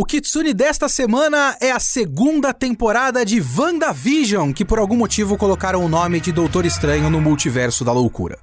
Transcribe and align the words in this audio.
O 0.00 0.04
Kitsune 0.04 0.54
desta 0.54 0.88
semana 0.88 1.56
é 1.60 1.72
a 1.72 1.80
segunda 1.80 2.54
temporada 2.54 3.26
de 3.26 3.42
WandaVision, 3.42 4.52
que 4.52 4.64
por 4.64 4.78
algum 4.78 4.96
motivo 4.96 5.36
colocaram 5.36 5.84
o 5.84 5.88
nome 5.88 6.20
de 6.20 6.30
Doutor 6.30 6.64
Estranho 6.64 7.10
no 7.10 7.20
multiverso 7.20 7.84
da 7.84 7.90
loucura. 7.90 8.38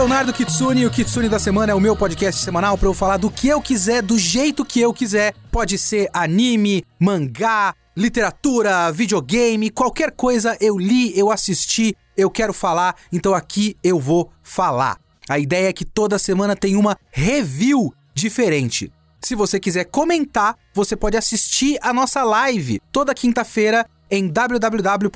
Leonardo 0.00 0.32
Kitsune 0.32 0.80
e 0.80 0.86
o 0.86 0.90
Kitsune 0.90 1.28
da 1.28 1.38
Semana 1.38 1.72
é 1.72 1.74
o 1.74 1.80
meu 1.80 1.94
podcast 1.94 2.42
semanal 2.42 2.78
para 2.78 2.88
eu 2.88 2.94
falar 2.94 3.18
do 3.18 3.30
que 3.30 3.48
eu 3.48 3.60
quiser, 3.60 4.00
do 4.00 4.18
jeito 4.18 4.64
que 4.64 4.80
eu 4.80 4.94
quiser. 4.94 5.34
Pode 5.52 5.76
ser 5.76 6.08
anime, 6.14 6.82
mangá, 6.98 7.74
literatura, 7.94 8.90
videogame, 8.92 9.68
qualquer 9.68 10.12
coisa 10.12 10.56
eu 10.58 10.78
li, 10.78 11.12
eu 11.18 11.30
assisti, 11.30 11.94
eu 12.16 12.30
quero 12.30 12.54
falar, 12.54 12.96
então 13.12 13.34
aqui 13.34 13.76
eu 13.84 14.00
vou 14.00 14.32
falar. 14.42 14.98
A 15.28 15.38
ideia 15.38 15.68
é 15.68 15.72
que 15.72 15.84
toda 15.84 16.18
semana 16.18 16.56
tem 16.56 16.76
uma 16.76 16.96
review 17.10 17.92
diferente. 18.14 18.90
Se 19.22 19.34
você 19.34 19.60
quiser 19.60 19.84
comentar, 19.84 20.56
você 20.72 20.96
pode 20.96 21.18
assistir 21.18 21.78
a 21.82 21.92
nossa 21.92 22.24
live 22.24 22.80
toda 22.90 23.14
quinta-feira 23.14 23.84
em 24.10 24.26
www.twitch.tv 24.28 25.10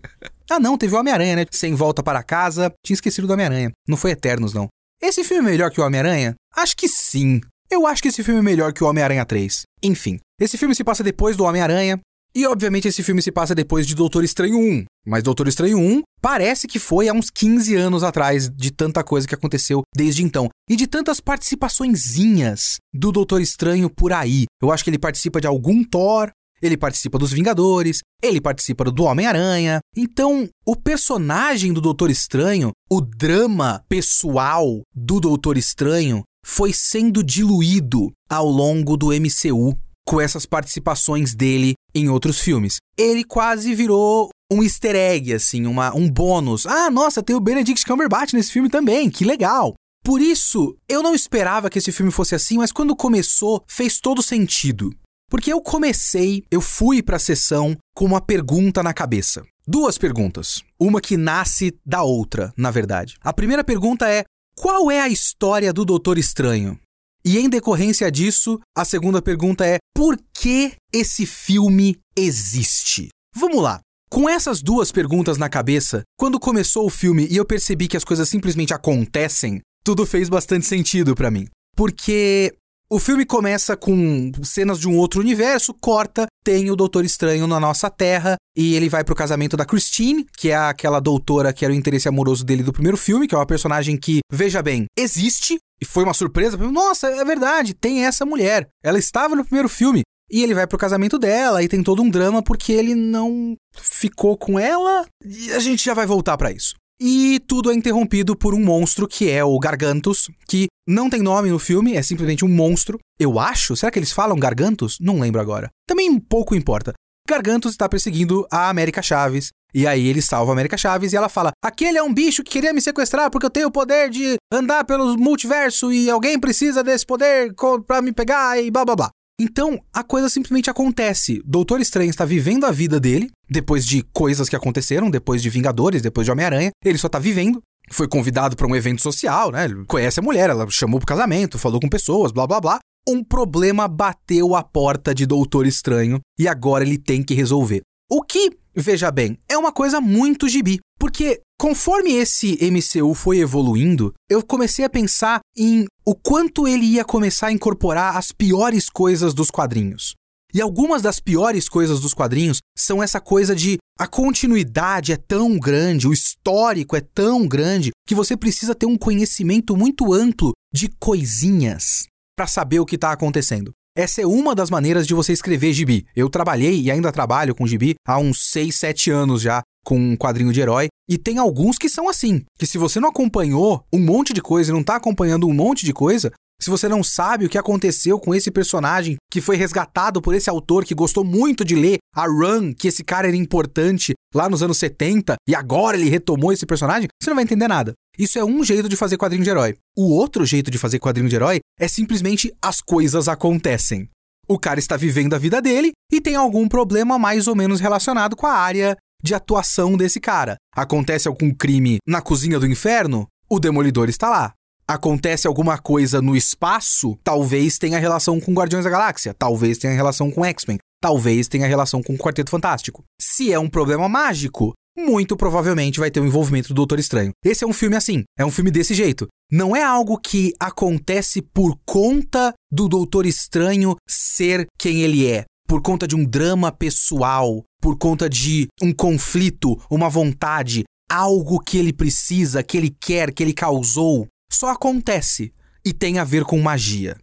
ah 0.51 0.59
não, 0.59 0.79
teve 0.79 0.95
o 0.95 0.99
Homem-Aranha, 0.99 1.37
né? 1.37 1.47
Sem 1.51 1.75
Volta 1.75 2.03
para 2.03 2.23
Casa, 2.23 2.73
tinha 2.85 2.95
esquecido 2.95 3.27
do 3.27 3.35
Homem-Aranha. 3.35 3.71
Não 3.87 3.97
foi 3.97 4.13
Eternos, 4.13 4.55
não. 4.55 4.69
Esse 5.01 5.25
filme 5.25 5.49
é 5.49 5.51
melhor 5.53 5.71
que 5.71 5.81
o 5.81 5.85
Homem-Aranha? 5.85 6.35
Acho 6.55 6.77
que 6.77 6.89
sim. 6.89 7.41
Eu 7.71 7.87
acho 7.87 8.03
que 8.03 8.09
esse 8.09 8.23
filme 8.23 8.41
é 8.41 8.43
melhor 8.43 8.73
que 8.73 8.83
o 8.83 8.87
Homem-Aranha 8.87 9.25
3. 9.25 9.63
Enfim, 9.83 10.19
esse 10.41 10.57
filme 10.57 10.75
se 10.75 10.85
passa 10.85 11.03
depois 11.03 11.37
do 11.37 11.45
Homem-Aranha. 11.45 12.01
E 12.37 12.47
obviamente 12.47 12.89
esse 12.89 13.03
filme 13.03 13.23
se 13.23 13.31
passa 13.31 13.55
depois 13.55 13.87
de 13.87 13.95
Doutor 13.95 14.25
Estranho 14.25 14.59
1. 14.59 14.85
Mas 15.07 15.23
Doutor 15.23 15.47
Estranho 15.47 15.79
1 15.79 16.03
parece 16.21 16.67
que 16.67 16.81
foi 16.81 17.09
há 17.09 17.13
uns 17.13 17.31
15 17.31 17.77
anos 17.77 18.03
atrás 18.03 18.49
de 18.49 18.73
tanta 18.73 19.05
coisa 19.05 19.29
que 19.29 19.35
aconteceu 19.35 19.83
desde 19.95 20.25
então. 20.25 20.49
E 20.69 20.75
de 20.75 20.87
tantas 20.87 21.21
participaçõezinhas 21.21 22.79
do 22.93 23.13
Doutor 23.13 23.41
Estranho 23.41 23.89
por 23.89 24.13
aí. 24.13 24.47
Eu 24.61 24.73
acho 24.73 24.83
que 24.83 24.91
ele 24.91 24.99
participa 24.99 25.41
de 25.41 25.47
algum 25.47 25.85
Thor, 25.85 26.31
ele 26.63 26.77
participa 26.77 27.19
dos 27.19 27.33
Vingadores, 27.33 28.01
ele 28.23 28.41
participa 28.41 28.85
do 28.91 29.05
Homem-Aranha. 29.05 29.81
Então, 29.97 30.49
o 30.67 30.77
personagem 30.77 31.73
do 31.73 31.81
Doutor 31.81 32.11
Estranho, 32.11 32.71
o 32.91 33.01
drama 33.01 33.85
pessoal 33.89 34.83
do 34.95 35.21
Doutor 35.21 35.57
Estranho, 35.57 36.23
foi 36.45 36.73
sendo 36.73 37.23
diluído 37.23 38.11
ao 38.29 38.47
longo 38.47 38.97
do 38.97 39.09
MCU 39.09 39.77
com 40.07 40.21
essas 40.21 40.45
participações 40.45 41.35
dele 41.35 41.75
em 41.95 42.09
outros 42.09 42.39
filmes. 42.39 42.77
Ele 42.97 43.25
quase 43.25 43.75
virou 43.75 44.29
um 44.53 44.63
easter 44.63 44.95
egg, 44.95 45.33
assim, 45.33 45.67
uma, 45.67 45.95
um 45.95 46.11
bônus. 46.11 46.67
Ah, 46.67 46.91
nossa, 46.91 47.23
tem 47.23 47.35
o 47.35 47.41
Benedict 47.41 47.85
Cumberbatch 47.87 48.35
nesse 48.35 48.53
filme 48.53 48.69
também, 48.69 49.09
que 49.11 49.25
legal. 49.25 49.75
Por 50.05 50.21
isso, 50.21 50.77
eu 50.87 51.03
não 51.03 51.15
esperava 51.15 51.71
que 51.71 51.79
esse 51.79 51.91
filme 51.91 52.13
fosse 52.13 52.35
assim, 52.35 52.59
mas 52.59 52.71
quando 52.71 52.95
começou, 52.95 53.65
fez 53.67 53.99
todo 53.99 54.23
sentido. 54.23 54.95
Porque 55.35 55.53
eu 55.53 55.61
comecei, 55.61 56.45
eu 56.49 56.61
fui 56.61 57.03
para 57.03 57.17
a 57.17 57.19
sessão 57.19 57.77
com 57.93 58.05
uma 58.05 58.21
pergunta 58.21 58.85
na 58.85 58.95
cabeça. 58.95 59.43
Duas 59.67 59.99
perguntas. 59.99 60.63
Uma 60.79 61.01
que 61.01 61.17
nasce 61.17 61.77
da 61.85 62.05
outra, 62.05 62.53
na 62.57 62.71
verdade. 62.71 63.17
A 63.21 63.33
primeira 63.33 63.65
pergunta 63.65 64.09
é: 64.09 64.23
qual 64.57 64.93
é 64.93 65.01
a 65.01 65.09
história 65.09 65.73
do 65.73 65.85
Doutor 65.85 66.19
Estranho? 66.19 66.79
E 67.25 67.37
em 67.37 67.49
decorrência 67.49 68.13
disso, 68.13 68.61
a 68.79 68.85
segunda 68.85 69.21
pergunta 69.21 69.67
é: 69.67 69.79
por 69.93 70.17
que 70.33 70.75
esse 70.93 71.27
filme 71.27 71.99
existe? 72.17 73.09
Vamos 73.35 73.61
lá. 73.61 73.81
Com 74.09 74.29
essas 74.29 74.63
duas 74.63 74.93
perguntas 74.93 75.37
na 75.37 75.49
cabeça, 75.49 76.05
quando 76.17 76.39
começou 76.39 76.87
o 76.87 76.91
filme 76.91 77.27
e 77.29 77.37
eu 77.37 77.45
percebi 77.45 77.89
que 77.89 77.97
as 77.97 78.05
coisas 78.05 78.29
simplesmente 78.29 78.73
acontecem, 78.73 79.61
tudo 79.83 80.07
fez 80.07 80.29
bastante 80.29 80.65
sentido 80.65 81.13
para 81.13 81.29
mim. 81.29 81.49
Porque 81.75 82.55
o 82.95 83.01
filme 83.01 83.27
começa 83.27 83.77
com 83.77 84.31
cenas 84.45 84.79
de 84.79 84.87
um 84.87 84.97
outro 84.97 85.19
universo, 85.19 85.75
corta, 85.75 86.29
tem 86.45 86.71
o 86.71 86.77
Doutor 86.77 87.05
Estranho 87.05 87.45
na 87.45 87.59
nossa 87.59 87.91
Terra 87.91 88.37
e 88.57 88.77
ele 88.77 88.89
vai 88.89 89.03
pro 89.03 89.17
casamento 89.17 89.57
da 89.57 89.65
Christine, 89.65 90.25
que 90.39 90.51
é 90.51 90.57
aquela 90.57 91.01
doutora 91.01 91.53
que 91.53 91.65
era 91.65 91.75
o 91.75 91.77
interesse 91.77 92.07
amoroso 92.07 92.45
dele 92.45 92.63
do 92.63 92.73
primeiro 92.73 92.97
filme, 92.97 93.27
que 93.27 93.35
é 93.35 93.39
uma 93.39 93.45
personagem 93.45 93.97
que, 93.97 94.21
veja 94.31 94.63
bem, 94.63 94.85
existe 94.97 95.59
e 95.83 95.85
foi 95.85 96.05
uma 96.05 96.15
surpresa. 96.15 96.57
Nossa, 96.57 97.09
é 97.09 97.25
verdade, 97.25 97.75
tem 97.75 98.07
essa 98.07 98.25
mulher. 98.25 98.69
Ela 98.81 99.01
estava 99.01 99.35
no 99.35 99.45
primeiro 99.45 99.69
filme. 99.69 100.03
E 100.31 100.45
ele 100.45 100.55
vai 100.55 100.67
pro 100.67 100.79
casamento 100.79 101.19
dela 101.19 101.65
e 101.65 101.69
tem 101.69 101.83
todo 101.83 102.01
um 102.01 102.09
drama 102.09 102.45
porque 102.45 102.73
ele 102.73 102.95
não 102.95 103.57
ficou 103.77 104.39
com 104.39 104.57
ela. 104.57 105.05
E 105.25 105.51
a 105.53 105.59
gente 105.59 105.85
já 105.85 105.95
vai 105.95 106.07
voltar 106.07 106.37
para 106.39 106.53
isso. 106.53 106.75
E 107.01 107.41
tudo 107.49 107.71
é 107.71 107.75
interrompido 107.75 108.37
por 108.37 108.55
um 108.55 108.63
monstro 108.63 109.09
que 109.09 109.29
é 109.29 109.45
o 109.45 109.59
Gargantus, 109.59 110.31
que 110.49 110.67
não 110.87 111.11
tem 111.11 111.23
nome 111.23 111.51
no 111.51 111.59
filme, 111.59 111.95
é 111.95 112.03
simplesmente 112.03 112.45
um 112.45 112.49
monstro. 112.49 112.99
Eu 113.19 113.39
acho. 113.39 113.77
Será 113.77 113.91
que 113.91 113.99
eles 113.99 114.13
falam 114.13 114.39
Gargantus? 114.39 114.99
Não 115.01 115.19
lembro 115.19 115.41
agora. 115.41 115.69
Também 115.89 116.19
pouco 116.21 116.55
importa. 116.55 116.93
Gargantus 117.29 117.73
está 117.73 117.89
perseguindo 117.89 118.47
a 118.51 118.69
América 118.69 119.03
Chaves. 119.03 119.51
E 119.75 119.89
aí 119.89 120.07
ele 120.07 120.23
salva 120.23 120.53
a 120.53 120.55
América 120.55 120.77
Chaves 120.77 121.13
e 121.13 121.17
ela 121.17 121.29
fala: 121.29 121.51
Aquele 121.65 121.99
é 121.99 122.03
um 122.03 122.15
bicho 122.15 122.45
que 122.45 122.53
queria 122.53 122.73
me 122.73 122.81
sequestrar 122.81 123.31
porque 123.31 123.47
eu 123.47 123.51
tenho 123.51 123.69
o 123.69 123.73
poder 123.73 124.09
de 124.09 124.37
andar 124.53 124.85
pelo 124.85 125.17
multiverso 125.19 125.93
e 125.93 126.09
alguém 126.09 126.39
precisa 126.39 126.85
desse 126.85 127.05
poder 127.05 127.53
para 127.87 128.01
me 128.01 128.13
pegar 128.13 128.63
e 128.63 128.71
blá 128.71 128.85
blá 128.85 128.95
blá. 128.95 129.11
Então, 129.41 129.81
a 129.93 130.05
coisa 130.05 130.29
simplesmente 130.29 130.71
acontece. 130.71 131.43
Doutor 131.45 131.81
Estranho 131.81 132.11
está 132.11 132.25
vivendo 132.25 132.65
a 132.65 132.71
vida 132.71 133.01
dele, 133.01 133.31
depois 133.51 133.85
de 133.85 134.03
coisas 134.13 134.49
que 134.49 134.55
aconteceram, 134.55 135.11
depois 135.11 135.43
de 135.43 135.51
Vingadores, 135.51 136.03
depois 136.03 136.25
de 136.25 136.31
Homem-Aranha. 136.31 136.71
Ele 136.85 136.99
só 136.99 137.09
está 137.09 137.19
vivendo. 137.19 137.61
Foi 137.91 138.09
convidado 138.09 138.57
para 138.57 138.67
um 138.67 138.77
evento 138.77 139.03
social, 139.03 139.51
né? 139.51 139.65
Ele 139.65 139.85
conhece 139.87 140.21
a 140.21 140.23
mulher, 140.23 140.49
ela 140.51 140.67
chamou 140.71 140.99
pro 140.99 141.07
casamento, 141.07 141.59
falou 141.59 141.81
com 141.81 141.89
pessoas, 141.89 142.33
blá 142.33 142.47
blá 142.47 142.61
blá. 142.61 142.79
Um 143.07 143.23
problema 143.23 143.87
bateu 143.87 144.55
a 144.55 144.63
porta 144.63 145.15
de 145.15 145.27
Doutor 145.27 145.67
Estranho 145.67 146.21
e 146.39 146.49
agora 146.49 146.85
ele 146.85 146.97
tem 146.97 147.23
que 147.23 147.35
resolver. 147.35 147.83
O 148.11 148.23
que, 148.23 148.57
veja 148.75 149.11
bem, 149.11 149.37
é 149.49 149.59
uma 149.59 149.73
coisa 149.73 150.01
muito 150.01 150.49
gibi. 150.49 150.79
Porque 150.99 151.43
conforme 151.59 152.13
esse 152.13 152.59
MCU 152.71 153.13
foi 153.13 153.41
evoluindo, 153.41 154.15
eu 154.31 154.43
comecei 154.43 154.85
a 154.85 154.91
pensar 154.91 155.41
em 155.57 155.85
o 156.07 156.15
quanto 156.15 156.69
ele 156.69 156.85
ia 156.85 157.05
começar 157.05 157.47
a 157.47 157.53
incorporar 157.53 158.17
as 158.17 158.31
piores 158.31 158.91
coisas 158.91 159.33
dos 159.33 159.51
quadrinhos. 159.51 160.15
E 160.53 160.61
algumas 160.61 161.03
das 161.03 161.19
piores 161.19 161.69
coisas 161.69 162.01
dos 162.01 162.15
quadrinhos 162.15 162.59
são 162.79 163.03
essa 163.03 163.21
coisa 163.21 163.57
de 163.57 163.79
a 163.99 164.07
continuidade 164.07 165.13
é 165.13 165.17
tão 165.17 165.59
grande, 165.59 166.07
o 166.07 166.13
histórico 166.13 166.95
é 166.95 167.01
tão 167.01 167.47
grande, 167.47 167.91
que 168.07 168.15
você 168.15 168.37
precisa 168.37 168.75
ter 168.75 168.87
um 168.87 168.99
conhecimento 168.99 169.77
muito 169.77 170.13
amplo 170.13 170.53
de 170.73 170.89
coisinhas 170.89 172.07
para 172.37 172.47
saber 172.47 172.81
o 172.81 172.87
que 172.87 172.97
está 172.97 173.13
acontecendo. 173.13 173.73
Essa 173.97 174.23
é 174.23 174.27
uma 174.27 174.57
das 174.57 174.71
maneiras 174.71 175.07
de 175.07 175.15
você 175.15 175.33
escrever 175.33 175.73
gibi. 175.73 176.05
Eu 176.17 176.29
trabalhei 176.29 176.81
e 176.81 176.91
ainda 176.91 177.13
trabalho 177.13 177.55
com 177.55 177.65
gibi 177.65 177.95
há 178.05 178.19
uns 178.19 178.51
6, 178.51 178.75
7 178.75 179.11
anos 179.13 179.41
já 179.41 179.63
com 179.85 179.97
um 179.97 180.17
quadrinho 180.17 180.53
de 180.53 180.61
herói. 180.61 180.89
E 181.09 181.17
tem 181.17 181.39
alguns 181.39 181.79
que 181.79 181.89
são 181.89 182.09
assim, 182.09 182.43
que 182.59 182.67
se 182.67 182.77
você 182.77 182.99
não 182.99 183.11
acompanhou 183.11 183.85
um 183.93 184.01
monte 184.01 184.33
de 184.33 184.43
coisa 184.43 184.71
e 184.71 184.73
não 184.73 184.81
está 184.81 184.97
acompanhando 184.97 185.47
um 185.47 185.55
monte 185.55 185.85
de 185.85 185.93
coisa, 185.93 186.33
se 186.61 186.71
você 186.71 186.89
não 186.89 187.03
sabe 187.03 187.45
o 187.45 187.49
que 187.49 187.59
aconteceu 187.59 188.19
com 188.19 188.35
esse 188.35 188.51
personagem 188.51 189.17
que 189.31 189.41
foi 189.41 189.57
resgatado 189.57 190.23
por 190.23 190.35
esse 190.35 190.49
autor 190.49 190.85
que 190.85 190.95
gostou 190.95 191.25
muito 191.25 191.65
de 191.65 191.75
ler 191.75 191.99
a 192.15 192.27
run, 192.27 192.73
que 192.73 192.89
esse 192.89 193.05
cara 193.05 193.29
era 193.29 193.37
importante 193.37 194.15
lá 194.35 194.49
nos 194.49 194.63
anos 194.63 194.79
70 194.79 195.35
e 195.47 195.55
agora 195.55 195.97
ele 195.97 196.09
retomou 196.09 196.53
esse 196.53 196.65
personagem, 196.65 197.09
você 197.21 197.31
não 197.31 197.37
vai 197.37 197.45
entender 197.45 197.69
nada. 197.69 197.93
Isso 198.19 198.39
é 198.39 198.45
um 198.45 198.65
jeito 198.65 198.89
de 198.89 198.97
fazer 198.97 199.17
quadrinho 199.17 199.45
de 199.45 199.51
herói. 199.51 199.77
O 199.97 200.15
outro 200.15 200.47
jeito 200.47 200.71
de 200.71 200.79
fazer 200.79 200.99
quadrinho 200.99 201.29
de 201.29 201.37
herói 201.37 201.61
é 201.79 201.89
simplesmente 201.89 202.55
as 202.63 202.81
coisas 202.81 203.29
acontecem. 203.29 204.09
O 204.47 204.59
cara 204.59 204.79
está 204.79 204.97
vivendo 204.97 205.35
a 205.35 205.39
vida 205.39 205.61
dele 205.61 205.93
e 206.13 206.21
tem 206.21 206.37
algum 206.37 206.69
problema 206.69 207.19
mais 207.19 207.49
ou 207.49 207.57
menos 207.57 207.81
relacionado 207.81 208.37
com 208.37 208.47
a 208.47 208.53
área 208.53 208.97
de 209.23 209.35
atuação 209.35 209.97
desse 209.97 210.21
cara. 210.21 210.57
Acontece 210.75 211.27
algum 211.27 211.53
crime 211.53 211.97
na 212.07 212.21
cozinha 212.21 212.61
do 212.61 212.67
inferno? 212.67 213.27
O 213.49 213.59
demolidor 213.59 214.09
está 214.09 214.29
lá. 214.29 214.53
Acontece 214.87 215.47
alguma 215.47 215.79
coisa 215.79 216.21
no 216.21 216.37
espaço? 216.37 217.19
Talvez 217.25 217.79
tenha 217.79 217.99
relação 217.99 218.39
com 218.39 218.53
Guardiões 218.53 218.85
da 218.85 218.91
Galáxia, 218.91 219.33
talvez 219.33 219.79
tenha 219.79 219.95
relação 219.95 220.31
com 220.31 220.45
X-Men, 220.45 220.79
talvez 221.01 221.49
tenha 221.49 221.67
relação 221.67 222.03
com 222.03 222.13
o 222.13 222.19
Quarteto 222.19 222.51
Fantástico. 222.51 223.03
Se 223.19 223.51
é 223.51 223.59
um 223.59 223.69
problema 223.69 224.11
mágico, 224.11 224.75
muito 224.95 225.39
provavelmente 225.39 225.99
vai 225.99 226.11
ter 226.11 226.21
o 226.21 226.23
um 226.23 226.27
envolvimento 226.27 226.69
do 226.69 226.75
Doutor 226.75 226.99
Estranho. 226.99 227.33
Esse 227.43 227.65
é 227.65 227.67
um 227.67 227.73
filme 227.73 227.97
assim, 227.97 228.25
é 228.39 228.45
um 228.45 228.51
filme 228.51 228.71
desse 228.71 228.93
jeito. 228.93 229.27
Não 229.51 229.75
é 229.75 229.83
algo 229.83 230.19
que 230.19 230.53
acontece 230.61 231.41
por 231.41 231.79
conta 231.87 232.53
do 232.71 232.87
Doutor 232.87 233.25
Estranho 233.25 233.97
ser 234.07 234.67
quem 234.79 235.01
ele 235.01 235.27
é, 235.27 235.45
por 235.67 235.81
conta 235.81 236.07
de 236.07 236.15
um 236.15 236.27
drama 236.27 236.71
pessoal, 236.71 237.63
por 237.81 237.97
conta 237.97 238.29
de 238.29 238.69
um 238.83 238.93
conflito, 238.93 239.81
uma 239.91 240.11
vontade, 240.11 240.85
algo 241.11 241.59
que 241.59 241.79
ele 241.79 241.93
precisa, 241.93 242.63
que 242.63 242.77
ele 242.77 242.95
quer, 243.01 243.33
que 243.33 243.43
ele 243.43 243.55
causou, 243.55 244.27
só 244.55 244.71
acontece 244.71 245.53
e 245.85 245.93
tem 245.93 246.19
a 246.19 246.25
ver 246.25 246.45
com 246.45 246.61
magia. 246.61 247.17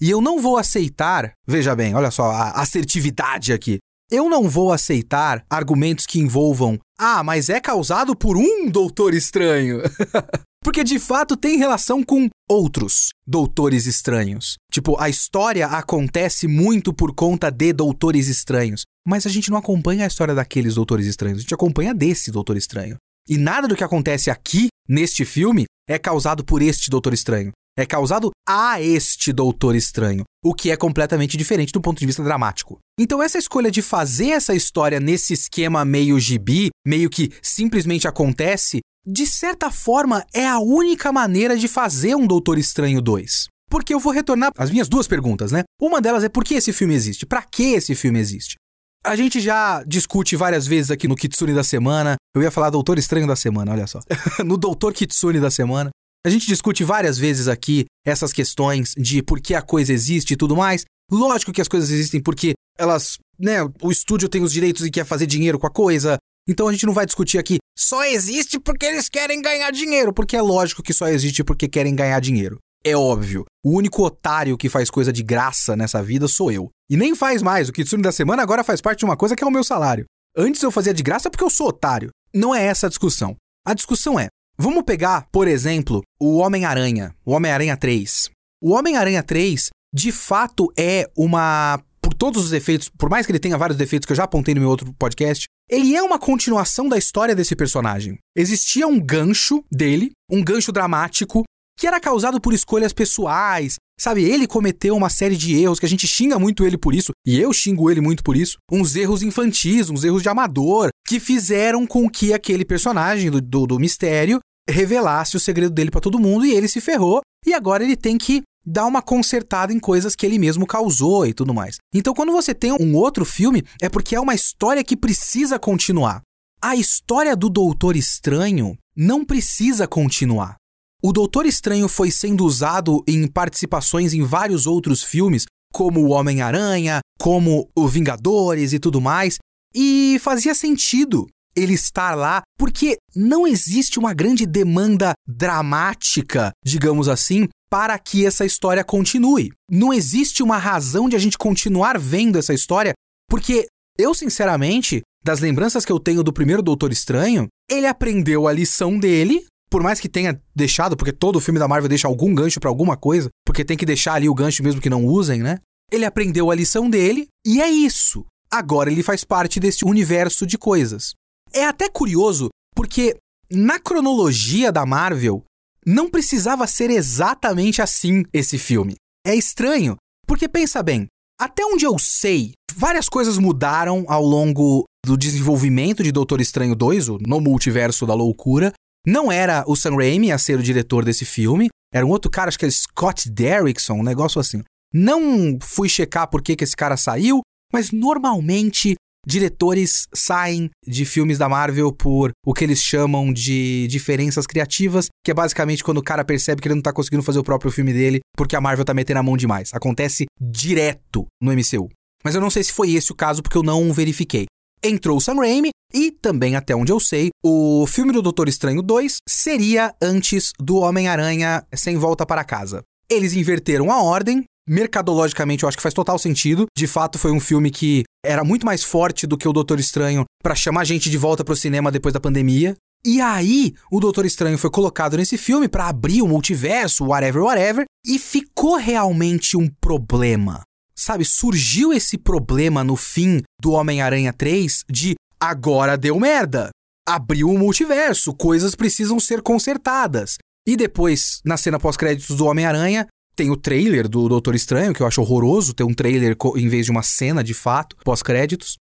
E 0.00 0.10
eu 0.10 0.20
não 0.20 0.40
vou 0.40 0.56
aceitar, 0.56 1.32
veja 1.46 1.74
bem, 1.74 1.94
olha 1.94 2.10
só 2.10 2.30
a 2.30 2.50
assertividade 2.60 3.52
aqui. 3.52 3.78
Eu 4.10 4.28
não 4.28 4.48
vou 4.48 4.72
aceitar 4.72 5.44
argumentos 5.50 6.06
que 6.06 6.18
envolvam, 6.18 6.78
ah, 6.98 7.22
mas 7.22 7.50
é 7.50 7.60
causado 7.60 8.16
por 8.16 8.36
um 8.36 8.70
doutor 8.70 9.12
estranho. 9.12 9.82
Porque 10.64 10.82
de 10.82 10.98
fato 10.98 11.36
tem 11.36 11.56
relação 11.56 12.02
com 12.02 12.28
outros 12.48 13.10
doutores 13.26 13.86
estranhos. 13.86 14.56
Tipo, 14.72 14.98
a 15.00 15.08
história 15.08 15.66
acontece 15.66 16.48
muito 16.48 16.92
por 16.92 17.14
conta 17.14 17.50
de 17.50 17.72
doutores 17.72 18.28
estranhos. 18.28 18.82
Mas 19.06 19.26
a 19.26 19.30
gente 19.30 19.50
não 19.50 19.58
acompanha 19.58 20.04
a 20.04 20.08
história 20.08 20.34
daqueles 20.34 20.74
doutores 20.74 21.06
estranhos, 21.06 21.38
a 21.38 21.40
gente 21.42 21.54
acompanha 21.54 21.94
desse 21.94 22.30
doutor 22.30 22.56
estranho. 22.56 22.96
E 23.28 23.36
nada 23.36 23.68
do 23.68 23.76
que 23.76 23.84
acontece 23.84 24.30
aqui, 24.30 24.68
neste 24.88 25.24
filme, 25.24 25.66
é 25.86 25.98
causado 25.98 26.42
por 26.42 26.62
este 26.62 26.88
doutor 26.88 27.12
estranho. 27.12 27.52
É 27.76 27.84
causado 27.84 28.30
a 28.48 28.80
este 28.80 29.32
doutor 29.32 29.76
estranho, 29.76 30.24
o 30.42 30.54
que 30.54 30.70
é 30.70 30.76
completamente 30.76 31.36
diferente 31.36 31.72
do 31.72 31.80
ponto 31.80 32.00
de 32.00 32.06
vista 32.06 32.24
dramático. 32.24 32.78
Então, 32.98 33.22
essa 33.22 33.38
escolha 33.38 33.70
de 33.70 33.82
fazer 33.82 34.30
essa 34.30 34.54
história 34.54 34.98
nesse 34.98 35.34
esquema 35.34 35.84
meio 35.84 36.18
gibi, 36.18 36.70
meio 36.84 37.08
que 37.10 37.30
simplesmente 37.42 38.08
acontece, 38.08 38.80
de 39.06 39.26
certa 39.26 39.70
forma 39.70 40.24
é 40.34 40.46
a 40.46 40.58
única 40.58 41.12
maneira 41.12 41.56
de 41.56 41.68
fazer 41.68 42.16
um 42.16 42.26
Doutor 42.26 42.58
Estranho 42.58 43.00
2. 43.00 43.46
Porque 43.70 43.92
eu 43.92 44.00
vou 44.00 44.12
retornar 44.12 44.50
às 44.56 44.70
minhas 44.70 44.88
duas 44.88 45.06
perguntas, 45.06 45.52
né? 45.52 45.62
Uma 45.80 46.00
delas 46.00 46.24
é 46.24 46.28
por 46.28 46.42
que 46.42 46.54
esse 46.54 46.72
filme 46.72 46.94
existe? 46.94 47.26
Para 47.26 47.42
que 47.42 47.74
esse 47.74 47.94
filme 47.94 48.18
existe? 48.18 48.56
A 49.04 49.16
gente 49.16 49.40
já 49.40 49.82
discute 49.84 50.36
várias 50.36 50.66
vezes 50.66 50.90
aqui 50.90 51.08
no 51.08 51.16
Kitsune 51.16 51.54
da 51.54 51.64
semana. 51.64 52.16
Eu 52.34 52.42
ia 52.42 52.50
falar 52.50 52.70
Doutor 52.70 52.98
Estranho 52.98 53.26
da 53.26 53.36
semana, 53.36 53.72
olha 53.72 53.86
só. 53.86 54.00
no 54.44 54.56
Doutor 54.56 54.92
Kitsune 54.92 55.40
da 55.40 55.50
semana. 55.50 55.90
A 56.26 56.30
gente 56.30 56.46
discute 56.46 56.84
várias 56.84 57.16
vezes 57.16 57.48
aqui 57.48 57.86
essas 58.04 58.32
questões 58.32 58.92
de 58.96 59.22
por 59.22 59.40
que 59.40 59.54
a 59.54 59.62
coisa 59.62 59.92
existe 59.92 60.34
e 60.34 60.36
tudo 60.36 60.56
mais. 60.56 60.84
Lógico 61.10 61.52
que 61.52 61.60
as 61.60 61.68
coisas 61.68 61.90
existem 61.90 62.20
porque 62.20 62.52
elas, 62.76 63.16
né, 63.38 63.62
o 63.80 63.90
estúdio 63.90 64.28
tem 64.28 64.42
os 64.42 64.52
direitos 64.52 64.84
e 64.84 64.90
quer 64.90 65.06
fazer 65.06 65.26
dinheiro 65.26 65.58
com 65.58 65.66
a 65.66 65.70
coisa. 65.70 66.18
Então 66.46 66.68
a 66.68 66.72
gente 66.72 66.86
não 66.86 66.92
vai 66.92 67.06
discutir 67.06 67.38
aqui 67.38 67.58
só 67.78 68.04
existe 68.04 68.58
porque 68.58 68.84
eles 68.84 69.08
querem 69.08 69.40
ganhar 69.40 69.70
dinheiro, 69.70 70.12
porque 70.12 70.36
é 70.36 70.42
lógico 70.42 70.82
que 70.82 70.92
só 70.92 71.06
existe 71.06 71.44
porque 71.44 71.68
querem 71.68 71.94
ganhar 71.94 72.18
dinheiro. 72.18 72.58
É 72.84 72.96
óbvio. 72.96 73.44
O 73.64 73.76
único 73.76 74.02
otário 74.02 74.56
que 74.56 74.68
faz 74.68 74.90
coisa 74.90 75.12
de 75.12 75.22
graça 75.22 75.76
nessa 75.76 76.02
vida 76.02 76.28
sou 76.28 76.50
eu. 76.50 76.70
E 76.90 76.96
nem 76.96 77.14
faz 77.14 77.42
mais. 77.42 77.68
O 77.68 77.72
Kitsune 77.72 78.02
da 78.02 78.12
semana 78.12 78.42
agora 78.42 78.64
faz 78.64 78.80
parte 78.80 79.00
de 79.00 79.04
uma 79.04 79.16
coisa 79.16 79.34
que 79.34 79.42
é 79.42 79.46
o 79.46 79.50
meu 79.50 79.64
salário. 79.64 80.04
Antes 80.36 80.62
eu 80.62 80.70
fazia 80.70 80.94
de 80.94 81.02
graça 81.02 81.30
porque 81.30 81.44
eu 81.44 81.50
sou 81.50 81.68
otário. 81.68 82.10
Não 82.32 82.54
é 82.54 82.64
essa 82.64 82.86
a 82.86 82.88
discussão. 82.88 83.36
A 83.66 83.74
discussão 83.74 84.18
é: 84.18 84.28
vamos 84.56 84.84
pegar, 84.84 85.26
por 85.32 85.48
exemplo, 85.48 86.02
o 86.20 86.38
Homem-Aranha, 86.38 87.14
o 87.24 87.32
Homem-Aranha 87.32 87.76
3. 87.76 88.30
O 88.62 88.72
Homem-Aranha 88.72 89.22
3, 89.22 89.70
de 89.92 90.12
fato, 90.12 90.72
é 90.78 91.10
uma. 91.16 91.82
Por 92.00 92.14
todos 92.14 92.44
os 92.44 92.50
defeitos, 92.50 92.88
por 92.88 93.10
mais 93.10 93.26
que 93.26 93.32
ele 93.32 93.40
tenha 93.40 93.58
vários 93.58 93.76
defeitos 93.76 94.06
que 94.06 94.12
eu 94.12 94.16
já 94.16 94.24
apontei 94.24 94.54
no 94.54 94.60
meu 94.60 94.70
outro 94.70 94.92
podcast, 94.94 95.46
ele 95.68 95.94
é 95.94 96.02
uma 96.02 96.18
continuação 96.18 96.88
da 96.88 96.96
história 96.96 97.34
desse 97.34 97.54
personagem. 97.54 98.16
Existia 98.36 98.86
um 98.86 98.98
gancho 98.98 99.62
dele, 99.70 100.12
um 100.30 100.42
gancho 100.42 100.72
dramático, 100.72 101.44
que 101.78 101.86
era 101.86 102.00
causado 102.00 102.40
por 102.40 102.52
escolhas 102.52 102.92
pessoais. 102.92 103.76
Sabe, 104.00 104.24
ele 104.24 104.46
cometeu 104.46 104.96
uma 104.96 105.08
série 105.08 105.36
de 105.36 105.54
erros 105.56 105.80
que 105.80 105.86
a 105.86 105.88
gente 105.88 106.06
xinga 106.06 106.38
muito 106.38 106.64
ele 106.64 106.76
por 106.76 106.94
isso, 106.94 107.12
e 107.26 107.40
eu 107.40 107.52
xingo 107.52 107.90
ele 107.90 108.00
muito 108.00 108.22
por 108.22 108.36
isso. 108.36 108.58
Uns 108.70 108.94
erros 108.94 109.22
infantis, 109.22 109.90
uns 109.90 110.04
erros 110.04 110.22
de 110.22 110.28
amador, 110.28 110.90
que 111.06 111.18
fizeram 111.18 111.86
com 111.86 112.08
que 112.08 112.32
aquele 112.32 112.64
personagem 112.64 113.30
do, 113.30 113.40
do, 113.40 113.66
do 113.66 113.78
mistério 113.78 114.38
revelasse 114.68 115.36
o 115.36 115.40
segredo 115.40 115.72
dele 115.72 115.90
para 115.90 116.00
todo 116.00 116.18
mundo 116.18 116.44
e 116.44 116.52
ele 116.52 116.68
se 116.68 116.80
ferrou. 116.80 117.20
E 117.46 117.54
agora 117.54 117.82
ele 117.82 117.96
tem 117.96 118.18
que 118.18 118.42
dar 118.64 118.86
uma 118.86 119.00
consertada 119.00 119.72
em 119.72 119.80
coisas 119.80 120.14
que 120.14 120.26
ele 120.26 120.38
mesmo 120.38 120.66
causou 120.66 121.26
e 121.26 121.32
tudo 121.32 121.54
mais. 121.54 121.76
Então, 121.94 122.14
quando 122.14 122.32
você 122.32 122.54
tem 122.54 122.72
um 122.72 122.94
outro 122.94 123.24
filme, 123.24 123.64
é 123.80 123.88
porque 123.88 124.14
é 124.14 124.20
uma 124.20 124.34
história 124.34 124.84
que 124.84 124.96
precisa 124.96 125.58
continuar. 125.58 126.20
A 126.60 126.76
história 126.76 127.34
do 127.34 127.48
Doutor 127.48 127.96
Estranho 127.96 128.76
não 128.96 129.24
precisa 129.24 129.88
continuar. 129.88 130.56
O 131.00 131.12
Doutor 131.12 131.46
Estranho 131.46 131.88
foi 131.88 132.10
sendo 132.10 132.44
usado 132.44 133.04
em 133.06 133.28
participações 133.28 134.12
em 134.12 134.22
vários 134.22 134.66
outros 134.66 135.04
filmes, 135.04 135.44
como 135.72 136.00
o 136.00 136.10
Homem-Aranha, 136.10 137.00
como 137.20 137.68
o 137.76 137.86
Vingadores 137.86 138.72
e 138.72 138.80
tudo 138.80 139.00
mais, 139.00 139.36
e 139.72 140.18
fazia 140.20 140.56
sentido 140.56 141.26
ele 141.54 141.74
estar 141.74 142.16
lá, 142.16 142.42
porque 142.58 142.96
não 143.14 143.46
existe 143.46 143.98
uma 143.98 144.12
grande 144.12 144.44
demanda 144.44 145.12
dramática, 145.26 146.50
digamos 146.64 147.08
assim, 147.08 147.48
para 147.70 147.96
que 147.96 148.26
essa 148.26 148.44
história 148.44 148.82
continue. 148.82 149.52
Não 149.70 149.92
existe 149.92 150.42
uma 150.42 150.58
razão 150.58 151.08
de 151.08 151.14
a 151.14 151.18
gente 151.18 151.38
continuar 151.38 151.96
vendo 151.98 152.38
essa 152.38 152.54
história, 152.54 152.92
porque 153.28 153.68
eu, 153.96 154.14
sinceramente, 154.14 155.02
das 155.24 155.38
lembranças 155.40 155.84
que 155.84 155.92
eu 155.92 156.00
tenho 156.00 156.24
do 156.24 156.32
primeiro 156.32 156.62
Doutor 156.62 156.90
Estranho, 156.90 157.46
ele 157.70 157.86
aprendeu 157.86 158.48
a 158.48 158.52
lição 158.52 158.98
dele, 158.98 159.44
por 159.70 159.82
mais 159.82 160.00
que 160.00 160.08
tenha 160.08 160.40
deixado, 160.54 160.96
porque 160.96 161.12
todo 161.12 161.40
filme 161.40 161.58
da 161.58 161.68
Marvel 161.68 161.88
deixa 161.88 162.08
algum 162.08 162.34
gancho 162.34 162.60
para 162.60 162.70
alguma 162.70 162.96
coisa, 162.96 163.28
porque 163.44 163.64
tem 163.64 163.76
que 163.76 163.86
deixar 163.86 164.14
ali 164.14 164.28
o 164.28 164.34
gancho 164.34 164.62
mesmo 164.62 164.80
que 164.80 164.90
não 164.90 165.04
usem, 165.04 165.40
né? 165.40 165.58
Ele 165.90 166.04
aprendeu 166.04 166.50
a 166.50 166.54
lição 166.54 166.88
dele 166.88 167.28
e 167.46 167.60
é 167.60 167.68
isso. 167.68 168.24
Agora 168.50 168.90
ele 168.90 169.02
faz 169.02 169.24
parte 169.24 169.60
desse 169.60 169.84
universo 169.84 170.46
de 170.46 170.56
coisas. 170.56 171.14
É 171.52 171.64
até 171.64 171.88
curioso, 171.88 172.48
porque 172.74 173.16
na 173.50 173.78
cronologia 173.78 174.70
da 174.70 174.84
Marvel, 174.84 175.42
não 175.86 176.10
precisava 176.10 176.66
ser 176.66 176.90
exatamente 176.90 177.80
assim 177.80 178.24
esse 178.32 178.58
filme. 178.58 178.94
É 179.26 179.34
estranho, 179.34 179.96
porque 180.26 180.46
pensa 180.46 180.82
bem, 180.82 181.06
até 181.40 181.64
onde 181.64 181.86
eu 181.86 181.98
sei, 181.98 182.52
várias 182.74 183.08
coisas 183.08 183.38
mudaram 183.38 184.04
ao 184.06 184.22
longo 184.22 184.84
do 185.04 185.16
desenvolvimento 185.16 186.02
de 186.02 186.12
Doutor 186.12 186.40
Estranho 186.40 186.74
2, 186.74 187.08
o 187.08 187.18
No 187.26 187.40
Multiverso 187.40 188.04
da 188.04 188.12
Loucura. 188.12 188.72
Não 189.08 189.32
era 189.32 189.64
o 189.66 189.74
Sam 189.74 189.96
Raimi 189.96 190.30
a 190.30 190.36
ser 190.36 190.58
o 190.58 190.62
diretor 190.62 191.02
desse 191.02 191.24
filme, 191.24 191.68
era 191.94 192.04
um 192.04 192.10
outro 192.10 192.30
cara, 192.30 192.48
acho 192.48 192.58
que 192.58 192.66
é 192.66 192.70
Scott 192.70 193.30
Derrickson, 193.30 193.94
um 193.94 194.02
negócio 194.02 194.38
assim. 194.38 194.62
Não 194.92 195.58
fui 195.62 195.88
checar 195.88 196.28
por 196.28 196.42
que, 196.42 196.54
que 196.54 196.62
esse 196.62 196.76
cara 196.76 196.94
saiu, 196.94 197.40
mas 197.72 197.90
normalmente 197.90 198.96
diretores 199.26 200.06
saem 200.14 200.68
de 200.86 201.06
filmes 201.06 201.38
da 201.38 201.48
Marvel 201.48 201.90
por 201.90 202.32
o 202.44 202.52
que 202.52 202.62
eles 202.62 202.82
chamam 202.82 203.32
de 203.32 203.86
diferenças 203.88 204.46
criativas, 204.46 205.08
que 205.24 205.30
é 205.30 205.34
basicamente 205.34 205.82
quando 205.82 205.98
o 205.98 206.04
cara 206.04 206.22
percebe 206.22 206.60
que 206.60 206.68
ele 206.68 206.74
não 206.74 206.82
tá 206.82 206.92
conseguindo 206.92 207.22
fazer 207.22 207.38
o 207.38 207.44
próprio 207.44 207.72
filme 207.72 207.94
dele 207.94 208.20
porque 208.36 208.56
a 208.56 208.60
Marvel 208.60 208.84
tá 208.84 208.92
metendo 208.92 209.20
a 209.20 209.22
mão 209.22 209.38
demais. 209.38 209.70
Acontece 209.72 210.26
direto 210.38 211.24
no 211.40 211.50
MCU. 211.50 211.88
Mas 212.22 212.34
eu 212.34 212.42
não 212.42 212.50
sei 212.50 212.62
se 212.62 212.74
foi 212.74 212.90
esse 212.90 213.10
o 213.10 213.14
caso 213.14 213.42
porque 213.42 213.56
eu 213.56 213.62
não 213.62 213.90
verifiquei. 213.90 214.44
Entrou 214.82 215.16
o 215.16 215.20
Sam 215.20 215.36
Raimi 215.36 215.70
e 215.92 216.10
também, 216.10 216.54
até 216.54 216.74
onde 216.76 216.92
eu 216.92 217.00
sei, 217.00 217.30
o 217.42 217.86
filme 217.86 218.12
do 218.12 218.22
Doutor 218.22 218.48
Estranho 218.48 218.82
2 218.82 219.18
seria 219.28 219.94
antes 220.02 220.52
do 220.58 220.76
Homem-Aranha 220.76 221.64
Sem 221.74 221.96
Volta 221.96 222.26
para 222.26 222.44
Casa. 222.44 222.82
Eles 223.10 223.32
inverteram 223.32 223.90
a 223.90 224.02
ordem, 224.02 224.44
mercadologicamente 224.68 225.62
eu 225.62 225.68
acho 225.68 225.78
que 225.78 225.82
faz 225.82 225.94
total 225.94 226.18
sentido. 226.18 226.66
De 226.76 226.86
fato, 226.86 227.18
foi 227.18 227.32
um 227.32 227.40
filme 227.40 227.70
que 227.70 228.04
era 228.24 228.44
muito 228.44 228.66
mais 228.66 228.84
forte 228.84 229.26
do 229.26 229.38
que 229.38 229.48
o 229.48 229.52
Doutor 229.52 229.80
Estranho 229.80 230.24
para 230.42 230.54
chamar 230.54 230.84
gente 230.84 231.08
de 231.08 231.16
volta 231.16 231.42
pro 231.42 231.56
cinema 231.56 231.90
depois 231.90 232.12
da 232.12 232.20
pandemia. 232.20 232.76
E 233.04 233.20
aí, 233.20 233.74
o 233.90 234.00
Doutor 234.00 234.26
Estranho 234.26 234.58
foi 234.58 234.70
colocado 234.70 235.16
nesse 235.16 235.38
filme 235.38 235.68
para 235.68 235.88
abrir 235.88 236.20
o 236.20 236.28
multiverso, 236.28 237.06
whatever, 237.06 237.42
whatever, 237.42 237.84
e 238.04 238.18
ficou 238.18 238.76
realmente 238.76 239.56
um 239.56 239.68
problema. 239.80 240.62
Sabe, 240.98 241.24
surgiu 241.24 241.92
esse 241.92 242.18
problema 242.18 242.82
no 242.82 242.96
fim 242.96 243.40
do 243.62 243.70
Homem-Aranha 243.70 244.32
3 244.32 244.82
de 244.90 245.14
agora 245.38 245.96
deu 245.96 246.18
merda. 246.18 246.70
Abriu 247.08 247.48
o 247.48 247.56
multiverso, 247.56 248.34
coisas 248.34 248.74
precisam 248.74 249.20
ser 249.20 249.40
consertadas. 249.40 250.38
E 250.66 250.76
depois, 250.76 251.40
na 251.44 251.56
cena 251.56 251.78
pós-créditos 251.78 252.36
do 252.36 252.46
Homem-Aranha, 252.46 253.06
tem 253.36 253.48
o 253.48 253.56
trailer 253.56 254.08
do 254.08 254.28
Doutor 254.28 254.56
Estranho, 254.56 254.92
que 254.92 255.00
eu 255.00 255.06
acho 255.06 255.20
horroroso 255.20 255.72
ter 255.72 255.84
um 255.84 255.94
trailer 255.94 256.36
em 256.56 256.68
vez 256.68 256.86
de 256.86 256.90
uma 256.90 257.04
cena 257.04 257.44
de 257.44 257.54
fato, 257.54 257.94
pós-créditos. 258.04 258.76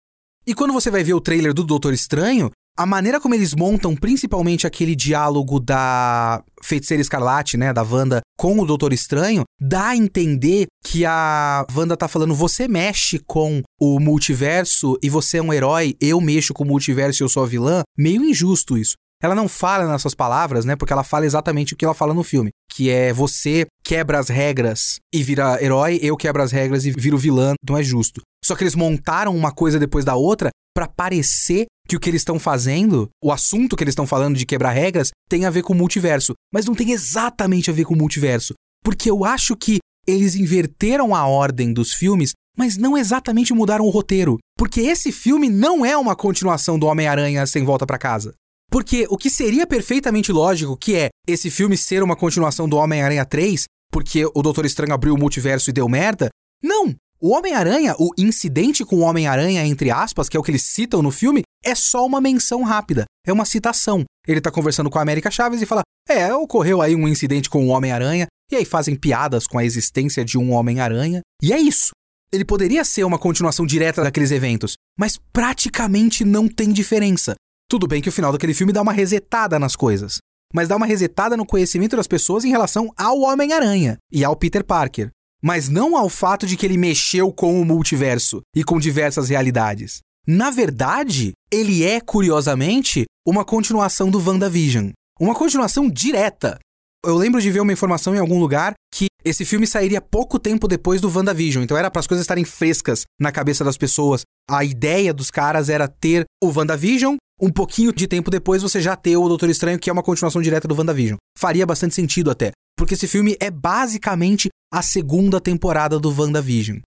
E 0.47 0.55
quando 0.55 0.73
você 0.73 0.89
vai 0.89 1.03
ver 1.03 1.13
o 1.13 1.21
trailer 1.21 1.53
do 1.53 1.63
Doutor 1.63 1.93
Estranho, 1.93 2.49
a 2.77 2.85
maneira 2.85 3.19
como 3.19 3.33
eles 3.33 3.55
montam, 3.55 3.95
principalmente 3.95 4.67
aquele 4.67 4.95
diálogo 4.95 5.59
da 5.59 6.43
Feiticeira 6.63 7.01
Escarlate, 7.01 7.57
né, 7.57 7.73
da 7.73 7.81
Wanda 7.81 8.21
com 8.37 8.59
o 8.59 8.65
Doutor 8.65 8.93
Estranho, 8.93 9.43
dá 9.59 9.87
a 9.87 9.97
entender 9.97 10.67
que 10.85 11.03
a 11.03 11.65
Wanda 11.75 11.97
tá 11.97 12.07
falando: 12.07 12.35
você 12.35 12.67
mexe 12.67 13.19
com 13.19 13.63
o 13.81 13.99
multiverso 13.99 14.97
e 15.01 15.09
você 15.09 15.39
é 15.39 15.41
um 15.41 15.51
herói, 15.51 15.95
eu 15.99 16.21
mexo 16.21 16.53
com 16.53 16.63
o 16.63 16.67
multiverso 16.67 17.21
e 17.21 17.23
eu 17.23 17.29
sou 17.29 17.43
a 17.43 17.47
vilã. 17.47 17.81
Meio 17.97 18.23
injusto 18.23 18.77
isso. 18.77 18.95
Ela 19.21 19.33
não 19.33 19.47
fala 19.47 19.91
nessas 19.91 20.13
palavras, 20.13 20.63
né? 20.63 20.75
Porque 20.75 20.93
ela 20.93 21.03
fala 21.03 21.25
exatamente 21.25 21.73
o 21.73 21.75
que 21.75 21.83
ela 21.83 21.95
fala 21.95 22.13
no 22.13 22.23
filme, 22.23 22.51
que 22.71 22.91
é 22.91 23.11
você 23.11 23.65
quebra 23.83 24.19
as 24.19 24.29
regras 24.29 24.97
e 25.11 25.23
vira 25.23 25.61
herói, 25.63 25.97
eu 26.03 26.15
quebro 26.15 26.43
as 26.43 26.51
regras 26.51 26.85
e 26.85 26.91
viro 26.91 27.17
vilã, 27.17 27.53
não 27.67 27.75
é 27.75 27.81
justo. 27.81 28.21
Só 28.45 28.55
que 28.55 28.63
eles 28.63 28.75
montaram 28.75 29.35
uma 29.35 29.51
coisa 29.51 29.79
depois 29.79 30.05
da 30.05 30.15
outra 30.15 30.49
para 30.77 30.87
parecer 30.87 31.65
que 31.89 31.95
o 31.95 31.99
que 31.99 32.07
eles 32.07 32.21
estão 32.21 32.37
fazendo, 32.37 33.09
o 33.19 33.31
assunto 33.31 33.75
que 33.75 33.83
eles 33.83 33.93
estão 33.93 34.05
falando 34.05 34.37
de 34.37 34.45
quebrar 34.45 34.69
regras, 34.73 35.09
tem 35.27 35.43
a 35.43 35.49
ver 35.49 35.63
com 35.63 35.73
o 35.73 35.75
multiverso. 35.75 36.33
Mas 36.53 36.67
não 36.67 36.75
tem 36.75 36.91
exatamente 36.91 37.71
a 37.71 37.73
ver 37.73 37.83
com 37.83 37.95
o 37.95 37.97
multiverso. 37.97 38.53
Porque 38.83 39.09
eu 39.09 39.25
acho 39.25 39.55
que 39.55 39.79
eles 40.05 40.35
inverteram 40.35 41.15
a 41.15 41.25
ordem 41.25 41.73
dos 41.73 41.93
filmes, 41.93 42.33
mas 42.55 42.77
não 42.77 42.95
exatamente 42.95 43.55
mudaram 43.55 43.85
o 43.85 43.89
roteiro. 43.89 44.37
Porque 44.55 44.81
esse 44.81 45.11
filme 45.11 45.49
não 45.49 45.83
é 45.83 45.97
uma 45.97 46.15
continuação 46.15 46.77
do 46.77 46.85
Homem-Aranha 46.85 47.47
sem 47.47 47.65
volta 47.65 47.87
para 47.87 47.97
casa. 47.97 48.35
Porque 48.69 49.07
o 49.09 49.17
que 49.17 49.31
seria 49.31 49.65
perfeitamente 49.65 50.31
lógico, 50.31 50.77
que 50.77 50.95
é 50.95 51.09
esse 51.27 51.49
filme 51.49 51.75
ser 51.75 52.03
uma 52.03 52.15
continuação 52.15 52.69
do 52.69 52.77
Homem-Aranha 52.77 53.25
3, 53.25 53.63
porque 53.91 54.27
o 54.27 54.43
Doutor 54.43 54.63
Estranho 54.67 54.93
abriu 54.93 55.15
o 55.15 55.19
multiverso 55.19 55.71
e 55.71 55.73
deu 55.73 55.89
merda, 55.89 56.29
não! 56.61 56.93
O 57.19 57.29
Homem-Aranha, 57.29 57.95
o 57.97 58.11
incidente 58.15 58.85
com 58.85 58.97
o 58.97 58.99
Homem-Aranha, 58.99 59.65
entre 59.65 59.89
aspas, 59.89 60.29
que 60.29 60.37
é 60.37 60.39
o 60.39 60.43
que 60.43 60.51
eles 60.51 60.61
citam 60.61 61.01
no 61.01 61.09
filme, 61.09 61.41
é 61.63 61.73
só 61.73 62.05
uma 62.05 62.21
menção 62.21 62.61
rápida. 62.61 63.05
É 63.25 63.33
uma 63.33 63.43
citação. 63.43 64.03
Ele 64.27 64.39
tá 64.39 64.51
conversando 64.51 64.89
com 64.89 64.99
a 64.99 65.01
América 65.01 65.31
Chaves 65.31 65.59
e 65.59 65.65
fala: 65.65 65.81
É, 66.07 66.31
ocorreu 66.35 66.79
aí 66.79 66.95
um 66.95 67.07
incidente 67.07 67.49
com 67.49 67.65
o 67.65 67.69
Homem-Aranha, 67.69 68.27
e 68.51 68.55
aí 68.55 68.65
fazem 68.65 68.95
piadas 68.95 69.47
com 69.47 69.57
a 69.57 69.65
existência 69.65 70.23
de 70.23 70.37
um 70.37 70.51
Homem-Aranha, 70.51 71.21
e 71.41 71.51
é 71.51 71.59
isso. 71.59 71.89
Ele 72.31 72.45
poderia 72.45 72.85
ser 72.85 73.03
uma 73.03 73.17
continuação 73.17 73.65
direta 73.65 74.03
daqueles 74.03 74.29
eventos, 74.29 74.73
mas 74.99 75.17
praticamente 75.33 76.23
não 76.23 76.47
tem 76.47 76.71
diferença. 76.71 77.33
Tudo 77.67 77.87
bem 77.87 78.01
que 78.01 78.09
o 78.09 78.11
final 78.11 78.31
daquele 78.31 78.53
filme 78.53 78.71
dá 78.71 78.81
uma 78.81 78.93
resetada 78.93 79.57
nas 79.57 79.75
coisas, 79.75 80.19
mas 80.53 80.67
dá 80.67 80.75
uma 80.75 80.85
resetada 80.85 81.35
no 81.35 81.47
conhecimento 81.47 81.95
das 81.95 82.07
pessoas 82.07 82.45
em 82.45 82.49
relação 82.49 82.93
ao 82.95 83.21
Homem-Aranha 83.21 83.97
e 84.11 84.23
ao 84.23 84.35
Peter 84.35 84.63
Parker 84.63 85.09
mas 85.41 85.69
não 85.69 85.95
ao 85.95 86.09
fato 86.09 86.45
de 86.45 86.57
que 86.57 86.65
ele 86.65 86.77
mexeu 86.77 87.31
com 87.31 87.61
o 87.61 87.65
multiverso 87.65 88.41
e 88.55 88.63
com 88.63 88.79
diversas 88.79 89.29
realidades. 89.29 89.99
Na 90.25 90.49
verdade, 90.49 91.31
ele 91.51 91.83
é, 91.83 92.01
curiosamente, 92.01 93.05
uma 93.25 93.45
continuação 93.45 94.09
do 94.09 94.19
WandaVision. 94.19 94.89
Uma 95.19 95.33
continuação 95.33 95.89
direta. 95.89 96.59
Eu 97.05 97.15
lembro 97.15 97.41
de 97.41 97.49
ver 97.49 97.61
uma 97.61 97.71
informação 97.71 98.13
em 98.13 98.19
algum 98.19 98.39
lugar 98.39 98.73
que 98.93 99.07
esse 99.23 99.45
filme 99.45 99.65
sairia 99.65 100.01
pouco 100.01 100.37
tempo 100.37 100.67
depois 100.67 100.99
do 100.99 101.09
WandaVision, 101.09 101.63
então 101.63 101.77
era 101.77 101.89
para 101.89 101.99
as 101.99 102.07
coisas 102.07 102.23
estarem 102.23 102.43
frescas 102.43 103.03
na 103.19 103.31
cabeça 103.31 103.63
das 103.63 103.77
pessoas. 103.77 104.23
A 104.49 104.63
ideia 104.65 105.13
dos 105.13 105.31
caras 105.31 105.69
era 105.69 105.87
ter 105.87 106.25
o 106.43 106.51
WandaVision, 106.51 107.15
um 107.41 107.49
pouquinho 107.49 107.93
de 107.93 108.07
tempo 108.07 108.31
depois 108.31 108.61
você 108.61 108.81
já 108.81 108.95
ter 108.95 109.15
o 109.15 109.27
Doutor 109.27 109.49
Estranho, 109.49 109.79
que 109.79 109.89
é 109.89 109.93
uma 109.93 110.03
continuação 110.03 110.41
direta 110.41 110.67
do 110.67 110.75
WandaVision. 110.75 111.17
Faria 111.37 111.65
bastante 111.65 111.95
sentido 111.95 112.31
até 112.31 112.51
porque 112.77 112.93
esse 112.93 113.07
filme 113.07 113.35
é 113.39 113.49
basicamente 113.49 114.49
a 114.71 114.81
segunda 114.81 115.39
temporada 115.39 115.99
do 115.99 116.13
WandaVision. 116.13 116.79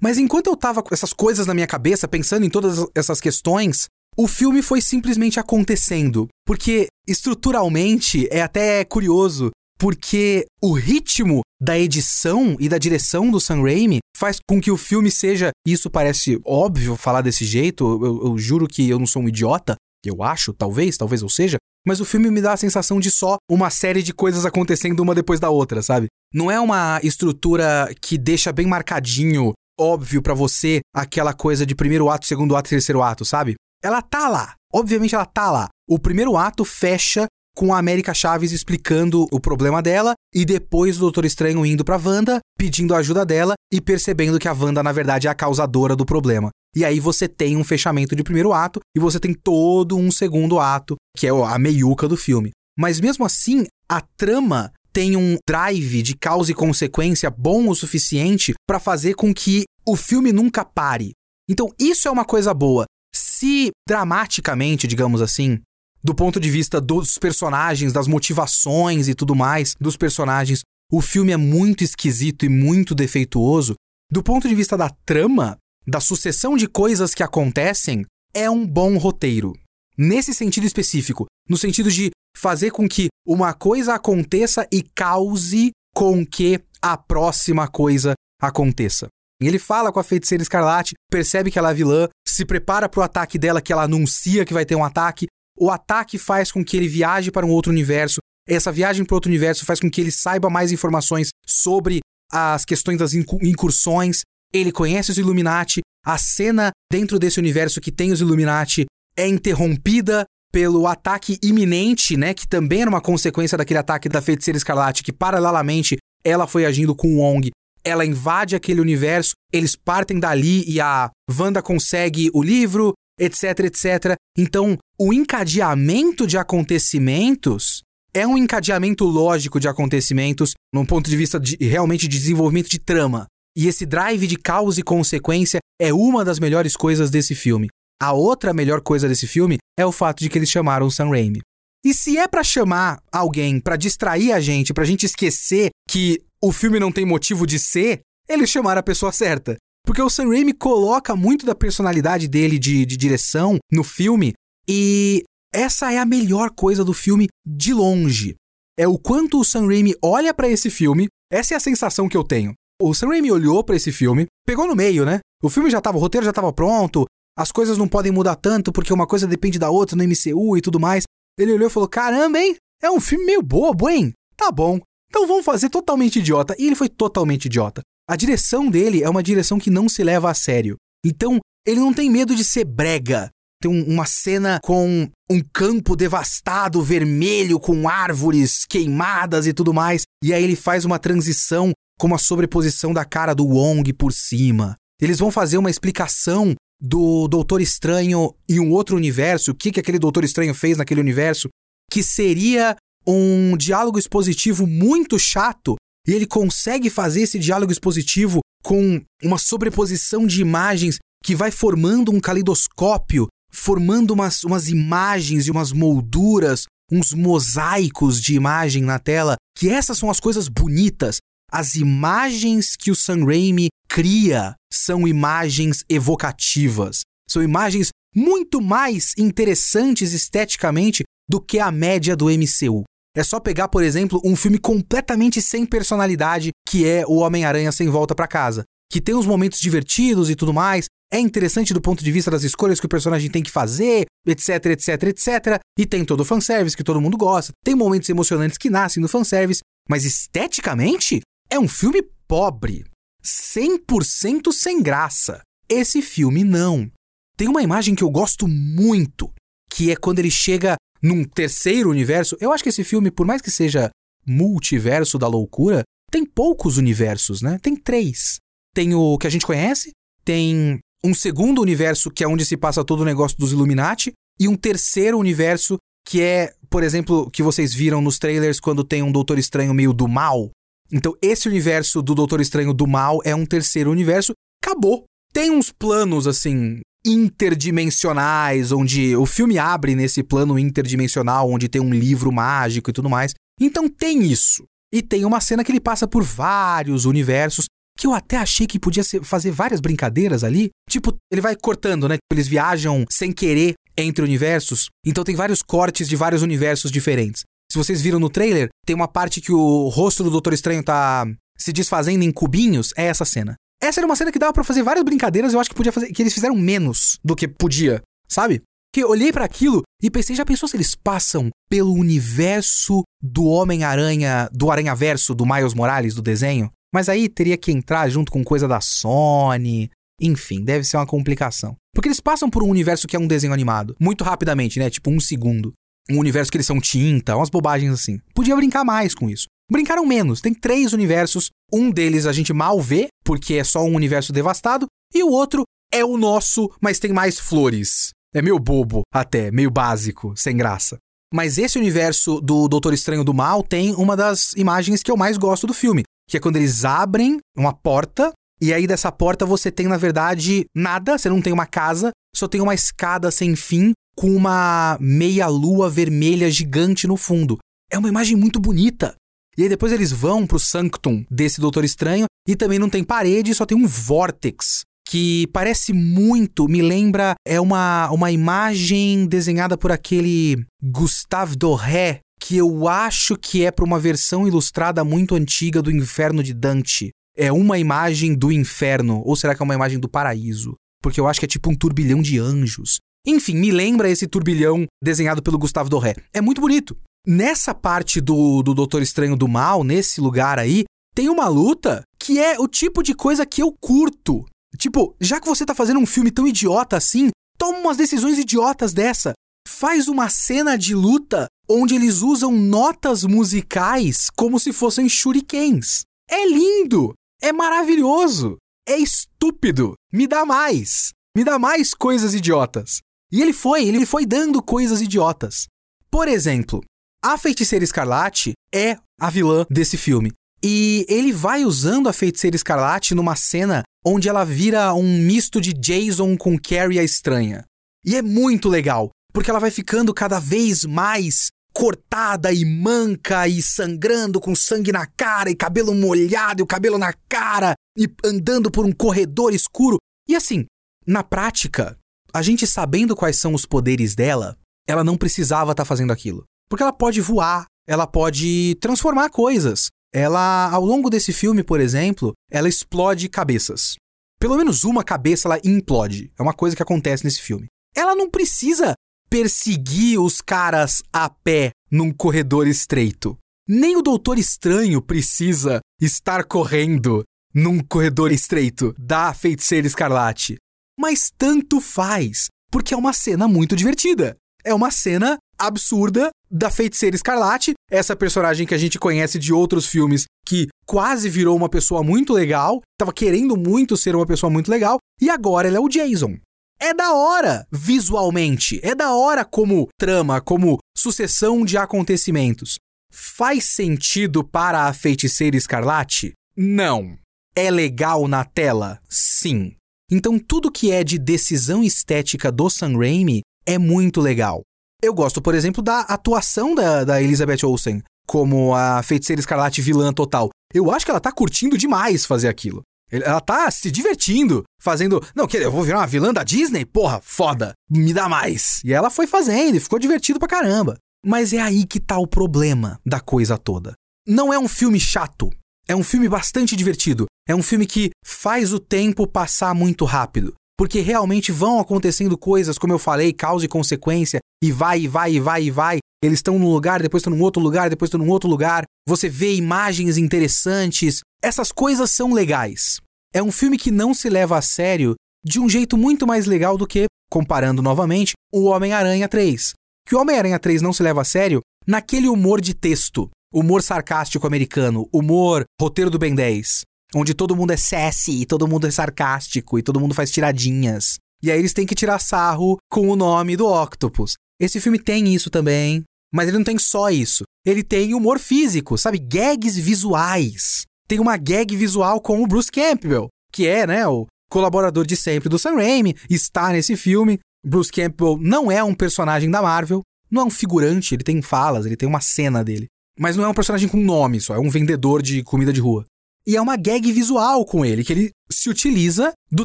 Mas 0.00 0.18
enquanto 0.18 0.48
eu 0.48 0.56
tava 0.56 0.82
com 0.82 0.94
essas 0.94 1.12
coisas 1.12 1.46
na 1.46 1.54
minha 1.54 1.66
cabeça, 1.66 2.06
pensando 2.06 2.44
em 2.44 2.50
todas 2.50 2.86
essas 2.94 3.20
questões, 3.20 3.86
o 4.16 4.26
filme 4.26 4.62
foi 4.62 4.80
simplesmente 4.80 5.40
acontecendo. 5.40 6.28
Porque 6.46 6.88
estruturalmente 7.06 8.28
é 8.30 8.42
até 8.42 8.84
curioso, 8.84 9.50
porque 9.78 10.46
o 10.62 10.72
ritmo 10.72 11.40
da 11.60 11.78
edição 11.78 12.56
e 12.58 12.68
da 12.68 12.78
direção 12.78 13.30
do 13.30 13.40
Sam 13.40 13.62
Raimi 13.62 13.98
faz 14.16 14.38
com 14.46 14.60
que 14.60 14.70
o 14.70 14.76
filme 14.76 15.10
seja. 15.10 15.50
Isso 15.66 15.90
parece 15.90 16.40
óbvio 16.44 16.96
falar 16.96 17.22
desse 17.22 17.44
jeito, 17.44 17.84
eu, 18.04 18.26
eu 18.28 18.38
juro 18.38 18.66
que 18.66 18.88
eu 18.88 18.98
não 18.98 19.06
sou 19.06 19.22
um 19.22 19.28
idiota, 19.28 19.76
eu 20.08 20.22
acho, 20.22 20.52
talvez, 20.52 20.96
talvez 20.96 21.22
eu 21.22 21.28
seja, 21.28 21.56
mas 21.86 22.00
o 22.00 22.04
filme 22.04 22.30
me 22.30 22.40
dá 22.40 22.52
a 22.52 22.56
sensação 22.56 22.98
de 22.98 23.10
só 23.10 23.36
uma 23.50 23.70
série 23.70 24.02
de 24.02 24.12
coisas 24.12 24.44
acontecendo 24.44 25.00
uma 25.00 25.14
depois 25.14 25.38
da 25.38 25.50
outra, 25.50 25.82
sabe? 25.82 26.08
Não 26.34 26.50
é 26.50 26.58
uma 26.58 27.00
estrutura 27.02 27.94
que 28.00 28.18
deixa 28.18 28.52
bem 28.52 28.66
marcadinho, 28.66 29.52
óbvio 29.78 30.20
para 30.20 30.34
você, 30.34 30.80
aquela 30.94 31.32
coisa 31.32 31.64
de 31.64 31.74
primeiro 31.74 32.10
ato, 32.10 32.26
segundo 32.26 32.56
ato, 32.56 32.70
terceiro 32.70 33.02
ato, 33.02 33.24
sabe? 33.24 33.54
Ela 33.82 34.02
tá 34.02 34.28
lá. 34.28 34.54
Obviamente 34.72 35.14
ela 35.14 35.24
tá 35.24 35.50
lá. 35.50 35.68
O 35.88 35.98
primeiro 35.98 36.36
ato 36.36 36.64
fecha 36.64 37.26
com 37.56 37.72
a 37.72 37.78
América 37.78 38.12
Chaves 38.12 38.52
explicando 38.52 39.26
o 39.32 39.40
problema 39.40 39.82
dela 39.82 40.12
e 40.32 40.44
depois 40.44 40.98
o 40.98 41.00
Doutor 41.00 41.24
Estranho 41.24 41.64
indo 41.64 41.84
pra 41.84 41.96
Wanda, 41.96 42.38
pedindo 42.58 42.94
ajuda 42.94 43.24
dela 43.24 43.54
e 43.72 43.80
percebendo 43.80 44.38
que 44.38 44.46
a 44.46 44.52
Wanda 44.52 44.82
na 44.82 44.92
verdade 44.92 45.26
é 45.26 45.30
a 45.30 45.34
causadora 45.34 45.96
do 45.96 46.04
problema. 46.04 46.50
E 46.76 46.84
aí 46.84 47.00
você 47.00 47.26
tem 47.26 47.56
um 47.56 47.64
fechamento 47.64 48.14
de 48.14 48.22
primeiro 48.22 48.52
ato 48.52 48.80
e 48.94 49.00
você 49.00 49.18
tem 49.18 49.32
todo 49.32 49.96
um 49.96 50.10
segundo 50.10 50.60
ato, 50.60 50.96
que 51.16 51.26
é 51.26 51.30
a 51.30 51.58
meiuca 51.58 52.06
do 52.06 52.16
filme. 52.16 52.50
Mas 52.78 53.00
mesmo 53.00 53.24
assim, 53.24 53.64
a 53.88 54.02
trama 54.02 54.70
tem 54.92 55.16
um 55.16 55.38
drive 55.48 56.02
de 56.02 56.14
causa 56.14 56.50
e 56.50 56.54
consequência 56.54 57.30
bom 57.30 57.68
o 57.70 57.74
suficiente 57.74 58.52
para 58.68 58.78
fazer 58.78 59.14
com 59.14 59.32
que 59.32 59.64
o 59.86 59.96
filme 59.96 60.32
nunca 60.32 60.62
pare. 60.62 61.12
Então, 61.48 61.68
isso 61.78 62.06
é 62.08 62.10
uma 62.10 62.24
coisa 62.24 62.52
boa. 62.52 62.84
Se 63.14 63.70
dramaticamente, 63.88 64.86
digamos 64.86 65.22
assim, 65.22 65.60
do 66.02 66.14
ponto 66.14 66.38
de 66.38 66.50
vista 66.50 66.80
dos 66.80 67.18
personagens, 67.18 67.92
das 67.92 68.06
motivações 68.06 69.08
e 69.08 69.14
tudo 69.14 69.34
mais 69.34 69.74
dos 69.80 69.96
personagens, 69.96 70.60
o 70.90 71.00
filme 71.00 71.32
é 71.32 71.36
muito 71.36 71.82
esquisito 71.82 72.44
e 72.44 72.48
muito 72.48 72.94
defeituoso, 72.94 73.74
do 74.10 74.22
ponto 74.22 74.48
de 74.48 74.54
vista 74.54 74.76
da 74.76 74.88
trama, 75.04 75.56
da 75.86 76.00
sucessão 76.00 76.56
de 76.56 76.68
coisas 76.68 77.14
que 77.14 77.22
acontecem 77.22 78.04
é 78.34 78.48
um 78.48 78.66
bom 78.66 78.96
roteiro. 78.98 79.52
Nesse 79.98 80.34
sentido 80.34 80.66
específico, 80.66 81.26
no 81.48 81.56
sentido 81.56 81.90
de 81.90 82.10
fazer 82.36 82.70
com 82.70 82.88
que 82.88 83.08
uma 83.26 83.54
coisa 83.54 83.94
aconteça 83.94 84.66
e 84.70 84.82
cause 84.82 85.70
com 85.94 86.24
que 86.24 86.60
a 86.82 86.96
próxima 86.96 87.66
coisa 87.66 88.12
aconteça. 88.40 89.08
Ele 89.40 89.58
fala 89.58 89.92
com 89.92 89.98
a 90.00 90.04
feiticeira 90.04 90.42
escarlate, 90.42 90.94
percebe 91.10 91.50
que 91.50 91.58
ela 91.58 91.70
é 91.70 91.74
vilã, 91.74 92.08
se 92.26 92.44
prepara 92.44 92.88
para 92.88 93.00
o 93.00 93.02
ataque 93.02 93.38
dela, 93.38 93.60
que 93.60 93.72
ela 93.72 93.82
anuncia 93.82 94.44
que 94.44 94.54
vai 94.54 94.64
ter 94.64 94.74
um 94.74 94.84
ataque. 94.84 95.26
O 95.56 95.70
ataque 95.70 96.18
faz 96.18 96.52
com 96.52 96.64
que 96.64 96.76
ele 96.76 96.88
viaje 96.88 97.30
para 97.30 97.46
um 97.46 97.50
outro 97.50 97.72
universo. 97.72 98.18
Essa 98.48 98.70
viagem 98.70 99.04
para 99.04 99.14
outro 99.16 99.30
universo 99.30 99.64
faz 99.64 99.80
com 99.80 99.90
que 99.90 100.00
ele 100.00 100.12
saiba 100.12 100.50
mais 100.50 100.70
informações 100.70 101.30
sobre 101.46 102.00
as 102.30 102.64
questões 102.64 102.98
das 102.98 103.14
incursões 103.14 104.22
ele 104.52 104.72
conhece 104.72 105.10
os 105.10 105.18
Illuminati, 105.18 105.80
a 106.04 106.18
cena 106.18 106.70
dentro 106.90 107.18
desse 107.18 107.38
universo 107.38 107.80
que 107.80 107.92
tem 107.92 108.12
os 108.12 108.20
Illuminati 108.20 108.86
é 109.16 109.26
interrompida 109.26 110.24
pelo 110.52 110.86
ataque 110.86 111.38
iminente, 111.42 112.16
né, 112.16 112.32
que 112.32 112.46
também 112.46 112.82
era 112.82 112.90
uma 112.90 113.00
consequência 113.00 113.58
daquele 113.58 113.78
ataque 113.78 114.08
da 114.08 114.22
Feiticeira 114.22 114.56
Escarlate, 114.56 115.02
que 115.02 115.12
paralelamente 115.12 115.96
ela 116.24 116.46
foi 116.46 116.64
agindo 116.64 116.94
com 116.94 117.08
o 117.08 117.18
Wong. 117.18 117.50
Ela 117.84 118.06
invade 118.06 118.56
aquele 118.56 118.80
universo, 118.80 119.32
eles 119.52 119.76
partem 119.76 120.18
dali 120.18 120.64
e 120.66 120.80
a 120.80 121.10
Wanda 121.30 121.60
consegue 121.60 122.30
o 122.32 122.42
livro, 122.42 122.94
etc, 123.20 123.60
etc. 123.60 124.14
Então, 124.36 124.76
o 124.98 125.12
encadeamento 125.12 126.26
de 126.26 126.36
acontecimentos 126.36 127.82
é 128.12 128.26
um 128.26 128.38
encadeamento 128.38 129.04
lógico 129.04 129.60
de 129.60 129.68
acontecimentos, 129.68 130.54
num 130.72 130.86
ponto 130.86 131.08
de 131.08 131.16
vista 131.16 131.38
de 131.38 131.56
realmente 131.60 132.08
de 132.08 132.18
desenvolvimento 132.18 132.68
de 132.68 132.78
trama. 132.78 133.26
E 133.56 133.66
esse 133.66 133.86
drive 133.86 134.26
de 134.26 134.36
causa 134.36 134.80
e 134.80 134.82
consequência 134.82 135.58
é 135.80 135.92
uma 135.92 136.24
das 136.24 136.38
melhores 136.38 136.76
coisas 136.76 137.10
desse 137.10 137.34
filme. 137.34 137.68
A 138.00 138.12
outra 138.12 138.52
melhor 138.52 138.80
coisa 138.80 139.08
desse 139.08 139.26
filme 139.26 139.58
é 139.78 139.84
o 139.84 139.92
fato 139.92 140.20
de 140.20 140.28
que 140.28 140.38
eles 140.38 140.50
chamaram 140.50 140.86
o 140.86 140.90
Sam 140.90 141.08
Raimi. 141.08 141.40
E 141.84 141.94
se 141.94 142.18
é 142.18 142.26
para 142.26 142.42
chamar 142.42 143.00
alguém 143.12 143.60
para 143.60 143.76
distrair 143.76 144.32
a 144.32 144.40
gente, 144.40 144.74
pra 144.74 144.84
gente 144.84 145.06
esquecer 145.06 145.70
que 145.88 146.22
o 146.42 146.52
filme 146.52 146.80
não 146.80 146.92
tem 146.92 147.06
motivo 147.06 147.46
de 147.46 147.58
ser, 147.58 148.00
eles 148.28 148.50
chamaram 148.50 148.80
a 148.80 148.82
pessoa 148.82 149.12
certa. 149.12 149.56
Porque 149.86 150.02
o 150.02 150.10
Sam 150.10 150.30
Raimi 150.30 150.52
coloca 150.52 151.14
muito 151.14 151.46
da 151.46 151.54
personalidade 151.54 152.26
dele 152.26 152.58
de, 152.58 152.84
de 152.84 152.96
direção 152.96 153.56
no 153.70 153.84
filme 153.84 154.34
e 154.68 155.22
essa 155.54 155.92
é 155.92 155.98
a 155.98 156.04
melhor 156.04 156.50
coisa 156.50 156.84
do 156.84 156.92
filme 156.92 157.28
de 157.46 157.72
longe. 157.72 158.34
É 158.76 158.88
o 158.88 158.98
quanto 158.98 159.38
o 159.38 159.44
Sam 159.44 159.68
Raimi 159.68 159.94
olha 160.04 160.34
para 160.34 160.48
esse 160.48 160.70
filme, 160.70 161.06
essa 161.32 161.54
é 161.54 161.56
a 161.56 161.60
sensação 161.60 162.08
que 162.08 162.16
eu 162.16 162.24
tenho. 162.24 162.52
O 162.82 162.92
Sam 162.92 163.10
Raimi 163.10 163.30
olhou 163.30 163.62
para 163.62 163.76
esse 163.76 163.92
filme, 163.92 164.26
pegou 164.44 164.66
no 164.66 164.74
meio, 164.74 165.04
né? 165.06 165.20
O 165.40 165.48
filme 165.48 165.70
já 165.70 165.80
tava, 165.80 165.98
o 165.98 166.00
roteiro 166.00 166.26
já 166.26 166.32
tava 166.32 166.52
pronto, 166.52 167.06
as 167.38 167.52
coisas 167.52 167.78
não 167.78 167.86
podem 167.86 168.10
mudar 168.10 168.34
tanto 168.34 168.72
porque 168.72 168.92
uma 168.92 169.06
coisa 169.06 169.24
depende 169.24 169.56
da 169.56 169.70
outra 169.70 169.96
no 169.96 170.02
MCU 170.02 170.56
e 170.56 170.60
tudo 170.60 170.80
mais. 170.80 171.04
Ele 171.38 171.52
olhou 171.52 171.68
e 171.68 171.72
falou: 171.72 171.88
"Caramba, 171.88 172.40
hein? 172.40 172.56
É 172.82 172.90
um 172.90 173.00
filme 173.00 173.24
meio 173.24 173.40
bobo, 173.40 173.88
hein? 173.88 174.12
Tá 174.36 174.50
bom. 174.50 174.80
Então 175.08 175.28
vamos 175.28 175.44
fazer 175.44 175.70
totalmente 175.70 176.18
idiota". 176.18 176.56
E 176.58 176.66
ele 176.66 176.74
foi 176.74 176.88
totalmente 176.88 177.46
idiota. 177.46 177.82
A 178.08 178.14
direção 178.14 178.70
dele 178.70 179.02
é 179.02 179.10
uma 179.10 179.22
direção 179.22 179.58
que 179.58 179.70
não 179.70 179.88
se 179.88 180.04
leva 180.04 180.30
a 180.30 180.34
sério. 180.34 180.76
Então, 181.04 181.40
ele 181.66 181.80
não 181.80 181.92
tem 181.92 182.08
medo 182.08 182.34
de 182.34 182.44
ser 182.44 182.64
brega. 182.64 183.30
Tem 183.60 183.70
um, 183.70 183.82
uma 183.84 184.06
cena 184.06 184.60
com 184.62 185.08
um 185.30 185.40
campo 185.52 185.96
devastado, 185.96 186.82
vermelho, 186.82 187.58
com 187.58 187.88
árvores 187.88 188.64
queimadas 188.64 189.46
e 189.46 189.52
tudo 189.52 189.74
mais. 189.74 190.02
E 190.22 190.32
aí 190.32 190.44
ele 190.44 190.54
faz 190.54 190.84
uma 190.84 190.98
transição 190.98 191.72
com 191.98 192.06
uma 192.06 192.18
sobreposição 192.18 192.92
da 192.92 193.04
cara 193.04 193.34
do 193.34 193.46
Wong 193.46 193.92
por 193.92 194.12
cima. 194.12 194.76
Eles 195.00 195.18
vão 195.18 195.30
fazer 195.30 195.58
uma 195.58 195.70
explicação 195.70 196.54
do 196.80 197.26
Doutor 197.26 197.60
Estranho 197.60 198.34
em 198.48 198.60
um 198.60 198.70
outro 198.70 198.96
universo, 198.96 199.50
o 199.50 199.54
que, 199.54 199.72
que 199.72 199.80
aquele 199.80 199.98
Doutor 199.98 200.24
Estranho 200.24 200.54
fez 200.54 200.76
naquele 200.76 201.00
universo, 201.00 201.48
que 201.90 202.02
seria 202.02 202.76
um 203.06 203.56
diálogo 203.56 203.98
expositivo 203.98 204.66
muito 204.66 205.18
chato, 205.18 205.76
e 206.06 206.12
ele 206.12 206.26
consegue 206.26 206.88
fazer 206.88 207.22
esse 207.22 207.38
diálogo 207.38 207.72
expositivo 207.72 208.40
com 208.62 209.02
uma 209.22 209.38
sobreposição 209.38 210.26
de 210.26 210.40
imagens 210.40 210.98
que 211.24 211.34
vai 211.34 211.50
formando 211.50 212.12
um 212.12 212.20
caleidoscópio, 212.20 213.26
formando 213.52 214.12
umas, 214.12 214.44
umas 214.44 214.68
imagens 214.68 215.46
e 215.46 215.50
umas 215.50 215.72
molduras, 215.72 216.64
uns 216.90 217.12
mosaicos 217.12 218.20
de 218.20 218.34
imagem 218.34 218.82
na 218.82 218.98
tela, 218.98 219.36
que 219.56 219.68
essas 219.68 219.98
são 219.98 220.10
as 220.10 220.20
coisas 220.20 220.48
bonitas. 220.48 221.18
As 221.50 221.74
imagens 221.74 222.76
que 222.76 222.90
o 222.90 222.96
Sam 222.96 223.24
Raimi 223.24 223.68
cria 223.88 224.54
são 224.72 225.06
imagens 225.06 225.84
evocativas. 225.88 227.00
São 227.28 227.42
imagens 227.42 227.88
muito 228.14 228.60
mais 228.60 229.12
interessantes 229.18 230.12
esteticamente 230.12 231.02
do 231.28 231.40
que 231.40 231.58
a 231.58 231.70
média 231.72 232.16
do 232.16 232.26
MCU. 232.26 232.84
É 233.16 233.24
só 233.24 233.40
pegar, 233.40 233.68
por 233.68 233.82
exemplo, 233.82 234.20
um 234.22 234.36
filme 234.36 234.58
completamente 234.58 235.40
sem 235.40 235.64
personalidade, 235.64 236.50
que 236.68 236.86
é 236.86 237.02
O 237.06 237.16
Homem-Aranha 237.16 237.72
Sem 237.72 237.88
Volta 237.88 238.14
para 238.14 238.28
Casa, 238.28 238.62
que 238.92 239.00
tem 239.00 239.14
uns 239.14 239.24
momentos 239.24 239.58
divertidos 239.58 240.28
e 240.28 240.34
tudo 240.36 240.52
mais, 240.52 240.84
é 241.10 241.18
interessante 241.18 241.72
do 241.72 241.80
ponto 241.80 242.04
de 242.04 242.12
vista 242.12 242.30
das 242.30 242.42
escolhas 242.42 242.78
que 242.78 242.84
o 242.84 242.90
personagem 242.90 243.30
tem 243.30 243.42
que 243.42 243.50
fazer, 243.50 244.04
etc, 244.26 244.66
etc, 244.66 245.02
etc, 245.04 245.60
e 245.78 245.86
tem 245.86 246.04
todo 246.04 246.20
o 246.20 246.24
fanservice 246.26 246.76
que 246.76 246.84
todo 246.84 247.00
mundo 247.00 247.16
gosta, 247.16 247.52
tem 247.64 247.74
momentos 247.74 248.10
emocionantes 248.10 248.58
que 248.58 248.68
nascem 248.68 249.00
no 249.00 249.08
fanservice, 249.08 249.62
mas 249.88 250.04
esteticamente 250.04 251.22
é 251.48 251.58
um 251.58 251.68
filme 251.68 252.02
pobre, 252.28 252.84
100% 253.24 254.52
sem 254.52 254.82
graça. 254.82 255.40
Esse 255.70 256.02
filme 256.02 256.44
não. 256.44 256.90
Tem 257.34 257.48
uma 257.48 257.62
imagem 257.62 257.94
que 257.94 258.04
eu 258.04 258.10
gosto 258.10 258.46
muito, 258.46 259.32
que 259.70 259.90
é 259.90 259.96
quando 259.96 260.18
ele 260.18 260.30
chega 260.30 260.76
num 261.06 261.24
terceiro 261.24 261.90
universo. 261.90 262.36
Eu 262.40 262.52
acho 262.52 262.62
que 262.62 262.68
esse 262.68 262.84
filme, 262.84 263.10
por 263.10 263.26
mais 263.26 263.42
que 263.42 263.50
seja 263.50 263.90
multiverso 264.26 265.18
da 265.18 265.28
loucura, 265.28 265.82
tem 266.10 266.24
poucos 266.24 266.76
universos, 266.76 267.42
né? 267.42 267.58
Tem 267.62 267.76
três. 267.76 268.38
Tem 268.74 268.94
o 268.94 269.16
que 269.18 269.26
a 269.26 269.30
gente 269.30 269.46
conhece, 269.46 269.90
tem 270.24 270.78
um 271.04 271.14
segundo 271.14 271.62
universo 271.62 272.10
que 272.10 272.24
é 272.24 272.28
onde 272.28 272.44
se 272.44 272.56
passa 272.56 272.84
todo 272.84 273.00
o 273.00 273.04
negócio 273.04 273.38
dos 273.38 273.52
Illuminati, 273.52 274.12
e 274.38 274.48
um 274.48 274.56
terceiro 274.56 275.18
universo 275.18 275.78
que 276.06 276.20
é, 276.20 276.54
por 276.68 276.82
exemplo, 276.82 277.30
que 277.30 277.42
vocês 277.42 277.74
viram 277.74 278.00
nos 278.00 278.18
trailers 278.18 278.60
quando 278.60 278.84
tem 278.84 279.02
um 279.02 279.10
Doutor 279.10 279.38
Estranho 279.38 279.72
meio 279.72 279.92
do 279.92 280.06
mal, 280.06 280.50
então, 280.92 281.16
esse 281.20 281.48
universo 281.48 282.00
do 282.00 282.14
Doutor 282.14 282.40
Estranho 282.40 282.72
do 282.72 282.86
Mal 282.86 283.20
é 283.24 283.34
um 283.34 283.46
terceiro 283.46 283.90
universo. 283.90 284.32
Acabou. 284.62 285.04
Tem 285.32 285.50
uns 285.50 285.70
planos, 285.70 286.26
assim, 286.26 286.80
interdimensionais, 287.06 288.72
onde 288.72 289.16
o 289.16 289.24
filme 289.24 289.58
abre 289.58 289.94
nesse 289.94 290.22
plano 290.22 290.58
interdimensional, 290.58 291.50
onde 291.50 291.68
tem 291.68 291.80
um 291.80 291.94
livro 291.94 292.32
mágico 292.32 292.90
e 292.90 292.92
tudo 292.92 293.08
mais. 293.08 293.32
Então, 293.60 293.88
tem 293.88 294.22
isso. 294.22 294.64
E 294.92 295.00
tem 295.00 295.24
uma 295.24 295.40
cena 295.40 295.64
que 295.64 295.72
ele 295.72 295.80
passa 295.80 296.06
por 296.06 296.22
vários 296.22 297.04
universos, 297.04 297.66
que 297.98 298.06
eu 298.06 298.12
até 298.12 298.36
achei 298.36 298.66
que 298.66 298.78
podia 298.78 299.02
ser, 299.02 299.22
fazer 299.24 299.50
várias 299.50 299.80
brincadeiras 299.80 300.44
ali. 300.44 300.70
Tipo, 300.90 301.16
ele 301.30 301.40
vai 301.40 301.56
cortando, 301.56 302.08
né? 302.08 302.16
Eles 302.30 302.48
viajam 302.48 303.04
sem 303.10 303.32
querer 303.32 303.74
entre 303.96 304.24
universos. 304.24 304.88
Então, 305.04 305.24
tem 305.24 305.34
vários 305.34 305.62
cortes 305.62 306.08
de 306.08 306.16
vários 306.16 306.42
universos 306.42 306.90
diferentes. 306.90 307.42
Se 307.70 307.78
vocês 307.78 308.00
viram 308.00 308.18
no 308.18 308.30
trailer, 308.30 308.68
tem 308.84 308.94
uma 308.94 309.08
parte 309.08 309.40
que 309.40 309.52
o 309.52 309.88
rosto 309.88 310.22
do 310.22 310.30
Doutor 310.30 310.52
Estranho 310.52 310.82
tá 310.82 311.26
se 311.58 311.72
desfazendo 311.72 312.22
em 312.22 312.30
cubinhos, 312.30 312.92
é 312.96 313.06
essa 313.06 313.24
cena. 313.24 313.56
Essa 313.82 314.00
era 314.00 314.06
uma 314.06 314.16
cena 314.16 314.32
que 314.32 314.38
dava 314.38 314.52
para 314.52 314.64
fazer 314.64 314.82
várias 314.82 315.04
brincadeiras, 315.04 315.52
eu 315.52 315.60
acho 315.60 315.70
que 315.70 315.76
podia 315.76 315.92
fazer 315.92 316.12
que 316.12 316.22
eles 316.22 316.32
fizeram 316.32 316.54
menos 316.56 317.18
do 317.22 317.36
que 317.36 317.46
podia, 317.46 318.02
sabe? 318.28 318.62
Que 318.92 319.02
eu 319.02 319.10
olhei 319.10 319.32
para 319.32 319.44
aquilo 319.44 319.82
e 320.02 320.10
pensei, 320.10 320.34
já 320.34 320.44
pensou 320.44 320.68
se 320.68 320.76
eles 320.76 320.94
passam 320.94 321.50
pelo 321.68 321.92
universo 321.92 323.02
do 323.22 323.44
Homem-Aranha, 323.44 324.48
do 324.52 324.70
Aranha-Verso 324.70 325.34
do 325.34 325.44
Miles 325.44 325.74
Morales 325.74 326.14
do 326.14 326.22
desenho? 326.22 326.70
Mas 326.94 327.08
aí 327.08 327.28
teria 327.28 327.58
que 327.58 327.70
entrar 327.70 328.08
junto 328.08 328.32
com 328.32 328.42
coisa 328.42 328.66
da 328.66 328.80
Sony. 328.80 329.90
Enfim, 330.18 330.64
deve 330.64 330.84
ser 330.84 330.96
uma 330.96 331.06
complicação. 331.06 331.76
Porque 331.94 332.08
eles 332.08 332.20
passam 332.20 332.48
por 332.48 332.62
um 332.62 332.70
universo 332.70 333.06
que 333.06 333.16
é 333.16 333.18
um 333.18 333.26
desenho 333.26 333.52
animado, 333.52 333.94
muito 334.00 334.24
rapidamente, 334.24 334.78
né? 334.78 334.88
Tipo 334.88 335.10
um 335.10 335.20
segundo 335.20 335.74
um 336.10 336.18
universo 336.18 336.50
que 336.50 336.56
eles 336.56 336.66
são 336.66 336.80
tinta, 336.80 337.36
umas 337.36 337.50
bobagens 337.50 337.92
assim. 337.92 338.20
Podia 338.34 338.56
brincar 338.56 338.84
mais 338.84 339.14
com 339.14 339.28
isso. 339.28 339.46
Brincaram 339.70 340.06
menos. 340.06 340.40
Tem 340.40 340.54
três 340.54 340.92
universos. 340.92 341.50
Um 341.72 341.90
deles 341.90 342.26
a 342.26 342.32
gente 342.32 342.52
mal 342.52 342.80
vê, 342.80 343.08
porque 343.24 343.54
é 343.54 343.64
só 343.64 343.82
um 343.82 343.94
universo 343.94 344.32
devastado. 344.32 344.86
E 345.14 345.22
o 345.22 345.30
outro 345.30 345.64
é 345.92 346.04
o 346.04 346.16
nosso, 346.16 346.70
mas 346.80 346.98
tem 346.98 347.12
mais 347.12 347.38
flores. 347.38 348.10
É 348.34 348.42
meio 348.42 348.58
bobo, 348.58 349.02
até, 349.12 349.50
meio 349.50 349.70
básico, 349.70 350.34
sem 350.36 350.56
graça. 350.56 350.98
Mas 351.32 351.58
esse 351.58 351.78
universo 351.78 352.40
do 352.40 352.68
Doutor 352.68 352.92
Estranho 352.94 353.24
do 353.24 353.34
Mal 353.34 353.62
tem 353.62 353.94
uma 353.94 354.16
das 354.16 354.52
imagens 354.52 355.02
que 355.02 355.10
eu 355.10 355.16
mais 355.16 355.36
gosto 355.36 355.66
do 355.66 355.74
filme, 355.74 356.02
que 356.28 356.36
é 356.36 356.40
quando 356.40 356.56
eles 356.56 356.84
abrem 356.84 357.38
uma 357.56 357.72
porta 357.72 358.32
e 358.60 358.72
aí 358.72 358.86
dessa 358.86 359.12
porta 359.12 359.44
você 359.44 359.70
tem 359.70 359.86
na 359.86 359.98
verdade 359.98 360.66
nada, 360.74 361.18
você 361.18 361.28
não 361.28 361.42
tem 361.42 361.52
uma 361.52 361.66
casa, 361.66 362.10
só 362.34 362.48
tem 362.48 362.60
uma 362.60 362.74
escada 362.74 363.30
sem 363.30 363.54
fim 363.54 363.92
com 364.16 364.34
uma 364.34 364.96
meia-lua 365.00 365.90
vermelha 365.90 366.50
gigante 366.50 367.06
no 367.06 367.16
fundo. 367.16 367.58
É 367.90 367.98
uma 367.98 368.08
imagem 368.08 368.36
muito 368.36 368.58
bonita. 368.58 369.14
E 369.56 369.62
aí 369.62 369.68
depois 369.68 369.92
eles 369.92 370.12
vão 370.12 370.46
pro 370.46 370.58
Sanctum 370.58 371.24
desse 371.30 371.60
Doutor 371.60 371.84
Estranho 371.84 372.26
e 372.46 372.54
também 372.54 372.78
não 372.78 372.90
tem 372.90 373.02
parede, 373.02 373.54
só 373.54 373.64
tem 373.64 373.76
um 373.76 373.86
vórtex 373.86 374.84
que 375.08 375.46
parece 375.52 375.92
muito, 375.92 376.68
me 376.68 376.82
lembra, 376.82 377.34
é 377.46 377.60
uma, 377.60 378.10
uma 378.10 378.30
imagem 378.32 379.24
desenhada 379.26 379.78
por 379.78 379.92
aquele 379.92 380.66
Gustave 380.82 381.56
Doré, 381.56 382.18
que 382.40 382.56
eu 382.56 382.88
acho 382.88 383.36
que 383.36 383.64
é 383.64 383.70
para 383.70 383.84
uma 383.84 384.00
versão 384.00 384.48
ilustrada 384.48 385.04
muito 385.04 385.36
antiga 385.36 385.80
do 385.80 385.92
Inferno 385.92 386.42
de 386.42 386.52
Dante. 386.52 387.10
É 387.36 387.52
uma 387.52 387.78
imagem 387.78 388.34
do 388.34 388.50
inferno, 388.50 389.22
ou 389.24 389.36
será 389.36 389.54
que 389.54 389.62
é 389.62 389.64
uma 389.64 389.74
imagem 389.74 389.98
do 389.98 390.08
paraíso? 390.08 390.74
Porque 391.02 391.20
eu 391.20 391.28
acho 391.28 391.38
que 391.38 391.46
é 391.46 391.48
tipo 391.48 391.70
um 391.70 391.76
turbilhão 391.76 392.20
de 392.20 392.38
anjos. 392.38 392.98
Enfim, 393.26 393.56
me 393.56 393.70
lembra 393.70 394.10
esse 394.10 394.26
turbilhão 394.26 394.86
desenhado 395.02 395.42
pelo 395.42 395.58
Gustavo 395.58 395.90
Doré. 395.90 396.16
É 396.32 396.40
muito 396.40 396.60
bonito. 396.60 396.96
Nessa 397.28 397.74
parte 397.74 398.20
do, 398.20 398.62
do 398.62 398.72
Doutor 398.72 399.02
Estranho 399.02 399.34
do 399.36 399.48
Mal, 399.48 399.82
nesse 399.82 400.20
lugar 400.20 400.60
aí, 400.60 400.84
tem 401.12 401.28
uma 401.28 401.48
luta 401.48 402.04
que 402.20 402.38
é 402.38 402.56
o 402.56 402.68
tipo 402.68 403.02
de 403.02 403.16
coisa 403.16 403.44
que 403.44 403.60
eu 403.60 403.72
curto. 403.72 404.44
Tipo, 404.78 405.12
já 405.20 405.40
que 405.40 405.48
você 405.48 405.66
tá 405.66 405.74
fazendo 405.74 405.98
um 405.98 406.06
filme 406.06 406.30
tão 406.30 406.46
idiota 406.46 406.96
assim, 406.96 407.30
toma 407.58 407.78
umas 407.78 407.96
decisões 407.96 408.38
idiotas 408.38 408.92
dessa. 408.92 409.32
Faz 409.66 410.06
uma 410.06 410.28
cena 410.28 410.78
de 410.78 410.94
luta 410.94 411.48
onde 411.68 411.96
eles 411.96 412.22
usam 412.22 412.52
notas 412.52 413.24
musicais 413.24 414.30
como 414.36 414.60
se 414.60 414.72
fossem 414.72 415.08
shurikens. 415.08 416.02
É 416.30 416.46
lindo! 416.46 417.12
É 417.42 417.52
maravilhoso! 417.52 418.56
É 418.88 418.96
estúpido! 418.96 419.94
Me 420.12 420.28
dá 420.28 420.44
mais! 420.44 421.10
Me 421.36 421.42
dá 421.42 421.58
mais 421.58 421.92
coisas 421.92 422.34
idiotas. 422.34 423.00
E 423.32 423.42
ele 423.42 423.52
foi, 423.52 423.84
ele 423.84 424.06
foi 424.06 424.24
dando 424.24 424.62
coisas 424.62 425.00
idiotas. 425.00 425.66
Por 426.08 426.28
exemplo, 426.28 426.84
a 427.26 427.36
Feiticeira 427.36 427.84
Escarlate 427.84 428.52
é 428.72 428.96
a 429.20 429.28
vilã 429.30 429.66
desse 429.68 429.96
filme. 429.96 430.30
E 430.62 431.04
ele 431.08 431.32
vai 431.32 431.64
usando 431.64 432.08
a 432.08 432.12
Feiticeira 432.12 432.54
Escarlate 432.54 433.16
numa 433.16 433.34
cena 433.34 433.82
onde 434.04 434.28
ela 434.28 434.44
vira 434.44 434.94
um 434.94 435.18
misto 435.18 435.60
de 435.60 435.72
Jason 435.72 436.36
com 436.36 436.56
Carrie 436.56 437.00
a 437.00 437.02
Estranha. 437.02 437.64
E 438.04 438.14
é 438.14 438.22
muito 438.22 438.68
legal, 438.68 439.10
porque 439.32 439.50
ela 439.50 439.58
vai 439.58 439.72
ficando 439.72 440.14
cada 440.14 440.38
vez 440.38 440.84
mais 440.84 441.48
cortada 441.74 442.52
e 442.52 442.64
manca 442.64 443.48
e 443.48 443.60
sangrando 443.60 444.40
com 444.40 444.54
sangue 444.54 444.92
na 444.92 445.04
cara 445.04 445.50
e 445.50 445.56
cabelo 445.56 445.96
molhado 445.96 446.60
e 446.60 446.62
o 446.62 446.66
cabelo 446.66 446.96
na 446.96 447.12
cara 447.28 447.74
e 447.98 448.08
andando 448.24 448.70
por 448.70 448.86
um 448.86 448.92
corredor 448.92 449.52
escuro. 449.52 449.98
E 450.28 450.36
assim, 450.36 450.64
na 451.04 451.24
prática, 451.24 451.98
a 452.32 452.40
gente 452.40 452.68
sabendo 452.68 453.16
quais 453.16 453.36
são 453.36 453.52
os 453.52 453.66
poderes 453.66 454.14
dela, 454.14 454.56
ela 454.86 455.02
não 455.02 455.16
precisava 455.16 455.72
estar 455.72 455.82
tá 455.82 455.84
fazendo 455.84 456.12
aquilo. 456.12 456.44
Porque 456.68 456.82
ela 456.82 456.92
pode 456.92 457.20
voar, 457.20 457.66
ela 457.86 458.06
pode 458.06 458.76
transformar 458.80 459.30
coisas. 459.30 459.88
Ela, 460.12 460.70
ao 460.70 460.84
longo 460.84 461.10
desse 461.10 461.32
filme, 461.32 461.62
por 461.62 461.80
exemplo, 461.80 462.32
ela 462.50 462.68
explode 462.68 463.28
cabeças. 463.28 463.96
Pelo 464.38 464.56
menos 464.56 464.84
uma 464.84 465.04
cabeça 465.04 465.48
ela 465.48 465.60
implode. 465.64 466.30
É 466.38 466.42
uma 466.42 466.54
coisa 466.54 466.76
que 466.76 466.82
acontece 466.82 467.24
nesse 467.24 467.40
filme. 467.40 467.66
Ela 467.94 468.14
não 468.14 468.30
precisa 468.30 468.94
perseguir 469.28 470.20
os 470.20 470.40
caras 470.40 471.02
a 471.12 471.28
pé 471.28 471.70
num 471.90 472.12
corredor 472.12 472.66
estreito. 472.66 473.36
Nem 473.68 473.96
o 473.96 474.02
Doutor 474.02 474.38
Estranho 474.38 475.02
precisa 475.02 475.80
estar 476.00 476.44
correndo 476.44 477.24
num 477.52 477.80
corredor 477.80 478.30
estreito 478.30 478.94
da 478.98 479.32
Feiticeira 479.34 479.86
Escarlate. 479.86 480.56
Mas 480.98 481.32
tanto 481.36 481.80
faz, 481.80 482.46
porque 482.70 482.94
é 482.94 482.96
uma 482.96 483.12
cena 483.12 483.48
muito 483.48 483.74
divertida. 483.74 484.36
É 484.64 484.74
uma 484.74 484.90
cena 484.90 485.36
absurda 485.58 486.30
da 486.50 486.70
Feiticeira 486.70 487.16
Escarlate, 487.16 487.74
essa 487.90 488.16
personagem 488.16 488.66
que 488.66 488.74
a 488.74 488.78
gente 488.78 488.98
conhece 488.98 489.38
de 489.38 489.52
outros 489.52 489.86
filmes 489.86 490.24
que 490.46 490.68
quase 490.86 491.28
virou 491.28 491.56
uma 491.56 491.68
pessoa 491.68 492.02
muito 492.02 492.32
legal, 492.32 492.80
estava 492.94 493.12
querendo 493.12 493.56
muito 493.56 493.96
ser 493.96 494.14
uma 494.14 494.26
pessoa 494.26 494.50
muito 494.50 494.70
legal, 494.70 494.98
e 495.20 495.28
agora 495.28 495.68
ela 495.68 495.78
é 495.78 495.80
o 495.80 495.88
Jason. 495.88 496.36
É 496.78 496.92
da 496.92 497.14
hora 497.14 497.66
visualmente, 497.72 498.78
é 498.82 498.94
da 498.94 499.14
hora 499.14 499.44
como 499.44 499.88
trama, 499.98 500.40
como 500.40 500.78
sucessão 500.96 501.64
de 501.64 501.78
acontecimentos. 501.78 502.76
Faz 503.10 503.64
sentido 503.64 504.44
para 504.44 504.84
a 504.84 504.92
feiticeira 504.92 505.56
escarlate? 505.56 506.32
Não. 506.56 507.16
É 507.56 507.70
legal 507.70 508.28
na 508.28 508.44
tela? 508.44 509.00
Sim. 509.08 509.74
Então 510.10 510.38
tudo 510.38 510.70
que 510.70 510.92
é 510.92 511.02
de 511.02 511.18
decisão 511.18 511.82
estética 511.82 512.52
do 512.52 512.68
Sam 512.68 512.98
Raimi 512.98 513.40
é 513.64 513.78
muito 513.78 514.20
legal. 514.20 514.62
Eu 515.02 515.12
gosto, 515.14 515.42
por 515.42 515.54
exemplo, 515.54 515.82
da 515.82 516.00
atuação 516.00 516.74
da, 516.74 517.04
da 517.04 517.22
Elizabeth 517.22 517.64
Olsen 517.64 518.02
como 518.26 518.74
a 518.74 519.02
feiticeira 519.02 519.40
escarlate 519.40 519.80
vilã 519.80 520.12
total. 520.12 520.50
Eu 520.74 520.90
acho 520.90 521.04
que 521.04 521.10
ela 521.10 521.20
tá 521.20 521.30
curtindo 521.30 521.78
demais 521.78 522.26
fazer 522.26 522.48
aquilo. 522.48 522.82
Ela 523.08 523.40
tá 523.40 523.70
se 523.70 523.88
divertindo, 523.88 524.64
fazendo. 524.82 525.24
Não, 525.34 525.46
eu 525.54 525.70
vou 525.70 525.84
virar 525.84 526.00
uma 526.00 526.06
vilã 526.08 526.34
da 526.34 526.42
Disney? 526.42 526.84
Porra, 526.84 527.20
foda, 527.22 527.72
me 527.88 528.12
dá 528.12 528.28
mais. 528.28 528.80
E 528.84 528.92
ela 528.92 529.10
foi 529.10 529.28
fazendo 529.28 529.76
e 529.76 529.80
ficou 529.80 529.98
divertido 529.98 530.40
pra 530.40 530.48
caramba. 530.48 530.98
Mas 531.24 531.52
é 531.52 531.60
aí 531.60 531.86
que 531.86 532.00
tá 532.00 532.18
o 532.18 532.26
problema 532.26 533.00
da 533.06 533.20
coisa 533.20 533.56
toda. 533.56 533.94
Não 534.26 534.52
é 534.52 534.58
um 534.58 534.66
filme 534.66 534.98
chato. 534.98 535.48
É 535.88 535.94
um 535.94 536.02
filme 536.02 536.28
bastante 536.28 536.74
divertido. 536.74 537.26
É 537.48 537.54
um 537.54 537.62
filme 537.62 537.86
que 537.86 538.10
faz 538.24 538.72
o 538.72 538.80
tempo 538.80 539.24
passar 539.24 539.72
muito 539.72 540.04
rápido. 540.04 540.52
Porque 540.78 541.00
realmente 541.00 541.50
vão 541.50 541.80
acontecendo 541.80 542.36
coisas, 542.36 542.78
como 542.78 542.92
eu 542.92 542.98
falei, 542.98 543.32
causa 543.32 543.64
e 543.64 543.68
consequência, 543.68 544.40
e 544.62 544.70
vai, 544.70 545.00
e 545.00 545.08
vai, 545.08 545.32
e 545.32 545.40
vai, 545.40 545.62
e 545.64 545.70
vai. 545.70 545.98
Eles 546.22 546.38
estão 546.38 546.58
num 546.58 546.70
lugar, 546.70 547.02
depois 547.02 547.20
estão 547.20 547.34
num 547.34 547.42
outro 547.42 547.62
lugar, 547.62 547.88
depois 547.88 548.08
estão 548.08 548.20
num 548.20 548.30
outro 548.30 548.48
lugar. 548.48 548.84
Você 549.08 549.28
vê 549.28 549.54
imagens 549.54 550.16
interessantes. 550.16 551.20
Essas 551.42 551.70
coisas 551.70 552.10
são 552.10 552.32
legais. 552.32 553.00
É 553.34 553.42
um 553.42 553.52
filme 553.52 553.78
que 553.78 553.90
não 553.90 554.12
se 554.12 554.28
leva 554.28 554.58
a 554.58 554.62
sério 554.62 555.14
de 555.44 555.60
um 555.60 555.68
jeito 555.68 555.96
muito 555.96 556.26
mais 556.26 556.46
legal 556.46 556.76
do 556.76 556.86
que, 556.86 557.06
comparando 557.30 557.80
novamente, 557.82 558.32
o 558.52 558.64
Homem-Aranha 558.64 559.28
3. 559.28 559.72
Que 560.06 560.14
o 560.14 560.20
Homem-Aranha 560.20 560.58
3 560.58 560.82
não 560.82 560.92
se 560.92 561.02
leva 561.02 561.22
a 561.22 561.24
sério 561.24 561.60
naquele 561.86 562.28
humor 562.28 562.60
de 562.60 562.74
texto, 562.74 563.30
humor 563.52 563.82
sarcástico 563.82 564.46
americano, 564.46 565.08
humor 565.12 565.64
roteiro 565.80 566.10
do 566.10 566.18
Ben 566.18 566.34
10, 566.34 566.82
onde 567.14 567.34
todo 567.34 567.56
mundo 567.56 567.72
é 567.72 567.76
sassy, 567.76 568.46
todo 568.46 568.68
mundo 568.68 568.86
é 568.86 568.90
sarcástico 568.90 569.78
e 569.78 569.82
todo 569.82 570.00
mundo 570.00 570.14
faz 570.14 570.30
tiradinhas. 570.30 571.18
E 571.42 571.50
aí 571.50 571.58
eles 571.58 571.72
têm 571.72 571.86
que 571.86 571.94
tirar 571.94 572.18
sarro 572.18 572.78
com 572.90 573.08
o 573.08 573.16
nome 573.16 573.56
do 573.56 573.66
Octopus. 573.66 574.34
Esse 574.60 574.80
filme 574.80 574.98
tem 574.98 575.34
isso 575.34 575.50
também, 575.50 576.02
mas 576.32 576.48
ele 576.48 576.58
não 576.58 576.64
tem 576.64 576.78
só 576.78 577.10
isso. 577.10 577.44
Ele 577.64 577.82
tem 577.82 578.14
humor 578.14 578.38
físico, 578.38 578.96
sabe? 578.96 579.18
Gags 579.18 579.78
visuais. 579.78 580.84
Tem 581.06 581.20
uma 581.20 581.36
gag 581.36 581.76
visual 581.76 582.20
com 582.20 582.42
o 582.42 582.46
Bruce 582.46 582.70
Campbell, 582.70 583.28
que 583.52 583.66
é, 583.66 583.86
né, 583.86 584.06
o 584.06 584.26
colaborador 584.50 585.06
de 585.06 585.16
sempre 585.16 585.48
do 585.48 585.58
Sam 585.58 585.74
Raimi, 585.76 586.16
está 586.28 586.72
nesse 586.72 586.96
filme. 586.96 587.38
Bruce 587.64 587.92
Campbell 587.92 588.38
não 588.40 588.70
é 588.70 588.82
um 588.82 588.94
personagem 588.94 589.50
da 589.50 589.62
Marvel, 589.62 590.02
não 590.30 590.42
é 590.42 590.44
um 590.44 590.50
figurante, 590.50 591.14
ele 591.14 591.24
tem 591.24 591.40
falas, 591.42 591.86
ele 591.86 591.96
tem 591.96 592.08
uma 592.08 592.20
cena 592.20 592.64
dele. 592.64 592.86
Mas 593.18 593.36
não 593.36 593.44
é 593.44 593.48
um 593.48 593.54
personagem 593.54 593.88
com 593.88 593.96
nome 593.96 594.40
só, 594.40 594.54
é 594.54 594.58
um 594.58 594.70
vendedor 594.70 595.22
de 595.22 595.42
comida 595.42 595.72
de 595.72 595.80
rua. 595.80 596.04
E 596.46 596.56
é 596.56 596.60
uma 596.60 596.76
gag 596.76 597.10
visual 597.12 597.64
com 597.64 597.84
ele, 597.84 598.04
que 598.04 598.12
ele 598.12 598.30
se 598.50 598.70
utiliza 598.70 599.32
do 599.50 599.64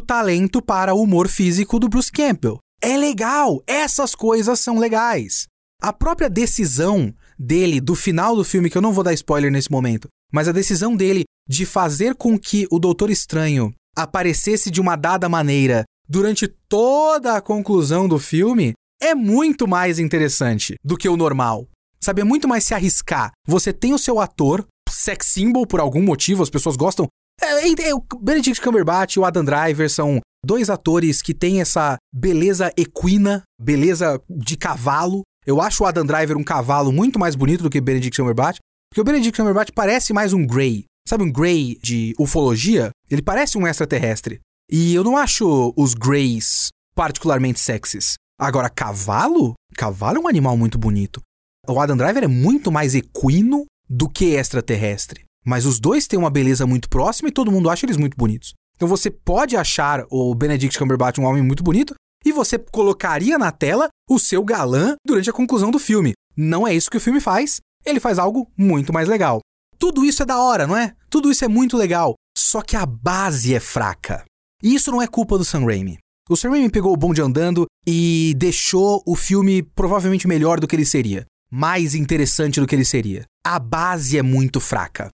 talento 0.00 0.60
para 0.60 0.94
o 0.94 1.00
humor 1.00 1.28
físico 1.28 1.78
do 1.78 1.88
Bruce 1.88 2.10
Campbell. 2.10 2.58
É 2.80 2.96
legal, 2.96 3.62
essas 3.66 4.14
coisas 4.14 4.58
são 4.58 4.78
legais. 4.78 5.46
A 5.80 5.92
própria 5.92 6.28
decisão 6.28 7.14
dele 7.38 7.80
do 7.80 7.94
final 7.94 8.34
do 8.34 8.44
filme, 8.44 8.68
que 8.68 8.76
eu 8.76 8.82
não 8.82 8.92
vou 8.92 9.04
dar 9.04 9.12
spoiler 9.12 9.50
nesse 9.50 9.70
momento, 9.70 10.08
mas 10.32 10.48
a 10.48 10.52
decisão 10.52 10.96
dele 10.96 11.24
de 11.48 11.64
fazer 11.64 12.14
com 12.14 12.38
que 12.38 12.66
o 12.70 12.78
Doutor 12.78 13.10
Estranho 13.10 13.72
aparecesse 13.96 14.70
de 14.70 14.80
uma 14.80 14.96
dada 14.96 15.28
maneira 15.28 15.84
durante 16.08 16.48
toda 16.68 17.36
a 17.36 17.40
conclusão 17.40 18.08
do 18.08 18.18
filme 18.18 18.72
é 19.00 19.14
muito 19.14 19.68
mais 19.68 19.98
interessante 19.98 20.74
do 20.84 20.96
que 20.96 21.08
o 21.08 21.16
normal. 21.16 21.68
Sabe, 22.00 22.20
é 22.20 22.24
muito 22.24 22.48
mais 22.48 22.64
se 22.64 22.74
arriscar. 22.74 23.30
Você 23.46 23.72
tem 23.72 23.94
o 23.94 23.98
seu 23.98 24.18
ator, 24.18 24.66
sex 24.92 25.26
symbol 25.26 25.66
por 25.66 25.80
algum 25.80 26.02
motivo, 26.02 26.42
as 26.42 26.50
pessoas 26.50 26.76
gostam. 26.76 27.06
É, 27.40 27.88
é, 27.88 27.94
o 27.94 28.02
Benedict 28.20 28.60
Cumberbatch 28.60 29.16
e 29.16 29.20
o 29.20 29.24
Adam 29.24 29.44
Driver 29.44 29.90
são 29.90 30.20
dois 30.44 30.68
atores 30.70 31.22
que 31.22 31.34
têm 31.34 31.60
essa 31.60 31.96
beleza 32.14 32.72
equina, 32.76 33.42
beleza 33.60 34.20
de 34.28 34.56
cavalo. 34.56 35.22
Eu 35.46 35.60
acho 35.60 35.82
o 35.82 35.86
Adam 35.86 36.04
Driver 36.04 36.36
um 36.36 36.44
cavalo 36.44 36.92
muito 36.92 37.18
mais 37.18 37.34
bonito 37.34 37.62
do 37.62 37.70
que 37.70 37.78
o 37.78 37.82
Benedict 37.82 38.16
Cumberbatch, 38.16 38.58
porque 38.90 39.00
o 39.00 39.04
Benedict 39.04 39.36
Cumberbatch 39.36 39.70
parece 39.74 40.12
mais 40.12 40.32
um 40.32 40.46
Grey. 40.46 40.84
Sabe 41.08 41.24
um 41.24 41.32
Grey 41.32 41.78
de 41.82 42.14
ufologia? 42.18 42.90
Ele 43.10 43.22
parece 43.22 43.58
um 43.58 43.66
extraterrestre. 43.66 44.40
E 44.70 44.94
eu 44.94 45.02
não 45.02 45.16
acho 45.16 45.74
os 45.76 45.94
Greys 45.94 46.68
particularmente 46.94 47.58
sexys. 47.58 48.14
Agora, 48.38 48.70
cavalo? 48.70 49.54
Cavalo 49.76 50.18
é 50.18 50.20
um 50.20 50.28
animal 50.28 50.56
muito 50.56 50.78
bonito. 50.78 51.20
O 51.68 51.80
Adam 51.80 51.96
Driver 51.96 52.24
é 52.24 52.28
muito 52.28 52.70
mais 52.70 52.94
equino 52.94 53.64
do 53.92 54.08
que 54.08 54.34
extraterrestre. 54.34 55.24
Mas 55.44 55.66
os 55.66 55.78
dois 55.78 56.06
têm 56.06 56.18
uma 56.18 56.30
beleza 56.30 56.66
muito 56.66 56.88
próxima 56.88 57.28
e 57.28 57.32
todo 57.32 57.52
mundo 57.52 57.68
acha 57.68 57.84
eles 57.84 57.98
muito 57.98 58.16
bonitos. 58.16 58.54
Então 58.74 58.88
você 58.88 59.10
pode 59.10 59.54
achar 59.54 60.04
o 60.10 60.34
Benedict 60.34 60.78
Cumberbatch 60.78 61.18
um 61.18 61.24
homem 61.24 61.42
muito 61.42 61.62
bonito 61.62 61.94
e 62.24 62.32
você 62.32 62.58
colocaria 62.58 63.36
na 63.36 63.52
tela 63.52 63.88
o 64.08 64.18
seu 64.18 64.42
galã 64.42 64.96
durante 65.06 65.28
a 65.28 65.32
conclusão 65.32 65.70
do 65.70 65.78
filme. 65.78 66.14
Não 66.34 66.66
é 66.66 66.74
isso 66.74 66.90
que 66.90 66.96
o 66.96 67.00
filme 67.00 67.20
faz, 67.20 67.60
ele 67.84 68.00
faz 68.00 68.18
algo 68.18 68.50
muito 68.56 68.92
mais 68.92 69.08
legal. 69.08 69.40
Tudo 69.78 70.04
isso 70.04 70.22
é 70.22 70.26
da 70.26 70.40
hora, 70.40 70.66
não 70.66 70.76
é? 70.76 70.94
Tudo 71.10 71.30
isso 71.30 71.44
é 71.44 71.48
muito 71.48 71.76
legal, 71.76 72.14
só 72.36 72.62
que 72.62 72.76
a 72.76 72.86
base 72.86 73.54
é 73.54 73.60
fraca. 73.60 74.24
E 74.62 74.74
isso 74.74 74.90
não 74.90 75.02
é 75.02 75.06
culpa 75.06 75.36
do 75.36 75.44
Sam 75.44 75.66
Raimi. 75.66 75.98
O 76.30 76.36
Sam 76.36 76.50
Raimi 76.50 76.70
pegou 76.70 76.92
o 76.92 76.96
bonde 76.96 77.20
andando 77.20 77.66
e 77.86 78.32
deixou 78.38 79.02
o 79.04 79.16
filme 79.16 79.62
provavelmente 79.62 80.28
melhor 80.28 80.60
do 80.60 80.68
que 80.68 80.76
ele 80.76 80.86
seria, 80.86 81.26
mais 81.52 81.94
interessante 81.94 82.58
do 82.58 82.66
que 82.66 82.74
ele 82.74 82.84
seria. 82.84 83.26
A 83.44 83.58
base 83.58 84.16
é 84.16 84.22
muito 84.22 84.58
fraca. 84.58 85.10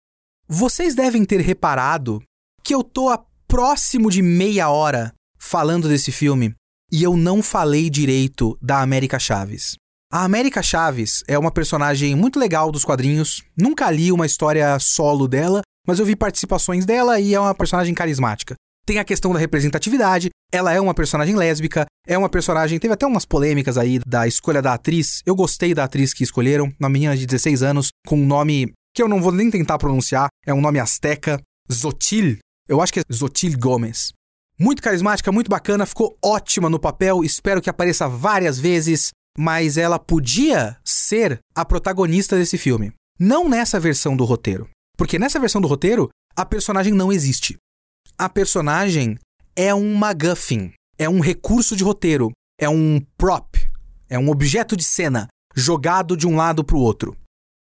Vocês 0.46 0.94
devem 0.94 1.24
ter 1.24 1.40
reparado 1.40 2.22
que 2.62 2.76
eu 2.76 2.84
tô 2.84 3.08
a 3.08 3.24
próximo 3.48 4.12
de 4.12 4.22
meia 4.22 4.70
hora 4.70 5.14
falando 5.40 5.88
desse 5.88 6.12
filme 6.12 6.54
e 6.92 7.02
eu 7.02 7.16
não 7.16 7.42
falei 7.42 7.90
direito 7.90 8.58
da 8.62 8.82
América 8.82 9.18
Chaves. 9.18 9.76
A 10.12 10.26
América 10.26 10.62
Chaves 10.62 11.24
é 11.26 11.40
uma 11.40 11.52
personagem 11.52 12.16
muito 12.16 12.38
legal 12.38 12.70
dos 12.70 12.84
quadrinhos. 12.84 13.42
Nunca 13.58 13.90
li 13.90 14.12
uma 14.12 14.26
história 14.26 14.78
solo 14.78 15.28
dela, 15.28 15.62
mas 15.88 16.00
eu 16.00 16.06
vi 16.06 16.18
participações 16.18 16.86
dela 16.86 17.18
e 17.18 17.34
é 17.34 17.40
uma 17.40 17.56
personagem 17.56 17.94
carismática. 17.94 18.56
Tem 18.86 19.00
a 19.00 19.04
questão 19.04 19.34
da 19.34 19.40
representatividade, 19.40 20.30
ela 20.52 20.72
é 20.72 20.80
uma 20.80 20.94
personagem 20.94 21.36
lésbica, 21.36 21.88
é 22.08 22.16
uma 22.16 22.30
personagem. 22.30 22.78
Teve 22.78 22.94
até 22.94 23.06
umas 23.06 23.26
polêmicas 23.26 23.80
aí 23.80 24.00
da 24.06 24.28
escolha 24.28 24.62
da 24.62 24.76
atriz. 24.76 25.22
Eu 25.26 25.36
gostei 25.36 25.74
da 25.74 25.86
atriz 25.86 26.14
que 26.14 26.24
escolheram, 26.24 26.72
uma 26.80 26.88
menina 26.88 27.18
de 27.18 27.26
16 27.26 27.64
anos, 27.64 27.90
com 28.06 28.16
um 28.16 28.26
nome 28.26 28.74
que 28.94 29.02
eu 29.02 29.08
não 29.08 29.22
vou 29.22 29.32
nem 29.32 29.50
tentar 29.50 29.80
pronunciar, 29.80 30.28
é 30.46 30.54
um 30.54 30.62
nome 30.62 30.80
asteca, 30.80 31.42
Zotil. 31.72 32.38
Eu 32.70 32.80
acho 32.80 32.94
que 32.94 33.00
é 33.00 33.04
Zotil 33.12 33.58
Gomes. 33.58 34.14
Muito 34.58 34.82
carismática, 34.82 35.32
muito 35.32 35.50
bacana, 35.50 35.86
ficou 35.86 36.16
ótima 36.24 36.70
no 36.70 36.80
papel, 36.80 37.24
espero 37.24 37.62
que 37.62 37.70
apareça 37.70 38.08
várias 38.08 38.58
vezes, 38.58 39.10
mas 39.38 39.78
ela 39.78 40.00
podia 40.00 40.78
ser 40.86 41.40
a 41.54 41.66
protagonista 41.66 42.38
desse 42.38 42.58
filme. 42.58 42.94
Não 43.20 43.50
nessa 43.50 43.80
versão 43.80 44.16
do 44.16 44.24
roteiro. 44.24 44.70
Porque 44.96 45.20
nessa 45.20 45.40
versão 45.40 45.60
do 45.60 45.68
roteiro, 45.68 46.10
a 46.38 46.46
personagem 46.46 46.94
não 46.94 47.12
existe. 47.12 47.58
A 48.18 48.30
personagem 48.30 49.18
é 49.58 49.76
um 49.76 49.94
MacGuffin, 49.94 50.72
é 50.98 51.10
um 51.10 51.20
recurso 51.20 51.76
de 51.76 51.84
roteiro, 51.84 52.32
é 52.58 52.70
um 52.70 53.02
prop, 53.18 53.58
é 54.10 54.18
um 54.18 54.30
objeto 54.30 54.78
de 54.78 54.86
cena 54.86 55.28
jogado 55.54 56.16
de 56.16 56.26
um 56.26 56.38
lado 56.38 56.64
para 56.64 56.78
o 56.78 56.80
outro. 56.80 57.18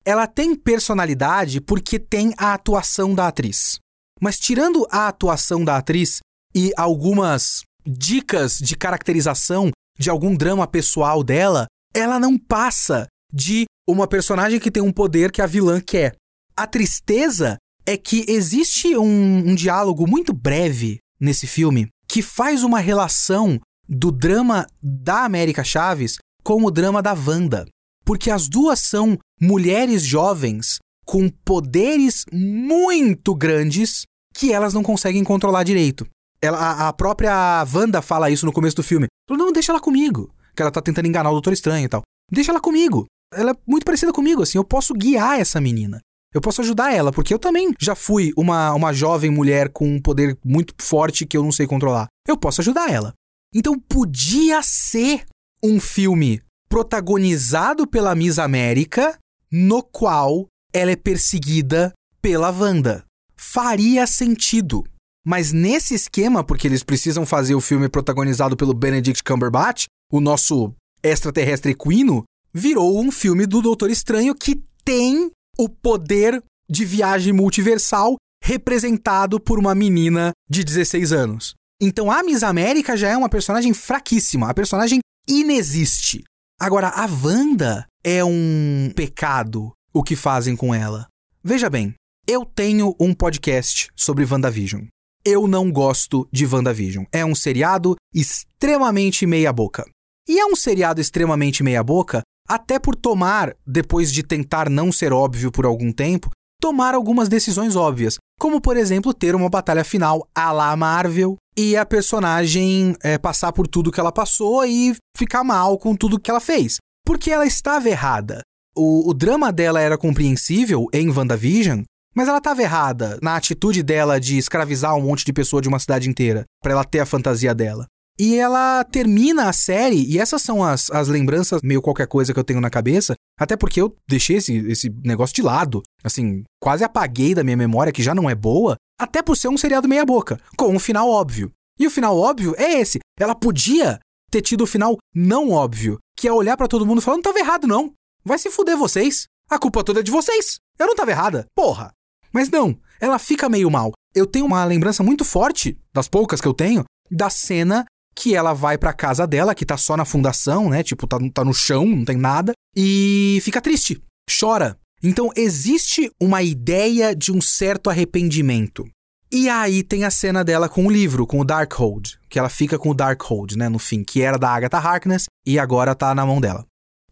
Ela 0.04 0.26
tem 0.26 0.56
personalidade 0.56 1.62
porque 1.62 2.00
tem 2.00 2.34
a 2.36 2.56
atuação 2.56 3.14
da 3.14 3.28
atriz. 3.28 3.78
Mas 4.20 4.40
tirando 4.40 4.88
a 4.90 5.08
atuação 5.08 5.64
da 5.64 5.78
atriz 5.78 6.20
e 6.56 6.72
algumas 6.76 7.62
dicas 7.86 8.58
de 8.58 8.76
caracterização 8.76 9.70
de 10.00 10.10
algum 10.10 10.36
drama 10.36 10.66
pessoal 10.66 11.24
dela, 11.24 11.68
ela 11.94 12.20
não 12.20 12.40
passa 12.40 13.06
de 13.32 13.66
uma 13.88 14.08
personagem 14.08 14.60
que 14.60 14.72
tem 14.72 14.82
um 14.82 14.92
poder 14.92 15.32
que 15.32 15.44
a 15.44 15.48
vilã 15.48 15.80
quer. 15.80 16.16
A 16.58 16.66
tristeza 16.66 17.56
é 17.86 17.98
que 17.98 18.26
existe 18.28 18.96
um, 18.98 19.50
um 19.50 19.56
diálogo 19.56 20.08
muito 20.08 20.34
breve 20.34 21.00
nesse 21.20 21.48
filme 21.48 21.88
que 22.08 22.22
faz 22.22 22.64
uma 22.64 22.80
relação 22.80 23.60
do 23.88 24.12
drama 24.12 24.68
da 24.82 25.26
América 25.26 25.64
Chaves 25.64 26.18
com 26.44 26.64
o 26.64 26.72
drama 26.72 27.02
da 27.02 27.14
Wanda. 27.14 27.66
Porque 28.06 28.32
as 28.32 28.48
duas 28.48 28.80
são 28.80 29.18
mulheres 29.40 30.04
jovens 30.04 30.80
com 31.06 31.30
poderes 31.30 32.24
muito 32.32 33.36
grandes 33.36 34.04
que 34.34 34.54
elas 34.54 34.74
não 34.74 34.84
conseguem 34.84 35.24
controlar 35.24 35.64
direito. 35.64 36.08
Ela, 36.42 36.58
a, 36.58 36.88
a 36.88 36.94
própria 36.94 37.66
Wanda 37.74 38.02
fala 38.02 38.30
isso 38.30 38.46
no 38.46 38.54
começo 38.54 38.76
do 38.76 38.84
filme. 38.84 39.08
Não, 39.30 39.52
deixa 39.52 39.72
ela 39.72 39.82
comigo. 39.82 40.34
Que 40.56 40.62
ela 40.62 40.72
tá 40.72 40.82
tentando 40.82 41.08
enganar 41.08 41.30
o 41.30 41.34
Doutor 41.34 41.54
Estranho 41.54 41.86
e 41.86 41.90
tal. 41.90 42.02
Deixa 42.32 42.52
ela 42.52 42.62
comigo. 42.62 43.06
Ela 43.34 43.52
é 43.52 43.56
muito 43.68 43.86
parecida 43.86 44.14
comigo, 44.14 44.42
assim. 44.42 44.58
Eu 44.58 44.64
posso 44.64 44.94
guiar 44.94 45.40
essa 45.40 45.60
menina. 45.60 46.00
Eu 46.34 46.42
posso 46.42 46.62
ajudar 46.62 46.94
ela, 46.94 47.12
porque 47.12 47.34
eu 47.34 47.40
também 47.40 47.74
já 47.80 47.96
fui 47.96 48.32
uma, 48.38 48.74
uma 48.74 48.94
jovem 48.94 49.32
mulher 49.32 49.70
com 49.70 49.96
um 49.96 50.02
poder 50.02 50.38
muito 50.46 50.74
forte 50.80 51.26
que 51.26 51.36
eu 51.36 51.44
não 51.44 51.52
sei 51.52 51.66
controlar. 51.66 52.08
Eu 52.28 52.38
posso 52.38 52.62
ajudar 52.62 52.92
ela. 52.92 53.14
Então 53.54 53.80
podia 53.80 54.62
ser 54.62 55.26
um 55.64 55.80
filme 55.80 56.42
protagonizado 56.70 57.88
pela 57.88 58.14
Miss 58.14 58.38
América, 58.38 59.18
no 59.52 59.82
qual 59.82 60.46
ela 60.72 60.92
é 60.92 60.96
perseguida 60.96 61.92
pela 62.22 62.52
Wanda. 62.52 63.04
Faria 63.36 64.06
sentido. 64.06 64.84
Mas 65.26 65.52
nesse 65.52 65.96
esquema, 65.96 66.44
porque 66.44 66.68
eles 66.68 66.84
precisam 66.84 67.26
fazer 67.26 67.56
o 67.56 67.62
filme 67.62 67.90
protagonizado 67.90 68.56
pelo 68.56 68.74
Benedict 68.74 69.24
Cumberbatch, 69.24 69.86
o 70.12 70.22
nosso 70.22 70.74
extraterrestre 71.02 71.72
equino, 71.72 72.24
virou 72.54 73.00
um 73.00 73.12
filme 73.12 73.46
do 73.48 73.62
Doutor 73.62 73.90
Estranho 73.90 74.36
que 74.36 74.62
tem 74.84 75.32
o 75.60 75.68
poder 75.68 76.42
de 76.70 76.86
viagem 76.86 77.34
multiversal 77.34 78.16
representado 78.42 79.42
por 79.42 79.60
uma 79.60 79.76
menina 79.76 80.32
de 80.50 80.64
16 80.64 81.12
anos. 81.12 81.54
Então 81.82 82.10
a 82.10 82.24
Miss 82.24 82.44
América 82.44 82.96
já 82.96 83.10
é 83.10 83.18
uma 83.18 83.28
personagem 83.28 83.74
fraquíssima, 83.74 84.50
a 84.50 84.54
personagem 84.54 85.02
inexiste. 85.28 86.24
Agora, 86.58 86.88
a 86.88 87.06
Wanda 87.06 87.86
é 88.06 88.24
um 88.24 88.90
pecado 88.96 89.74
o 89.94 90.02
que 90.02 90.16
fazem 90.16 90.56
com 90.56 90.74
ela. 90.74 91.08
Veja 91.44 91.70
bem, 91.70 91.94
eu 92.26 92.46
tenho 92.46 92.96
um 92.98 93.14
podcast 93.14 93.90
sobre 93.96 94.26
WandaVision. 94.26 94.84
Eu 95.26 95.46
não 95.46 95.70
gosto 95.70 96.26
de 96.32 96.46
WandaVision. 96.46 97.04
É 97.12 97.26
um 97.26 97.36
seriado 97.36 97.96
extremamente 98.14 99.26
meia-boca. 99.26 99.86
E 100.26 100.40
é 100.40 100.46
um 100.46 100.56
seriado 100.56 101.02
extremamente 101.02 101.64
meia-boca 101.64 102.22
até 102.50 102.80
por 102.80 102.96
tomar, 102.96 103.56
depois 103.66 104.12
de 104.12 104.24
tentar 104.24 104.70
não 104.70 104.92
ser 104.92 105.14
óbvio 105.14 105.52
por 105.52 105.66
algum 105.66 105.92
tempo, 105.92 106.32
tomar 106.60 106.96
algumas 106.96 107.30
decisões 107.30 107.76
óbvias, 107.76 108.18
como 108.40 108.60
por 108.60 108.76
exemplo 108.76 109.14
ter 109.14 109.36
uma 109.36 109.50
batalha 109.50 109.84
final 109.84 110.28
à 110.36 110.52
la 110.52 110.76
Marvel 110.76 111.38
e 111.58 111.78
a 111.78 111.86
personagem 111.86 112.96
é, 113.04 113.18
passar 113.18 113.54
por 113.54 113.68
tudo 113.68 113.92
que 113.92 114.00
ela 114.00 114.12
passou 114.12 114.66
e 114.66 114.96
ficar 115.16 115.44
mal 115.44 115.78
com 115.78 115.96
tudo 115.96 116.20
que 116.20 116.32
ela 116.32 116.40
fez. 116.40 116.78
Porque 117.06 117.32
ela 117.32 117.46
estava 117.46 117.88
errada. 117.88 118.42
O, 118.76 119.10
o 119.10 119.14
drama 119.14 119.52
dela 119.52 119.80
era 119.80 119.98
compreensível 119.98 120.88
em 120.94 121.10
WandaVision, 121.10 121.84
mas 122.16 122.28
ela 122.28 122.38
estava 122.38 122.62
errada 122.62 123.18
na 123.22 123.36
atitude 123.36 123.84
dela 123.84 124.20
de 124.20 124.38
escravizar 124.38 124.96
um 124.96 125.02
monte 125.02 125.26
de 125.26 125.34
pessoa 125.34 125.62
de 125.62 125.68
uma 125.68 125.80
cidade 125.80 126.10
inteira, 126.10 126.44
para 126.62 126.74
ela 126.74 126.84
ter 126.84 127.00
a 127.00 127.06
fantasia 127.06 127.54
dela. 127.54 127.86
E 128.20 128.36
ela 128.36 128.84
termina 128.84 129.48
a 129.48 129.54
série, 129.54 130.04
e 130.04 130.20
essas 130.20 130.42
são 130.42 130.62
as, 130.62 130.92
as 130.92 131.08
lembranças, 131.08 131.62
meio 131.64 131.82
qualquer 131.82 132.06
coisa 132.06 132.34
que 132.34 132.40
eu 132.40 132.44
tenho 132.44 132.60
na 132.60 132.70
cabeça, 132.70 133.14
até 133.40 133.56
porque 133.56 133.80
eu 133.80 133.96
deixei 134.06 134.36
esse, 134.36 134.58
esse 134.70 134.90
negócio 135.06 135.34
de 135.34 135.42
lado. 135.42 135.82
Assim, 136.04 136.44
quase 136.62 136.84
apaguei 136.84 137.34
da 137.34 137.46
minha 137.46 137.56
memória, 137.56 137.94
que 137.94 138.04
já 138.04 138.14
não 138.14 138.30
é 138.30 138.36
boa, 138.36 138.76
até 139.00 139.24
por 139.24 139.38
ser 139.38 139.48
um 139.48 139.58
seriado 139.58 139.88
meia-boca, 139.88 140.38
com 140.58 140.68
um 140.68 140.80
final 140.80 141.10
óbvio. 141.10 141.50
E 141.80 141.88
o 141.88 141.90
final 141.90 142.18
óbvio 142.18 142.54
é 142.58 142.82
esse. 142.82 143.00
Ela 143.18 143.34
podia 143.34 144.00
ter 144.30 144.42
tido 144.42 144.66
o 144.66 144.68
final 144.68 144.98
não 145.16 145.52
óbvio, 145.52 145.98
que 146.18 146.28
é 146.28 146.34
olhar 146.34 146.58
para 146.58 146.68
todo 146.68 146.86
mundo 146.86 147.02
falar: 147.02 147.16
não 147.16 147.24
tava 147.24 147.40
errado, 147.40 147.66
não. 147.66 147.94
Vai 148.26 148.38
se 148.38 148.52
fuder 148.52 148.78
vocês. 148.78 149.28
A 149.50 149.58
culpa 149.58 149.82
toda 149.82 150.02
é 150.02 150.04
de 150.04 150.12
vocês. 150.12 150.60
Eu 150.78 150.88
não 150.88 150.96
tava 150.96 151.12
errada. 151.12 151.46
Porra. 151.56 151.92
Mas 152.34 152.50
não, 152.50 152.78
ela 153.00 153.18
fica 153.18 153.48
meio 153.48 153.72
mal. 153.72 153.94
Eu 154.14 154.28
tenho 154.28 154.46
uma 154.46 154.64
lembrança 154.66 155.02
muito 155.02 155.24
forte, 155.24 155.80
das 155.94 156.08
poucas 156.08 156.42
que 156.42 156.48
eu 156.48 156.54
tenho, 156.54 156.84
da 157.10 157.30
cena 157.30 157.86
que 158.20 158.36
ela 158.36 158.52
vai 158.52 158.78
pra 158.78 158.92
casa 158.92 159.26
dela, 159.26 159.56
que 159.56 159.66
tá 159.66 159.78
só 159.78 159.96
na 159.96 160.04
fundação, 160.04 160.70
né? 160.70 160.84
Tipo, 160.84 161.08
tá, 161.08 161.18
tá 161.34 161.46
no 161.46 161.54
chão, 161.54 161.86
não 161.86 162.04
tem 162.04 162.18
nada, 162.18 162.52
e 162.76 163.40
fica 163.44 163.62
triste, 163.62 164.04
chora. 164.40 164.78
Então 165.02 165.32
existe 165.38 166.12
uma 166.22 166.44
ideia 166.44 167.16
de 167.16 167.32
um 167.32 167.40
certo 167.40 167.90
arrependimento. 167.90 168.86
E 169.32 169.48
aí 169.48 169.84
tem 169.84 170.04
a 170.04 170.12
cena 170.12 170.44
dela 170.44 170.68
com 170.68 170.86
o 170.86 170.92
livro, 170.92 171.26
com 171.26 171.40
o 171.40 171.46
Darkhold, 171.46 172.20
que 172.30 172.38
ela 172.38 172.50
fica 172.50 172.78
com 172.78 172.90
o 172.90 172.94
Darkhold, 172.94 173.58
né, 173.58 173.70
no 173.70 173.80
fim, 173.80 174.04
que 174.04 174.22
era 174.22 174.38
da 174.38 174.50
Agatha 174.50 174.80
Harkness 174.80 175.26
e 175.46 175.58
agora 175.58 175.96
tá 175.96 176.14
na 176.14 176.26
mão 176.26 176.42
dela. 176.42 176.66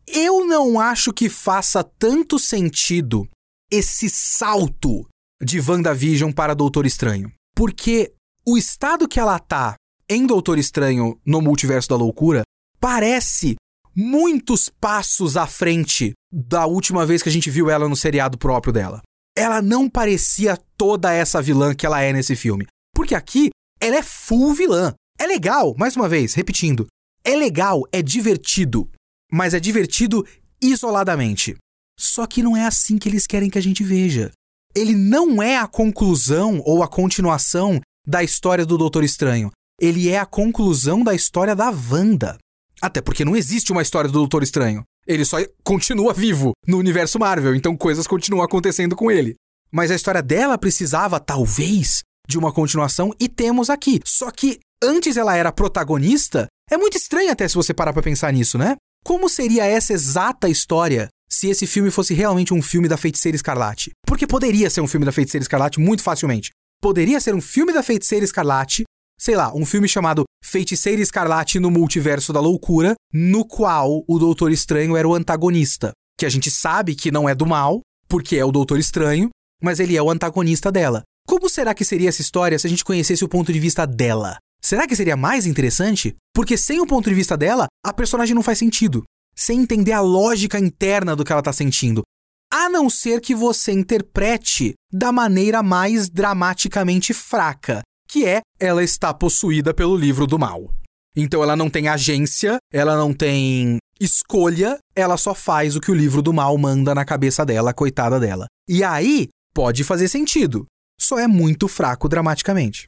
Eu 0.06 0.46
não 0.46 0.78
acho 0.78 1.14
que 1.14 1.30
faça 1.30 1.84
tanto 1.84 2.38
sentido 2.38 3.26
esse 3.72 4.10
salto 4.10 5.08
de 5.42 5.62
WandaVision 5.62 6.34
para 6.34 6.54
Doutor 6.54 6.86
Estranho, 6.86 7.32
porque 7.56 8.12
o 8.46 8.58
estado 8.58 9.08
que 9.08 9.20
ela 9.20 9.40
tá 9.40 9.76
em 10.10 10.26
Doutor 10.26 10.58
Estranho 10.58 11.20
no 11.26 11.42
Multiverso 11.42 11.90
da 11.90 11.96
Loucura 11.96 12.44
parece 12.80 13.56
muitos 13.94 14.70
passos 14.70 15.36
à 15.36 15.46
frente 15.46 16.14
da 16.32 16.66
última 16.66 17.06
vez 17.06 17.22
que 17.22 17.30
a 17.30 17.32
gente 17.32 17.50
viu 17.50 17.70
ela 17.70 17.90
no 17.90 17.96
seriado 17.96 18.38
próprio 18.38 18.72
dela. 18.72 19.02
Ela 19.36 19.62
não 19.62 19.90
parecia 19.90 20.58
toda 20.78 21.14
essa 21.14 21.42
vilã 21.42 21.76
que 21.76 21.86
ela 21.86 22.02
é 22.02 22.14
nesse 22.14 22.36
filme. 22.36 22.66
Porque 22.96 23.14
aqui 23.14 23.50
ela 23.82 23.98
é 23.98 24.02
full 24.02 24.54
vilã. 24.54 24.94
É 25.20 25.28
legal, 25.28 25.76
mais 25.78 25.96
uma 25.96 26.08
vez, 26.08 26.34
repetindo. 26.34 26.88
É 27.24 27.36
legal, 27.36 27.84
é 27.92 28.02
divertido. 28.02 28.90
Mas 29.32 29.54
é 29.54 29.60
divertido 29.60 30.26
isoladamente. 30.62 31.56
Só 32.00 32.26
que 32.26 32.42
não 32.42 32.56
é 32.56 32.66
assim 32.66 32.98
que 32.98 33.10
eles 33.10 33.28
querem 33.28 33.50
que 33.50 33.58
a 33.58 33.62
gente 33.62 33.84
veja. 33.84 34.32
Ele 34.74 34.96
não 34.96 35.42
é 35.42 35.58
a 35.58 35.68
conclusão 35.68 36.62
ou 36.66 36.82
a 36.82 36.88
continuação 36.88 37.82
da 38.06 38.24
história 38.24 38.66
do 38.66 38.78
Doutor 38.78 39.04
Estranho 39.04 39.52
ele 39.80 40.10
é 40.10 40.18
a 40.18 40.26
conclusão 40.26 41.04
da 41.04 41.14
história 41.14 41.56
da 41.56 41.70
Wanda. 41.70 42.38
Até 42.82 43.02
porque 43.02 43.26
não 43.26 43.36
existe 43.36 43.72
uma 43.72 43.82
história 43.82 44.10
do 44.10 44.20
Doutor 44.20 44.44
Estranho. 44.44 44.84
Ele 45.06 45.24
só 45.24 45.38
continua 45.64 46.14
vivo 46.14 46.52
no 46.68 46.78
universo 46.78 47.18
Marvel, 47.20 47.56
então 47.56 47.76
coisas 47.78 48.06
continuam 48.06 48.44
acontecendo 48.44 48.96
com 48.96 49.10
ele. 49.10 49.36
Mas 49.72 49.92
a 49.92 49.96
história 49.96 50.22
dela 50.22 50.58
precisava, 50.58 51.20
talvez, 51.20 52.02
de 52.28 52.38
uma 52.38 52.52
continuação 52.52 53.14
e 53.20 53.30
temos 53.30 53.70
aqui. 53.70 54.00
Só 54.06 54.30
que 54.32 54.60
antes 54.84 55.18
ela 55.18 55.36
era 55.36 55.52
protagonista. 55.52 56.48
É 56.70 56.78
muito 56.78 56.98
estranho 56.98 57.32
até 57.32 57.48
se 57.48 57.56
você 57.56 57.74
parar 57.74 57.94
pra 57.94 58.04
pensar 58.04 58.34
nisso, 58.34 58.58
né? 58.58 58.76
Como 59.04 59.30
seria 59.30 59.66
essa 59.66 59.94
exata 59.94 60.50
história 60.50 61.08
se 61.30 61.48
esse 61.48 61.66
filme 61.66 61.92
fosse 61.92 62.14
realmente 62.14 62.54
um 62.54 62.62
filme 62.62 62.88
da 62.88 62.98
Feiticeira 62.98 63.36
Escarlate? 63.36 63.92
Porque 64.06 64.28
poderia 64.28 64.70
ser 64.70 64.82
um 64.82 64.88
filme 64.88 65.06
da 65.06 65.12
Feiticeira 65.12 65.44
Escarlate 65.44 65.80
muito 65.80 66.04
facilmente. 66.04 66.52
Poderia 66.82 67.20
ser 67.20 67.34
um 67.34 67.42
filme 67.42 67.74
da 67.74 67.82
Feiticeira 67.82 68.26
Escarlate 68.26 68.84
sei 69.20 69.36
lá, 69.36 69.54
um 69.54 69.66
filme 69.66 69.88
chamado 69.88 70.24
Feiticeira 70.44 71.02
Escarlate 71.02 71.60
no 71.60 71.72
Multiverso 71.72 72.32
da 72.32 72.40
Loucura, 72.40 72.94
no 73.12 73.44
qual 73.46 74.04
o 74.08 74.20
Doutor 74.20 74.52
Estranho 74.52 74.96
era 74.96 75.08
o 75.08 75.16
antagonista. 75.16 75.92
Que 76.18 76.26
a 76.26 76.30
gente 76.30 76.50
sabe 76.52 76.96
que 76.96 77.12
não 77.12 77.28
é 77.28 77.36
do 77.36 77.46
mal, 77.46 77.82
porque 78.08 78.38
é 78.38 78.46
o 78.46 78.52
Doutor 78.52 78.80
Estranho, 78.80 79.30
mas 79.62 79.80
ele 79.80 79.98
é 79.98 80.02
o 80.02 80.10
antagonista 80.10 80.72
dela. 80.72 81.04
Como 81.28 81.50
será 81.50 81.74
que 81.74 81.84
seria 81.84 82.10
essa 82.10 82.22
história 82.22 82.58
se 82.58 82.68
a 82.68 82.70
gente 82.70 82.86
conhecesse 82.86 83.24
o 83.24 83.28
ponto 83.28 83.52
de 83.52 83.60
vista 83.60 83.86
dela? 83.86 84.38
Será 84.62 84.88
que 84.88 84.96
seria 84.96 85.18
mais 85.18 85.46
interessante? 85.46 86.16
Porque 86.34 86.58
sem 86.58 86.80
o 86.80 86.88
ponto 86.88 87.10
de 87.10 87.16
vista 87.16 87.36
dela, 87.36 87.68
a 87.84 87.92
personagem 87.92 88.34
não 88.34 88.44
faz 88.44 88.58
sentido. 88.58 89.04
Sem 89.36 89.62
entender 89.62 89.92
a 89.92 90.02
lógica 90.02 90.58
interna 90.58 91.16
do 91.16 91.24
que 91.24 91.32
ela 91.32 91.44
tá 91.44 91.54
sentindo. 91.54 92.02
A 92.52 92.70
não 92.70 92.90
ser 92.90 93.20
que 93.20 93.36
você 93.36 93.72
interprete 93.72 94.74
da 94.92 95.12
maneira 95.12 95.62
mais 95.62 96.10
dramaticamente 96.10 97.14
fraca 97.14 97.82
que 98.08 98.26
é 98.26 98.42
ela 98.60 98.84
está 98.84 99.14
possuída 99.14 99.74
pelo 99.74 99.96
livro 99.96 100.26
do 100.26 100.40
mal. 100.40 100.74
Então 101.16 101.42
ela 101.42 101.56
não 101.56 101.70
tem 101.70 101.88
agência, 101.88 102.58
ela 102.72 102.96
não 102.96 103.14
tem 103.14 103.78
escolha, 104.00 104.78
ela 104.96 105.18
só 105.18 105.34
faz 105.34 105.76
o 105.76 105.82
que 105.82 105.92
o 105.92 105.96
livro 105.96 106.22
do 106.22 106.32
mal 106.32 106.56
manda 106.58 106.94
na 106.94 107.04
cabeça 107.04 107.46
dela, 107.46 107.74
coitada 107.74 108.20
dela. 108.20 108.46
E 108.70 108.84
aí 108.84 109.28
pode 109.54 109.84
fazer 109.84 110.08
sentido, 110.08 110.66
só 111.00 111.18
é 111.18 111.28
muito 111.28 111.68
fraco 111.68 112.08
dramaticamente. 112.08 112.86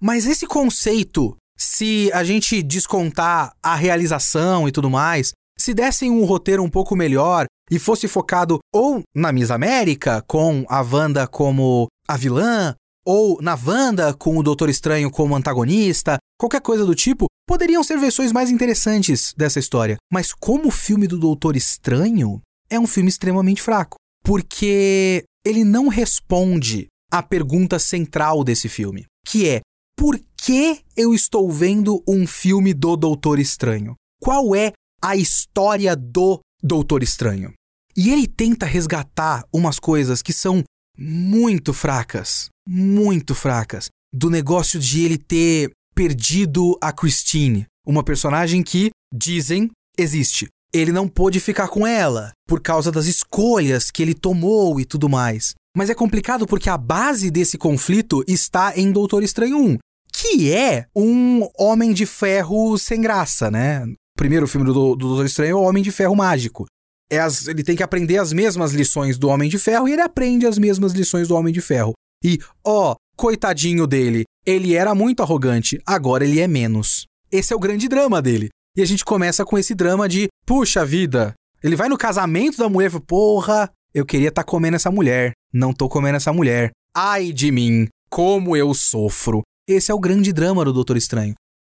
Mas 0.00 0.26
esse 0.26 0.46
conceito, 0.46 1.36
se 1.56 2.10
a 2.12 2.22
gente 2.22 2.62
descontar 2.62 3.54
a 3.62 3.74
realização 3.74 4.68
e 4.68 4.72
tudo 4.72 4.90
mais, 4.90 5.32
se 5.58 5.72
dessem 5.72 6.10
um 6.10 6.24
roteiro 6.24 6.62
um 6.62 6.68
pouco 6.68 6.96
melhor 6.96 7.46
e 7.70 7.78
fosse 7.78 8.08
focado 8.08 8.58
ou 8.74 9.02
na 9.14 9.32
Miss 9.32 9.50
América, 9.50 10.22
com 10.26 10.64
a 10.68 10.82
Wanda 10.82 11.26
como 11.26 11.86
a 12.06 12.16
vilã, 12.16 12.74
ou 13.04 13.40
na 13.42 13.54
Wanda 13.54 14.14
com 14.14 14.36
o 14.36 14.42
Doutor 14.42 14.68
Estranho 14.68 15.10
como 15.10 15.36
antagonista, 15.36 16.18
qualquer 16.38 16.60
coisa 16.60 16.84
do 16.84 16.94
tipo, 16.94 17.26
poderiam 17.46 17.82
ser 17.82 17.98
versões 17.98 18.32
mais 18.32 18.50
interessantes 18.50 19.32
dessa 19.36 19.58
história. 19.58 19.96
Mas 20.10 20.32
como 20.32 20.68
o 20.68 20.72
filme 20.72 21.06
do 21.06 21.18
Doutor 21.18 21.56
Estranho 21.56 22.40
é 22.70 22.78
um 22.78 22.86
filme 22.86 23.08
extremamente 23.08 23.60
fraco, 23.60 23.96
porque 24.24 25.24
ele 25.44 25.64
não 25.64 25.88
responde 25.88 26.86
à 27.10 27.22
pergunta 27.22 27.78
central 27.78 28.42
desse 28.44 28.68
filme, 28.68 29.04
que 29.26 29.48
é: 29.48 29.60
por 29.96 30.18
que 30.36 30.80
eu 30.96 31.14
estou 31.14 31.50
vendo 31.50 32.02
um 32.08 32.26
filme 32.26 32.72
do 32.72 32.96
Doutor 32.96 33.38
Estranho? 33.38 33.94
Qual 34.20 34.54
é 34.54 34.72
a 35.02 35.16
história 35.16 35.94
do 35.94 36.40
Doutor 36.62 37.02
Estranho? 37.02 37.52
E 37.96 38.10
ele 38.10 38.26
tenta 38.26 38.64
resgatar 38.64 39.44
umas 39.52 39.78
coisas 39.78 40.22
que 40.22 40.32
são 40.32 40.64
muito 40.96 41.74
fracas, 41.74 42.48
muito 42.66 43.34
fracas, 43.34 43.88
do 44.12 44.30
negócio 44.30 44.78
de 44.78 45.04
ele 45.04 45.18
ter 45.18 45.70
perdido 45.94 46.76
a 46.80 46.92
Christine, 46.92 47.66
uma 47.86 48.02
personagem 48.02 48.62
que, 48.62 48.90
dizem, 49.12 49.70
existe. 49.98 50.48
Ele 50.74 50.92
não 50.92 51.06
pôde 51.06 51.38
ficar 51.38 51.68
com 51.68 51.86
ela 51.86 52.32
por 52.48 52.60
causa 52.60 52.90
das 52.90 53.06
escolhas 53.06 53.90
que 53.90 54.02
ele 54.02 54.14
tomou 54.14 54.80
e 54.80 54.84
tudo 54.84 55.08
mais. 55.08 55.54
Mas 55.76 55.90
é 55.90 55.94
complicado 55.94 56.46
porque 56.46 56.68
a 56.68 56.78
base 56.78 57.30
desse 57.30 57.58
conflito 57.58 58.24
está 58.26 58.76
em 58.76 58.90
Doutor 58.90 59.22
Estranho 59.22 59.58
1, 59.58 59.78
que 60.12 60.52
é 60.52 60.86
um 60.94 61.48
Homem 61.58 61.92
de 61.92 62.06
Ferro 62.06 62.78
sem 62.78 63.00
graça, 63.00 63.50
né? 63.50 63.84
O 63.84 64.18
primeiro 64.18 64.46
filme 64.46 64.66
do, 64.66 64.72
do 64.72 65.08
Doutor 65.08 65.26
Estranho 65.26 65.52
é 65.52 65.54
o 65.54 65.62
Homem 65.62 65.82
de 65.82 65.90
Ferro 65.90 66.14
Mágico. 66.14 66.66
É 67.10 67.18
as, 67.18 67.46
ele 67.46 67.62
tem 67.62 67.76
que 67.76 67.82
aprender 67.82 68.18
as 68.18 68.32
mesmas 68.32 68.72
lições 68.72 69.18
do 69.18 69.28
Homem 69.28 69.48
de 69.48 69.58
Ferro 69.58 69.88
e 69.88 69.92
ele 69.92 70.02
aprende 70.02 70.46
as 70.46 70.58
mesmas 70.58 70.92
lições 70.92 71.28
do 71.28 71.34
Homem 71.34 71.52
de 71.52 71.60
Ferro. 71.60 71.92
E, 72.22 72.38
ó, 72.64 72.94
coitadinho 73.16 73.86
dele, 73.86 74.24
ele 74.46 74.74
era 74.74 74.94
muito 74.94 75.22
arrogante, 75.22 75.80
agora 75.86 76.24
ele 76.24 76.40
é 76.40 76.46
menos. 76.46 77.06
Esse 77.30 77.52
é 77.52 77.56
o 77.56 77.60
grande 77.60 77.88
drama 77.88 78.20
dele. 78.20 78.48
E 78.76 78.82
a 78.82 78.86
gente 78.86 79.04
começa 79.04 79.44
com 79.44 79.58
esse 79.58 79.74
drama 79.74 80.08
de, 80.08 80.28
puxa 80.46 80.84
vida, 80.84 81.34
ele 81.62 81.76
vai 81.76 81.88
no 81.88 81.96
casamento 81.96 82.58
da 82.58 82.68
mulher 82.68 82.88
e 82.88 82.90
fala, 82.90 83.04
porra, 83.06 83.70
eu 83.94 84.04
queria 84.04 84.28
estar 84.28 84.42
tá 84.42 84.48
comendo 84.48 84.76
essa 84.76 84.90
mulher, 84.90 85.32
não 85.52 85.72
tô 85.72 85.88
comendo 85.88 86.16
essa 86.16 86.32
mulher. 86.32 86.72
Ai 86.94 87.32
de 87.32 87.50
mim, 87.50 87.88
como 88.10 88.56
eu 88.56 88.74
sofro. 88.74 89.42
Esse 89.68 89.90
é 89.90 89.94
o 89.94 90.00
grande 90.00 90.32
drama 90.32 90.64
do 90.64 90.72
Doutor 90.72 90.96
Estranho. 90.96 91.34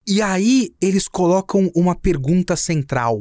E 0.06 0.22
aí 0.22 0.74
eles 0.80 1.06
colocam 1.06 1.70
uma 1.74 1.94
pergunta 1.94 2.56
central. 2.56 3.20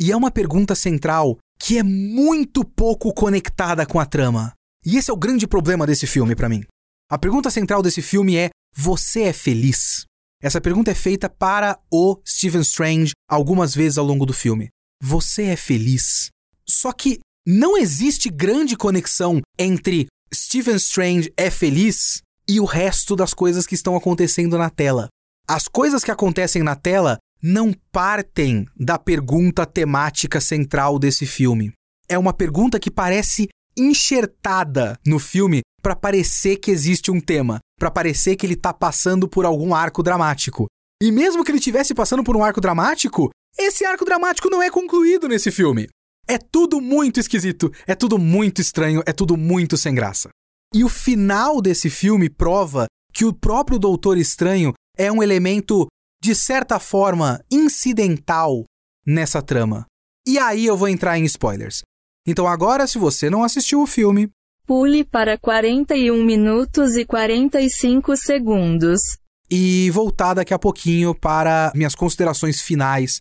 E 0.00 0.10
é 0.10 0.16
uma 0.16 0.30
pergunta 0.30 0.74
central 0.74 1.38
que 1.58 1.78
é 1.78 1.82
muito 1.82 2.64
pouco 2.64 3.12
conectada 3.14 3.86
com 3.86 4.00
a 4.00 4.06
trama. 4.06 4.52
E 4.84 4.96
esse 4.96 5.10
é 5.10 5.14
o 5.14 5.16
grande 5.16 5.46
problema 5.46 5.86
desse 5.86 6.06
filme 6.06 6.34
para 6.34 6.48
mim. 6.48 6.64
A 7.10 7.18
pergunta 7.18 7.50
central 7.50 7.82
desse 7.82 8.02
filme 8.02 8.36
é: 8.36 8.50
você 8.74 9.22
é 9.22 9.32
feliz? 9.32 10.04
Essa 10.42 10.60
pergunta 10.60 10.90
é 10.90 10.94
feita 10.94 11.30
para 11.30 11.78
o 11.90 12.20
Stephen 12.26 12.62
Strange 12.62 13.12
algumas 13.28 13.74
vezes 13.74 13.96
ao 13.96 14.04
longo 14.04 14.26
do 14.26 14.32
filme. 14.32 14.68
Você 15.00 15.44
é 15.44 15.56
feliz? 15.56 16.30
Só 16.66 16.92
que 16.92 17.20
não 17.46 17.76
existe 17.76 18.28
grande 18.28 18.76
conexão 18.76 19.40
entre 19.58 20.06
Stephen 20.34 20.76
Strange 20.76 21.32
é 21.36 21.50
feliz 21.50 22.22
e 22.48 22.58
o 22.58 22.64
resto 22.64 23.14
das 23.14 23.32
coisas 23.32 23.66
que 23.66 23.74
estão 23.74 23.94
acontecendo 23.94 24.58
na 24.58 24.68
tela. 24.68 25.08
As 25.46 25.68
coisas 25.68 26.02
que 26.02 26.10
acontecem 26.10 26.62
na 26.62 26.74
tela 26.74 27.18
não 27.42 27.72
partem 27.92 28.66
da 28.76 28.98
pergunta 28.98 29.66
temática 29.66 30.40
central 30.40 30.98
desse 30.98 31.26
filme. 31.26 31.72
É 32.08 32.18
uma 32.18 32.32
pergunta 32.32 32.80
que 32.80 32.90
parece 32.90 33.48
enxertada 33.76 34.98
no 35.06 35.18
filme 35.18 35.60
para 35.82 35.96
parecer 35.96 36.56
que 36.56 36.70
existe 36.70 37.10
um 37.10 37.20
tema, 37.20 37.58
para 37.78 37.90
parecer 37.90 38.36
que 38.36 38.46
ele 38.46 38.56
tá 38.56 38.72
passando 38.72 39.28
por 39.28 39.44
algum 39.44 39.74
arco 39.74 40.02
dramático. 40.02 40.66
E 41.02 41.10
mesmo 41.10 41.44
que 41.44 41.50
ele 41.50 41.58
estivesse 41.58 41.94
passando 41.94 42.22
por 42.22 42.36
um 42.36 42.44
arco 42.44 42.60
dramático, 42.60 43.30
esse 43.58 43.84
arco 43.84 44.04
dramático 44.04 44.48
não 44.48 44.62
é 44.62 44.70
concluído 44.70 45.28
nesse 45.28 45.50
filme. 45.50 45.88
É 46.28 46.38
tudo 46.38 46.80
muito 46.80 47.18
esquisito, 47.18 47.72
é 47.86 47.94
tudo 47.94 48.18
muito 48.18 48.60
estranho, 48.60 49.02
é 49.04 49.12
tudo 49.12 49.36
muito 49.36 49.76
sem 49.76 49.94
graça. 49.94 50.28
E 50.72 50.84
o 50.84 50.88
final 50.88 51.60
desse 51.60 51.90
filme 51.90 52.30
prova 52.30 52.86
que 53.12 53.24
o 53.24 53.32
próprio 53.32 53.78
Doutor 53.78 54.16
Estranho 54.16 54.72
é 54.96 55.10
um 55.10 55.22
elemento, 55.22 55.86
de 56.22 56.34
certa 56.34 56.78
forma, 56.78 57.40
incidental 57.50 58.64
nessa 59.06 59.42
trama. 59.42 59.86
E 60.26 60.38
aí 60.38 60.64
eu 60.64 60.76
vou 60.76 60.88
entrar 60.88 61.18
em 61.18 61.24
spoilers. 61.24 61.82
Então 62.26 62.46
agora, 62.46 62.86
se 62.86 62.98
você 62.98 63.28
não 63.28 63.42
assistiu 63.42 63.82
o 63.82 63.86
filme, 63.86 64.30
pule 64.66 65.04
para 65.04 65.36
41 65.38 66.22
minutos 66.22 66.96
e 66.96 67.04
45 67.04 68.16
segundos. 68.16 69.18
E 69.50 69.90
voltar 69.90 70.34
daqui 70.34 70.54
a 70.54 70.58
pouquinho 70.58 71.14
para 71.14 71.72
minhas 71.74 71.94
considerações 71.94 72.60
finais. 72.60 73.20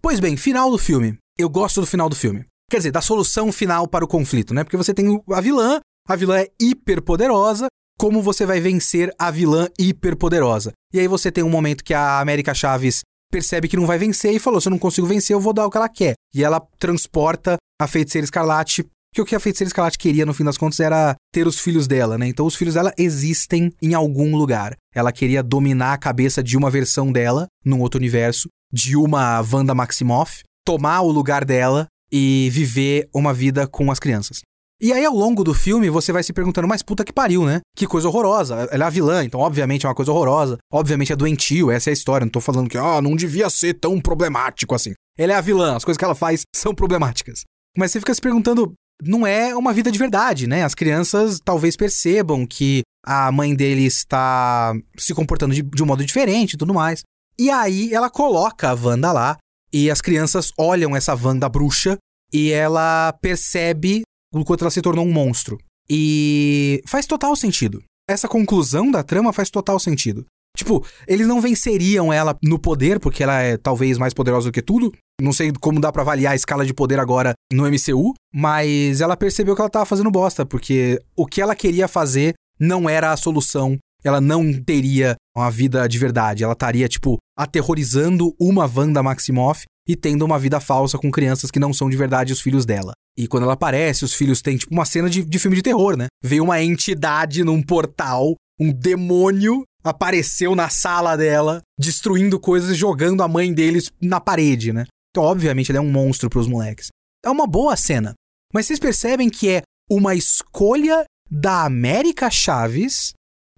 Pois 0.00 0.20
bem, 0.20 0.36
final 0.36 0.70
do 0.70 0.78
filme. 0.78 1.18
Eu 1.38 1.50
gosto 1.50 1.80
do 1.80 1.86
final 1.86 2.08
do 2.08 2.16
filme. 2.16 2.44
Quer 2.70 2.78
dizer, 2.78 2.92
da 2.92 3.00
solução 3.00 3.52
final 3.52 3.86
para 3.86 4.04
o 4.04 4.08
conflito, 4.08 4.54
né? 4.54 4.64
Porque 4.64 4.76
você 4.76 4.94
tem 4.94 5.20
a 5.30 5.40
vilã, 5.40 5.80
a 6.08 6.16
vilã 6.16 6.38
é 6.38 6.48
hiper 6.60 7.02
poderosa, 7.02 7.66
como 7.98 8.22
você 8.22 8.46
vai 8.46 8.60
vencer 8.60 9.12
a 9.18 9.30
vilã 9.30 9.68
hiper 9.78 10.16
poderosa? 10.16 10.72
E 10.92 11.00
aí 11.00 11.08
você 11.08 11.30
tem 11.30 11.44
um 11.44 11.50
momento 11.50 11.84
que 11.84 11.94
a 11.94 12.20
América 12.20 12.54
Chaves 12.54 13.02
percebe 13.30 13.68
que 13.68 13.76
não 13.76 13.86
vai 13.86 13.98
vencer 13.98 14.34
e 14.34 14.38
falou: 14.38 14.60
se 14.60 14.68
eu 14.68 14.70
não 14.70 14.78
consigo 14.78 15.06
vencer, 15.06 15.34
eu 15.34 15.40
vou 15.40 15.52
dar 15.52 15.66
o 15.66 15.70
que 15.70 15.76
ela 15.76 15.88
quer. 15.88 16.14
E 16.34 16.44
ela 16.44 16.60
transporta 16.78 17.56
a 17.80 17.86
feiticeira 17.86 18.24
escarlate. 18.24 18.84
Que 19.14 19.22
o 19.22 19.24
que 19.24 19.34
a 19.34 19.40
feiticeira 19.40 19.68
escarlate 19.68 19.98
queria, 19.98 20.26
no 20.26 20.34
fim 20.34 20.44
das 20.44 20.58
contas, 20.58 20.78
era 20.78 21.14
ter 21.32 21.46
os 21.46 21.58
filhos 21.58 21.86
dela, 21.86 22.18
né? 22.18 22.28
Então 22.28 22.44
os 22.44 22.54
filhos 22.54 22.74
dela 22.74 22.92
existem 22.98 23.72
em 23.80 23.94
algum 23.94 24.36
lugar. 24.36 24.76
Ela 24.94 25.10
queria 25.10 25.42
dominar 25.42 25.94
a 25.94 25.98
cabeça 25.98 26.42
de 26.42 26.56
uma 26.56 26.70
versão 26.70 27.10
dela, 27.10 27.46
num 27.64 27.80
outro 27.80 27.98
universo, 27.98 28.48
de 28.70 28.94
uma 28.94 29.40
Wanda 29.40 29.74
Maximoff, 29.74 30.42
tomar 30.66 31.00
o 31.00 31.10
lugar 31.10 31.44
dela 31.46 31.86
e 32.12 32.48
viver 32.50 33.08
uma 33.14 33.32
vida 33.32 33.66
com 33.66 33.90
as 33.90 33.98
crianças. 33.98 34.40
E 34.78 34.92
aí, 34.92 35.04
ao 35.06 35.14
longo 35.14 35.42
do 35.42 35.54
filme, 35.54 35.88
você 35.88 36.12
vai 36.12 36.22
se 36.22 36.34
perguntando, 36.34 36.68
mas 36.68 36.82
puta 36.82 37.02
que 37.02 37.12
pariu, 37.12 37.46
né? 37.46 37.60
Que 37.74 37.86
coisa 37.86 38.08
horrorosa. 38.08 38.68
Ela 38.70 38.84
é 38.84 38.86
a 38.86 38.90
vilã, 38.90 39.24
então, 39.24 39.40
obviamente, 39.40 39.86
é 39.86 39.88
uma 39.88 39.94
coisa 39.94 40.12
horrorosa. 40.12 40.58
Obviamente, 40.70 41.12
é 41.12 41.16
doentio, 41.16 41.70
essa 41.70 41.88
é 41.88 41.92
a 41.92 41.94
história. 41.94 42.26
Não 42.26 42.30
tô 42.30 42.42
falando 42.42 42.68
que, 42.68 42.76
ah, 42.76 43.00
não 43.00 43.16
devia 43.16 43.48
ser 43.48 43.74
tão 43.74 43.98
problemático 43.98 44.74
assim. 44.74 44.92
Ela 45.18 45.32
é 45.32 45.36
a 45.36 45.40
vilã, 45.40 45.76
as 45.76 45.84
coisas 45.84 45.96
que 45.96 46.04
ela 46.04 46.14
faz 46.14 46.42
são 46.54 46.74
problemáticas. 46.74 47.40
Mas 47.74 47.90
você 47.90 48.00
fica 48.00 48.12
se 48.12 48.20
perguntando, 48.20 48.74
não 49.02 49.26
é 49.26 49.56
uma 49.56 49.72
vida 49.72 49.90
de 49.90 49.98
verdade, 49.98 50.46
né? 50.46 50.62
As 50.62 50.74
crianças 50.74 51.40
talvez 51.42 51.74
percebam 51.74 52.46
que 52.46 52.82
a 53.02 53.32
mãe 53.32 53.54
dele 53.54 53.86
está 53.86 54.74
se 54.98 55.14
comportando 55.14 55.54
de, 55.54 55.62
de 55.62 55.82
um 55.82 55.86
modo 55.86 56.04
diferente 56.04 56.52
e 56.52 56.58
tudo 56.58 56.74
mais. 56.74 57.02
E 57.38 57.48
aí, 57.48 57.94
ela 57.94 58.10
coloca 58.10 58.68
a 58.68 58.74
Wanda 58.74 59.10
lá, 59.10 59.38
e 59.72 59.90
as 59.90 60.02
crianças 60.02 60.52
olham 60.58 60.94
essa 60.94 61.14
Wanda 61.14 61.48
bruxa, 61.48 61.96
e 62.30 62.50
ela 62.50 63.14
percebe 63.22 64.02
ela 64.32 64.70
se 64.70 64.82
tornou 64.82 65.04
um 65.04 65.12
monstro. 65.12 65.58
E 65.88 66.82
faz 66.86 67.06
total 67.06 67.34
sentido. 67.36 67.82
Essa 68.08 68.28
conclusão 68.28 68.90
da 68.90 69.02
trama 69.02 69.32
faz 69.32 69.50
total 69.50 69.78
sentido. 69.78 70.24
Tipo, 70.56 70.84
eles 71.06 71.26
não 71.26 71.40
venceriam 71.40 72.10
ela 72.10 72.34
no 72.42 72.58
poder, 72.58 72.98
porque 72.98 73.22
ela 73.22 73.42
é 73.42 73.58
talvez 73.58 73.98
mais 73.98 74.14
poderosa 74.14 74.48
do 74.48 74.52
que 74.52 74.62
tudo. 74.62 74.90
Não 75.20 75.32
sei 75.32 75.52
como 75.60 75.80
dá 75.80 75.92
para 75.92 76.02
avaliar 76.02 76.32
a 76.32 76.36
escala 76.36 76.64
de 76.64 76.72
poder 76.72 76.98
agora 76.98 77.34
no 77.52 77.64
MCU, 77.64 78.14
mas 78.34 79.00
ela 79.02 79.16
percebeu 79.16 79.54
que 79.54 79.60
ela 79.60 79.70
tava 79.70 79.84
fazendo 79.84 80.10
bosta, 80.10 80.46
porque 80.46 80.98
o 81.14 81.26
que 81.26 81.42
ela 81.42 81.54
queria 81.54 81.86
fazer 81.86 82.34
não 82.58 82.88
era 82.88 83.12
a 83.12 83.16
solução. 83.16 83.76
Ela 84.02 84.20
não 84.20 84.52
teria 84.62 85.14
uma 85.36 85.50
vida 85.50 85.86
de 85.86 85.98
verdade. 85.98 86.42
Ela 86.42 86.54
estaria, 86.54 86.88
tipo, 86.88 87.18
aterrorizando 87.36 88.34
uma 88.40 88.64
Wanda 88.64 89.02
Maximoff 89.02 89.64
e 89.86 89.94
tendo 89.94 90.24
uma 90.24 90.38
vida 90.38 90.58
falsa 90.58 90.96
com 90.96 91.10
crianças 91.10 91.50
que 91.50 91.58
não 91.58 91.72
são 91.72 91.90
de 91.90 91.96
verdade 91.96 92.32
os 92.32 92.40
filhos 92.40 92.64
dela. 92.64 92.92
E 93.16 93.26
quando 93.26 93.44
ela 93.44 93.54
aparece, 93.54 94.04
os 94.04 94.12
filhos 94.12 94.42
têm 94.42 94.56
tipo 94.56 94.72
uma 94.72 94.84
cena 94.84 95.08
de, 95.08 95.24
de 95.24 95.38
filme 95.38 95.56
de 95.56 95.62
terror, 95.62 95.96
né? 95.96 96.06
Veio 96.22 96.44
uma 96.44 96.62
entidade 96.62 97.42
num 97.42 97.62
portal, 97.62 98.34
um 98.60 98.72
demônio 98.72 99.64
apareceu 99.82 100.54
na 100.54 100.68
sala 100.68 101.16
dela, 101.16 101.62
destruindo 101.78 102.40
coisas 102.40 102.70
e 102.70 102.74
jogando 102.74 103.22
a 103.22 103.28
mãe 103.28 103.54
deles 103.54 103.90
na 104.00 104.20
parede, 104.20 104.72
né? 104.72 104.84
Então, 105.10 105.22
obviamente, 105.22 105.70
ele 105.70 105.78
é 105.78 105.80
um 105.80 105.90
monstro 105.90 106.28
para 106.28 106.40
os 106.40 106.48
moleques. 106.48 106.88
É 107.24 107.30
uma 107.30 107.46
boa 107.46 107.76
cena. 107.76 108.14
Mas 108.52 108.66
vocês 108.66 108.78
percebem 108.78 109.30
que 109.30 109.48
é 109.48 109.62
uma 109.90 110.14
escolha 110.14 111.04
da 111.30 111.64
América 111.64 112.30
Chaves 112.30 113.12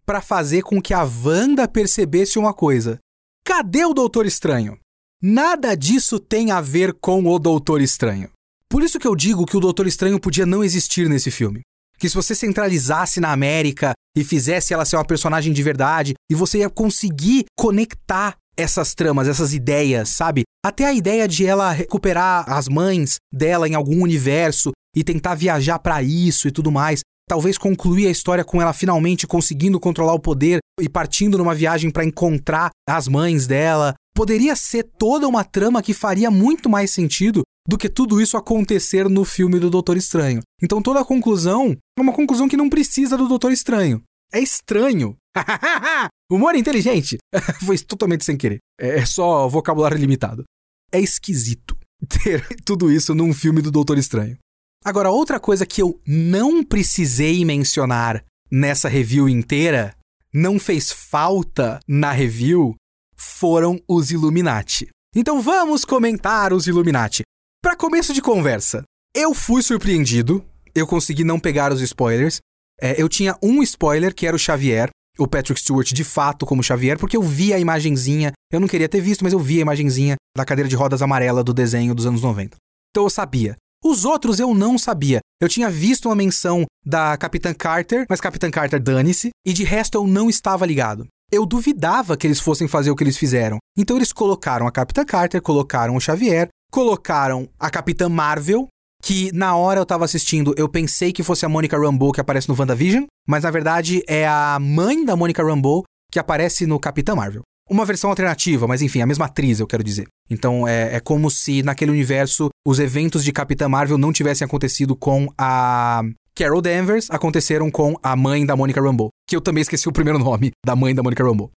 para 0.05 0.21
fazer 0.21 0.63
com 0.63 0.81
que 0.81 0.95
a 0.95 1.03
Wanda 1.03 1.67
percebesse 1.67 2.39
uma 2.39 2.55
coisa. 2.55 2.99
Cadê 3.45 3.85
o 3.85 3.95
Doutor 3.95 4.27
Estranho? 4.27 4.79
Nada 5.21 5.75
disso 5.75 6.21
tem 6.21 6.51
a 6.51 6.61
ver 6.61 6.95
com 6.95 7.27
o 7.27 7.39
Doutor 7.39 7.81
Estranho. 7.81 8.31
Por 8.71 8.83
isso 8.83 8.99
que 8.99 9.07
eu 9.07 9.17
digo 9.17 9.47
que 9.47 9.57
o 9.57 9.61
Doutor 9.61 9.87
Estranho 9.87 10.21
podia 10.21 10.45
não 10.45 10.63
existir 10.63 11.09
nesse 11.09 11.31
filme. 11.31 11.63
Que 11.99 12.09
se 12.09 12.15
você 12.15 12.35
centralizasse 12.35 13.19
na 13.19 13.33
América 13.33 13.93
e 14.17 14.23
fizesse 14.23 14.75
ela 14.75 14.85
ser 14.85 14.97
uma 14.97 15.05
personagem 15.05 15.53
de 15.53 15.63
verdade, 15.63 16.15
e 16.31 16.35
você 16.35 16.59
ia 16.59 16.71
conseguir 16.71 17.47
conectar 17.59 18.37
essas 18.57 18.95
tramas, 18.95 19.27
essas 19.27 19.55
ideias, 19.55 20.11
sabe? 20.11 20.43
Até 20.65 20.85
a 20.85 20.93
ideia 20.93 21.27
de 21.27 21.47
ela 21.47 21.73
recuperar 21.73 22.45
as 22.49 22.69
mães 22.69 23.17
dela 23.33 23.69
em 23.69 23.75
algum 23.75 24.03
universo 24.03 24.73
e 24.95 25.03
tentar 25.03 25.35
viajar 25.35 25.79
para 25.79 26.03
isso 26.03 26.47
e 26.47 26.51
tudo 26.51 26.71
mais. 26.71 27.01
Talvez 27.29 27.57
concluir 27.57 28.07
a 28.07 28.11
história 28.11 28.45
com 28.45 28.61
ela 28.61 28.73
finalmente 28.73 29.27
conseguindo 29.27 29.79
controlar 29.79 30.15
o 30.15 30.21
poder 30.21 30.59
e 30.81 30.89
partindo 30.89 31.39
numa 31.39 31.55
viagem 31.55 31.91
para 31.91 32.05
encontrar 32.05 32.71
as 32.89 33.09
mães 33.09 33.47
dela. 33.47 33.95
poderia 34.15 34.57
ser 34.57 34.83
toda 34.99 35.29
uma 35.29 35.45
trama 35.45 35.81
que 35.81 35.95
faria 35.95 36.29
muito 36.29 36.69
mais 36.69 36.91
sentido 36.91 37.43
do 37.69 37.77
que 37.77 37.91
tudo 37.91 38.19
isso 38.19 38.39
acontecer 38.39 39.11
no 39.11 39.27
filme 39.27 39.61
do 39.61 39.69
Doutor 39.69 39.99
Estranho. 39.99 40.41
Então 40.63 40.81
toda 40.81 41.01
a 41.01 41.05
conclusão 41.05 41.77
é 41.99 42.01
uma 42.01 42.15
conclusão 42.15 42.49
que 42.49 42.57
não 42.57 42.71
precisa 42.71 43.15
do 43.15 43.29
Doutor 43.29 43.53
Estranho. 43.53 44.03
É 44.33 44.41
estranho. 44.41 45.17
Humor 46.33 46.55
inteligente. 46.55 47.19
Foi 47.67 47.79
totalmente 47.79 48.25
sem 48.25 48.39
querer. 48.39 48.59
É 48.81 49.05
só 49.05 49.47
vocabulário 49.47 49.99
limitado. 49.99 50.45
É 50.91 50.99
esquisito 50.99 51.77
ter 52.09 52.47
tudo 52.65 52.91
isso 52.91 53.15
num 53.15 53.35
filme 53.35 53.61
do 53.61 53.71
Doutor 53.71 53.99
Estranho. 53.99 54.39
Agora, 54.83 55.11
outra 55.11 55.39
coisa 55.39 55.67
que 55.67 55.83
eu 55.83 56.01
não 56.07 56.65
precisei 56.65 57.45
mencionar 57.45 58.25
nessa 58.51 58.89
review 58.89 59.29
inteira, 59.29 59.95
não 60.33 60.59
fez 60.59 60.91
falta 60.91 61.81
na 61.87 62.13
review, 62.13 62.75
foram 63.15 63.79
os 63.87 64.11
Illuminati. 64.11 64.89
Então 65.15 65.43
vamos 65.43 65.85
comentar 65.85 66.53
os 66.53 66.67
Illuminati. 66.67 67.23
Para 67.61 67.75
começo 67.75 68.15
de 68.15 68.23
conversa, 68.23 68.85
eu 69.13 69.35
fui 69.35 69.63
surpreendido, 69.65 70.45
eu 70.73 70.87
consegui 70.87 71.25
não 71.25 71.41
pegar 71.41 71.73
os 71.73 71.81
spoilers. 71.81 72.39
É, 72.81 73.03
eu 73.03 73.09
tinha 73.09 73.37
um 73.43 73.61
spoiler 73.65 74.15
que 74.15 74.29
era 74.29 74.37
o 74.37 74.39
Xavier, 74.39 74.91
o 75.19 75.27
Patrick 75.27 75.61
Stewart 75.61 75.93
de 75.93 76.05
fato 76.05 76.47
como 76.47 76.63
Xavier, 76.63 76.97
porque 76.97 77.17
eu 77.17 77.23
vi 77.23 77.53
a 77.53 77.59
imagenzinha, 77.59 78.31
eu 78.53 78.61
não 78.61 78.69
queria 78.69 78.89
ter 78.89 79.01
visto, 79.01 79.25
mas 79.25 79.33
eu 79.33 79.41
vi 79.41 79.59
a 79.59 79.63
imagenzinha 79.63 80.15
da 80.37 80.45
cadeira 80.45 80.69
de 80.69 80.77
rodas 80.77 81.03
amarela 81.03 81.43
do 81.43 81.53
desenho 81.53 81.97
dos 81.97 82.07
anos 82.07 82.23
90. 82.23 82.57
Então 82.91 83.03
eu 83.03 83.11
sabia. 83.11 83.57
Os 83.85 84.05
outros 84.05 84.39
eu 84.39 84.55
não 84.55 84.79
sabia. 84.79 85.19
Eu 85.43 85.49
tinha 85.49 85.69
visto 85.69 86.07
uma 86.09 86.15
menção 86.15 86.65
da 86.87 87.17
Capitã 87.17 87.53
Carter, 87.53 88.07
mas 88.09 88.21
Capitã 88.21 88.53
Carter 88.53 88.81
dane-se, 88.81 89.31
e 89.45 89.53
de 89.53 89.65
resto 89.65 89.99
eu 89.99 90.07
não 90.07 90.31
estava 90.31 90.65
ligado. 90.65 91.09
Eu 91.31 91.45
duvidava 91.45 92.17
que 92.17 92.27
eles 92.27 92.39
fossem 92.39 92.69
fazer 92.69 92.93
o 92.93 92.97
que 92.97 93.03
eles 93.03 93.19
fizeram. 93.19 93.59
Então 93.77 93.97
eles 93.97 94.13
colocaram 94.13 94.67
a 94.67 94.73
Capitã 94.73 95.05
Carter, 95.05 95.43
colocaram 95.43 95.97
o 95.97 96.01
Xavier, 96.01 96.49
colocaram 96.71 97.49
a 97.59 97.71
Capitã 97.71 98.09
Marvel, 98.09 98.69
que 99.03 99.31
na 99.33 99.57
hora 99.57 99.81
eu 99.81 99.87
tava 99.87 100.05
assistindo, 100.05 100.55
eu 100.57 100.69
pensei 100.69 101.13
que 101.13 101.23
fosse 101.23 101.47
a 101.47 101.49
Monica 101.49 101.79
Rambeau 101.79 102.13
que 102.13 102.21
aparece 102.21 102.49
no 102.49 102.59
WandaVision, 102.59 103.05
mas 103.27 103.45
na 103.45 103.51
verdade 103.51 104.03
é 104.07 104.27
a 104.27 104.59
mãe 104.61 105.05
da 105.05 105.17
Monica 105.17 105.43
Rambeau 105.43 105.85
que 106.11 106.19
aparece 106.19 106.67
no 106.67 106.79
Capitã 106.79 107.15
Marvel. 107.15 107.43
Uma 107.71 107.85
versão 107.85 108.09
alternativa, 108.09 108.67
mas 108.67 108.81
enfim, 108.81 109.03
a 109.03 109.07
mesma 109.07 109.27
atriz, 109.27 109.61
eu 109.61 109.67
quero 109.67 109.85
dizer. 109.85 110.09
Então 110.31 110.67
é, 110.67 110.97
é 110.97 111.01
como 111.01 111.31
se 111.31 111.63
naquele 111.63 111.91
universo 111.91 112.49
os 112.67 112.79
eventos 112.79 113.23
de 113.23 113.33
Capitã 113.33 113.69
Marvel 113.69 113.99
não 113.99 114.13
tivessem 114.13 114.45
acontecido 114.45 114.97
com 114.97 115.29
a 115.37 116.03
Carol 116.35 116.63
Danvers, 116.63 117.11
aconteceram 117.11 117.71
com 117.71 117.95
a 118.03 118.17
mãe 118.17 118.47
da 118.47 118.57
Monica 118.57 118.81
Rambeau, 118.81 119.11
que 119.29 119.37
eu 119.37 119.41
também 119.41 119.61
esqueci 119.61 119.89
o 119.89 119.93
primeiro 119.93 120.19
nome 120.19 120.53
da 120.65 120.75
mãe 120.75 120.95
da 120.95 121.03
Monica 121.03 121.23
Rambeau. 121.23 121.51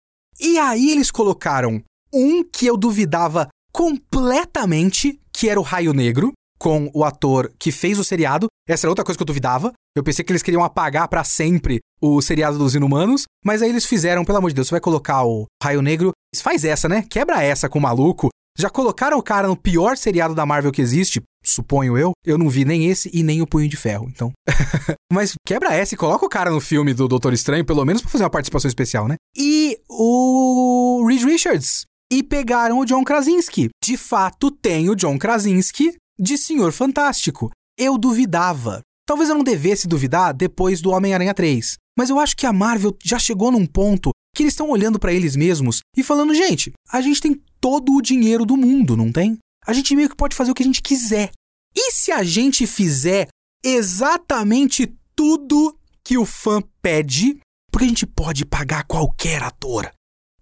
E 0.41 0.59
aí 0.59 0.91
eles 0.91 1.11
colocaram 1.11 1.83
um 2.13 2.43
que 2.43 2.67
eu 2.67 2.77
duvidava 2.77 3.49
completamente, 3.73 5.21
que 5.33 5.49
era 5.49 5.61
o 5.61 5.63
Raio 5.63 5.93
Negro, 5.93 6.33
com 6.59 6.91
o 6.93 7.05
ator 7.05 7.53
que 7.59 7.71
fez 7.71 7.99
o 7.99 8.05
seriado. 8.05 8.49
Essa 8.69 8.87
era 8.87 8.91
outra 8.91 9.05
coisa 9.05 9.17
que 9.17 9.23
eu 9.23 9.27
duvidava. 9.27 9.73
Eu 9.97 10.03
pensei 10.03 10.25
que 10.25 10.33
eles 10.33 10.43
queriam 10.43 10.65
apagar 10.65 11.09
para 11.09 11.25
sempre 11.25 11.79
o 12.01 12.21
seriado 12.21 12.59
dos 12.59 12.75
Inumanos, 12.75 13.25
mas 13.45 13.63
aí 13.63 13.71
eles 13.71 13.87
fizeram, 13.87 14.25
pelo 14.25 14.39
amor 14.39 14.51
de 14.51 14.55
Deus, 14.55 14.69
você 14.69 14.75
vai 14.75 14.81
colocar 14.81 15.25
o 15.25 15.47
Raio 15.63 15.83
Negro, 15.83 16.13
faz 16.37 16.65
essa, 16.65 16.89
né? 16.89 17.05
Quebra 17.09 17.43
essa 17.43 17.69
com 17.69 17.79
o 17.79 17.83
maluco. 17.83 18.29
Já 18.59 18.69
colocaram 18.69 19.17
o 19.17 19.23
cara 19.23 19.47
no 19.47 19.57
pior 19.57 19.97
seriado 19.97 20.35
da 20.35 20.45
Marvel 20.45 20.73
que 20.73 20.83
existe, 20.83 21.23
suponho 21.45 21.97
eu. 21.97 22.11
Eu 22.27 22.37
não 22.37 22.49
vi 22.49 22.65
nem 22.65 22.87
esse 22.87 23.09
e 23.15 23.23
nem 23.23 23.41
o 23.41 23.47
Punho 23.47 23.69
de 23.69 23.77
Ferro, 23.77 24.09
então. 24.09 24.33
mas 25.13 25.35
quebra 25.47 25.73
essa 25.73 25.95
e 25.95 25.99
coloca 25.99 26.27
o 26.27 26.29
cara 26.29 26.51
no 26.51 26.61
filme 26.61 26.93
do 26.93 27.07
Doutor 27.07 27.33
Estranho, 27.33 27.65
pelo 27.65 27.85
menos 27.85 28.03
pra 28.03 28.11
fazer 28.11 28.25
uma 28.25 28.31
participação 28.31 28.69
especial, 28.69 29.07
né? 29.07 29.15
E 29.37 29.79
o 29.89 31.05
Reed 31.07 31.23
Richards. 31.23 31.85
E 32.11 32.23
pegaram 32.23 32.79
o 32.79 32.85
John 32.85 33.05
Krasinski. 33.05 33.69
De 33.85 33.97
fato, 33.97 34.51
tem 34.51 34.89
o 34.89 34.95
John 34.95 35.19
Krasinski 35.19 35.95
de 36.19 36.39
Senhor 36.39 36.73
Fantástico. 36.73 37.51
Eu 37.79 37.99
duvidava. 37.99 38.81
Talvez 39.07 39.29
eu 39.29 39.35
não 39.35 39.45
devesse 39.45 39.87
duvidar 39.87 40.35
depois 40.35 40.81
do 40.81 40.91
Homem-Aranha 40.91 41.33
3, 41.33 41.77
mas 41.97 42.11
eu 42.11 42.19
acho 42.19 42.37
que 42.37 42.47
a 42.47 42.53
Marvel 42.53 42.97
já 43.03 43.19
chegou 43.19 43.51
num 43.51 43.67
ponto 43.67 44.11
que 44.35 44.43
eles 44.43 44.53
estão 44.53 44.69
olhando 44.69 44.99
para 44.99 45.13
eles 45.13 45.35
mesmos 45.35 45.81
e 45.97 46.03
falando: 46.03 46.35
gente, 46.35 46.73
a 46.93 47.01
gente 47.01 47.21
tem 47.21 47.43
todo 47.61 47.95
o 47.95 48.03
dinheiro 48.03 48.45
do 48.45 48.57
mundo, 48.57 48.97
não 48.97 49.11
tem? 49.11 49.39
A 49.67 49.73
gente 49.73 49.97
meio 49.97 50.09
que 50.09 50.17
pode 50.17 50.37
fazer 50.37 50.51
o 50.51 50.55
que 50.55 50.63
a 50.63 50.67
gente 50.67 50.83
quiser. 50.83 51.31
E 51.75 51.93
se 51.93 52.13
a 52.13 52.23
gente 52.23 52.67
fizer 52.67 53.29
exatamente 53.65 54.93
tudo 55.15 55.77
que 56.05 56.17
o 56.17 56.25
fã 56.25 56.63
pede, 56.81 57.39
porque 57.71 57.85
a 57.85 57.89
gente 57.89 58.07
pode 58.07 58.45
pagar 58.45 58.85
qualquer 58.85 59.43
ator. 59.43 59.91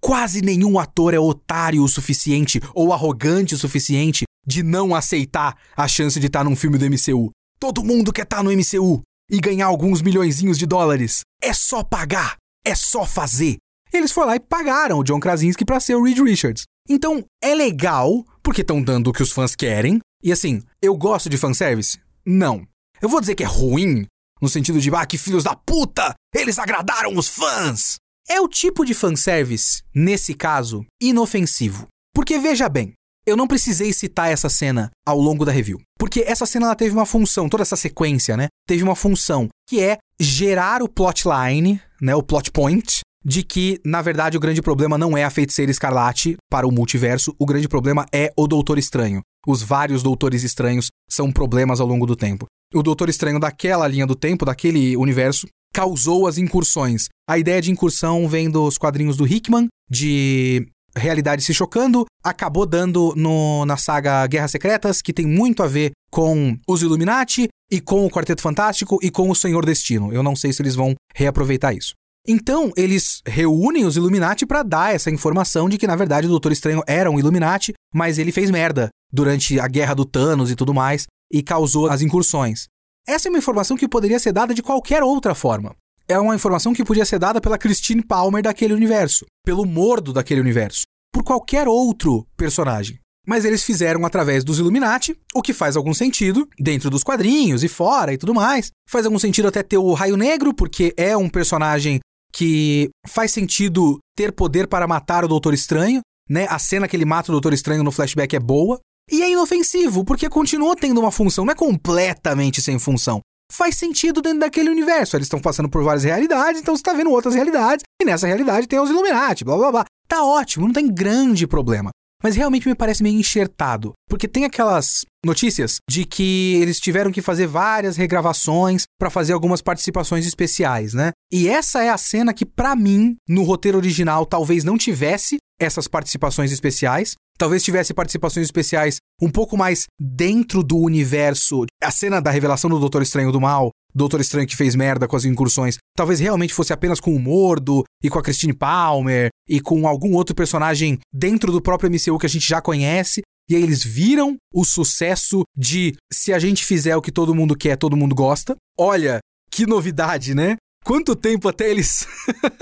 Quase 0.06 0.40
nenhum 0.40 0.78
ator 0.78 1.14
é 1.14 1.18
otário 1.18 1.82
o 1.82 1.88
suficiente 1.88 2.60
ou 2.72 2.92
arrogante 2.92 3.56
o 3.56 3.58
suficiente 3.58 4.22
de 4.46 4.62
não 4.62 4.94
aceitar 4.94 5.58
a 5.76 5.88
chance 5.88 6.20
de 6.20 6.28
estar 6.28 6.38
tá 6.38 6.44
num 6.44 6.54
filme 6.54 6.78
do 6.78 6.86
MCU. 6.88 7.32
Todo 7.58 7.82
mundo 7.82 8.12
quer 8.12 8.22
estar 8.22 8.36
tá 8.36 8.42
no 8.44 8.52
MCU 8.52 9.02
e 9.28 9.40
ganhar 9.40 9.66
alguns 9.66 10.00
milhõeszinhos 10.00 10.58
de 10.58 10.64
dólares. 10.64 11.22
É 11.42 11.52
só 11.52 11.82
pagar, 11.82 12.36
é 12.64 12.72
só 12.72 13.04
fazer. 13.04 13.56
Eles 13.92 14.12
foram 14.12 14.28
lá 14.28 14.36
e 14.36 14.40
pagaram 14.40 15.00
o 15.00 15.02
John 15.02 15.18
Krasinski 15.18 15.64
para 15.64 15.80
ser 15.80 15.96
o 15.96 16.04
Reed 16.04 16.20
Richards. 16.20 16.62
Então, 16.88 17.24
é 17.42 17.52
legal, 17.52 18.24
porque 18.44 18.60
estão 18.60 18.80
dando 18.80 19.08
o 19.08 19.12
que 19.12 19.24
os 19.24 19.32
fãs 19.32 19.56
querem. 19.56 19.98
E 20.22 20.30
assim, 20.30 20.62
eu 20.80 20.96
gosto 20.96 21.28
de 21.28 21.36
fanservice? 21.36 21.98
Não. 22.24 22.64
Eu 23.02 23.08
vou 23.08 23.20
dizer 23.20 23.34
que 23.34 23.42
é 23.42 23.48
ruim, 23.48 24.06
no 24.40 24.48
sentido 24.48 24.80
de, 24.80 24.88
ah, 24.94 25.04
que 25.04 25.18
filhos 25.18 25.42
da 25.42 25.56
puta! 25.56 26.14
Eles 26.32 26.60
agradaram 26.60 27.18
os 27.18 27.26
fãs! 27.26 27.96
É 28.28 28.40
o 28.40 28.48
tipo 28.48 28.84
de 28.84 28.92
fanservice, 28.92 29.82
nesse 29.94 30.34
caso, 30.34 30.84
inofensivo. 31.00 31.86
Porque 32.12 32.38
veja 32.38 32.68
bem, 32.68 32.92
eu 33.24 33.36
não 33.36 33.46
precisei 33.46 33.92
citar 33.92 34.30
essa 34.30 34.48
cena 34.48 34.90
ao 35.06 35.18
longo 35.18 35.44
da 35.44 35.52
review. 35.52 35.80
Porque 35.98 36.24
essa 36.26 36.44
cena 36.44 36.66
ela 36.66 36.74
teve 36.74 36.94
uma 36.94 37.06
função, 37.06 37.48
toda 37.48 37.62
essa 37.62 37.76
sequência, 37.76 38.36
né? 38.36 38.48
Teve 38.66 38.82
uma 38.82 38.96
função 38.96 39.48
que 39.68 39.80
é 39.80 39.98
gerar 40.18 40.82
o 40.82 40.88
plotline, 40.88 41.80
né? 42.00 42.14
O 42.16 42.22
plot 42.22 42.50
point 42.50 43.00
de 43.24 43.42
que, 43.42 43.80
na 43.84 44.00
verdade, 44.00 44.36
o 44.36 44.40
grande 44.40 44.62
problema 44.62 44.96
não 44.96 45.16
é 45.16 45.24
a 45.24 45.30
feiticeira 45.30 45.70
escarlate 45.70 46.36
para 46.48 46.66
o 46.66 46.70
multiverso, 46.70 47.34
o 47.40 47.44
grande 47.44 47.68
problema 47.68 48.06
é 48.12 48.32
o 48.36 48.46
Doutor 48.46 48.78
Estranho. 48.78 49.20
Os 49.44 49.62
vários 49.62 50.00
Doutores 50.00 50.44
Estranhos 50.44 50.88
são 51.10 51.32
problemas 51.32 51.80
ao 51.80 51.88
longo 51.88 52.06
do 52.06 52.14
tempo. 52.14 52.46
O 52.72 52.84
Doutor 52.84 53.08
Estranho 53.08 53.40
daquela 53.40 53.88
linha 53.88 54.06
do 54.06 54.14
tempo, 54.14 54.44
daquele 54.44 54.96
universo, 54.96 55.48
causou 55.76 56.26
as 56.26 56.38
incursões. 56.38 57.10
A 57.28 57.36
ideia 57.36 57.60
de 57.60 57.70
incursão 57.70 58.26
vem 58.26 58.48
dos 58.48 58.78
quadrinhos 58.78 59.14
do 59.14 59.26
Hickman, 59.26 59.68
de 59.90 60.66
realidade 60.96 61.42
se 61.42 61.52
chocando, 61.52 62.06
acabou 62.24 62.64
dando 62.64 63.12
no, 63.14 63.66
na 63.66 63.76
saga 63.76 64.26
Guerras 64.26 64.52
Secretas, 64.52 65.02
que 65.02 65.12
tem 65.12 65.26
muito 65.26 65.62
a 65.62 65.66
ver 65.66 65.90
com 66.10 66.56
os 66.66 66.80
Illuminati 66.80 67.48
e 67.70 67.78
com 67.78 68.06
o 68.06 68.10
Quarteto 68.10 68.40
Fantástico 68.40 68.98
e 69.02 69.10
com 69.10 69.28
o 69.28 69.36
Senhor 69.36 69.66
Destino. 69.66 70.10
Eu 70.14 70.22
não 70.22 70.34
sei 70.34 70.50
se 70.50 70.62
eles 70.62 70.74
vão 70.74 70.94
reaproveitar 71.14 71.74
isso. 71.74 71.92
Então, 72.26 72.72
eles 72.74 73.20
reúnem 73.26 73.84
os 73.84 73.98
Illuminati 73.98 74.46
para 74.46 74.62
dar 74.62 74.94
essa 74.94 75.10
informação 75.10 75.68
de 75.68 75.76
que, 75.76 75.86
na 75.86 75.94
verdade, 75.94 76.26
o 76.26 76.30
Doutor 76.30 76.52
Estranho 76.52 76.82
era 76.86 77.10
um 77.10 77.18
Illuminati, 77.18 77.74
mas 77.94 78.18
ele 78.18 78.32
fez 78.32 78.50
merda 78.50 78.88
durante 79.12 79.60
a 79.60 79.68
guerra 79.68 79.92
do 79.92 80.06
Thanos 80.06 80.50
e 80.50 80.56
tudo 80.56 80.72
mais 80.72 81.04
e 81.30 81.42
causou 81.42 81.90
as 81.90 82.00
incursões. 82.00 82.64
Essa 83.06 83.28
é 83.28 83.30
uma 83.30 83.38
informação 83.38 83.76
que 83.76 83.88
poderia 83.88 84.18
ser 84.18 84.32
dada 84.32 84.52
de 84.52 84.62
qualquer 84.62 85.02
outra 85.02 85.34
forma 85.34 85.74
é 86.08 86.18
uma 86.18 86.34
informação 86.34 86.72
que 86.72 86.84
podia 86.84 87.04
ser 87.04 87.18
dada 87.18 87.40
pela 87.40 87.58
Christine 87.58 88.02
Palmer 88.02 88.42
daquele 88.42 88.74
universo, 88.74 89.26
pelo 89.44 89.66
Mordo 89.66 90.12
daquele 90.12 90.40
universo, 90.40 90.82
por 91.12 91.24
qualquer 91.24 91.66
outro 91.66 92.26
personagem. 92.36 92.98
Mas 93.26 93.44
eles 93.44 93.64
fizeram 93.64 94.06
através 94.06 94.44
dos 94.44 94.60
Illuminati, 94.60 95.18
o 95.34 95.42
que 95.42 95.52
faz 95.52 95.76
algum 95.76 95.92
sentido, 95.92 96.48
dentro 96.58 96.88
dos 96.88 97.02
quadrinhos 97.02 97.64
e 97.64 97.68
fora 97.68 98.12
e 98.12 98.18
tudo 98.18 98.32
mais. 98.32 98.70
Faz 98.88 99.04
algum 99.04 99.18
sentido 99.18 99.48
até 99.48 99.64
ter 99.64 99.78
o 99.78 99.94
Raio 99.94 100.16
Negro, 100.16 100.54
porque 100.54 100.94
é 100.96 101.16
um 101.16 101.28
personagem 101.28 101.98
que 102.32 102.88
faz 103.04 103.32
sentido 103.32 103.98
ter 104.16 104.30
poder 104.30 104.68
para 104.68 104.86
matar 104.86 105.24
o 105.24 105.28
Doutor 105.28 105.54
Estranho, 105.54 106.02
né? 106.30 106.46
A 106.48 106.58
cena 106.60 106.86
que 106.86 106.96
ele 106.96 107.04
mata 107.04 107.32
o 107.32 107.34
Doutor 107.34 107.52
Estranho 107.52 107.82
no 107.82 107.90
flashback 107.90 108.36
é 108.36 108.40
boa. 108.40 108.78
E 109.10 109.22
é 109.22 109.30
inofensivo, 109.30 110.04
porque 110.04 110.28
continua 110.28 110.74
tendo 110.74 111.00
uma 111.00 111.12
função, 111.12 111.44
não 111.44 111.52
é 111.52 111.56
completamente 111.56 112.60
sem 112.60 112.78
função 112.78 113.20
faz 113.50 113.76
sentido 113.76 114.20
dentro 114.20 114.40
daquele 114.40 114.70
universo. 114.70 115.16
Eles 115.16 115.26
estão 115.26 115.40
passando 115.40 115.68
por 115.68 115.82
várias 115.82 116.04
realidades, 116.04 116.60
então 116.60 116.74
você 116.74 116.80
está 116.80 116.92
vendo 116.92 117.10
outras 117.10 117.34
realidades, 117.34 117.84
e 118.00 118.04
nessa 118.04 118.26
realidade 118.26 118.66
tem 118.66 118.78
os 118.78 118.90
Illuminati, 118.90 119.44
blá 119.44 119.56
blá 119.56 119.72
blá. 119.72 119.84
Tá 120.08 120.24
ótimo, 120.24 120.66
não 120.66 120.72
tem 120.72 120.92
grande 120.92 121.46
problema. 121.46 121.90
Mas 122.22 122.34
realmente 122.34 122.66
me 122.66 122.74
parece 122.74 123.02
meio 123.02 123.18
enxertado, 123.18 123.92
porque 124.08 124.26
tem 124.26 124.44
aquelas 124.44 125.04
notícias 125.24 125.76
de 125.88 126.04
que 126.04 126.54
eles 126.62 126.80
tiveram 126.80 127.12
que 127.12 127.20
fazer 127.20 127.46
várias 127.46 127.96
regravações 127.96 128.84
para 128.98 129.10
fazer 129.10 129.34
algumas 129.34 129.60
participações 129.60 130.26
especiais, 130.26 130.94
né? 130.94 131.10
E 131.30 131.46
essa 131.46 131.82
é 131.82 131.90
a 131.90 131.98
cena 131.98 132.32
que 132.32 132.46
para 132.46 132.74
mim 132.74 133.16
no 133.28 133.42
roteiro 133.42 133.76
original 133.76 134.24
talvez 134.24 134.64
não 134.64 134.78
tivesse 134.78 135.36
essas 135.60 135.88
participações 135.88 136.52
especiais. 136.52 137.14
Talvez 137.38 137.62
tivesse 137.62 137.92
participações 137.92 138.46
especiais 138.46 138.96
um 139.20 139.30
pouco 139.30 139.56
mais 139.56 139.84
dentro 140.00 140.62
do 140.62 140.78
universo. 140.78 141.66
A 141.82 141.90
cena 141.90 142.20
da 142.20 142.30
revelação 142.30 142.70
do 142.70 142.78
Doutor 142.78 143.02
Estranho 143.02 143.30
do 143.30 143.40
Mal, 143.40 143.70
Doutor 143.94 144.20
Estranho 144.20 144.46
que 144.46 144.56
fez 144.56 144.74
merda 144.74 145.06
com 145.06 145.16
as 145.16 145.24
incursões, 145.24 145.76
talvez 145.96 146.20
realmente 146.20 146.54
fosse 146.54 146.72
apenas 146.72 147.00
com 147.00 147.14
o 147.14 147.18
Mordo 147.18 147.84
e 148.02 148.08
com 148.08 148.18
a 148.18 148.22
Christine 148.22 148.54
Palmer 148.54 149.28
e 149.48 149.60
com 149.60 149.86
algum 149.86 150.14
outro 150.14 150.34
personagem 150.34 150.98
dentro 151.12 151.52
do 151.52 151.62
próprio 151.62 151.90
MCU 151.90 152.18
que 152.18 152.26
a 152.26 152.28
gente 152.28 152.46
já 152.46 152.60
conhece. 152.60 153.22
E 153.48 153.54
aí 153.54 153.62
eles 153.62 153.84
viram 153.84 154.36
o 154.52 154.64
sucesso 154.64 155.42
de 155.56 155.94
se 156.12 156.32
a 156.32 156.38
gente 156.38 156.64
fizer 156.64 156.96
o 156.96 157.02
que 157.02 157.12
todo 157.12 157.34
mundo 157.34 157.56
quer, 157.56 157.76
todo 157.76 157.96
mundo 157.96 158.14
gosta. 158.14 158.56
Olha, 158.78 159.20
que 159.50 159.66
novidade, 159.66 160.34
né? 160.34 160.56
Quanto 160.84 161.16
tempo 161.16 161.48
até 161.48 161.70
eles 161.70 162.06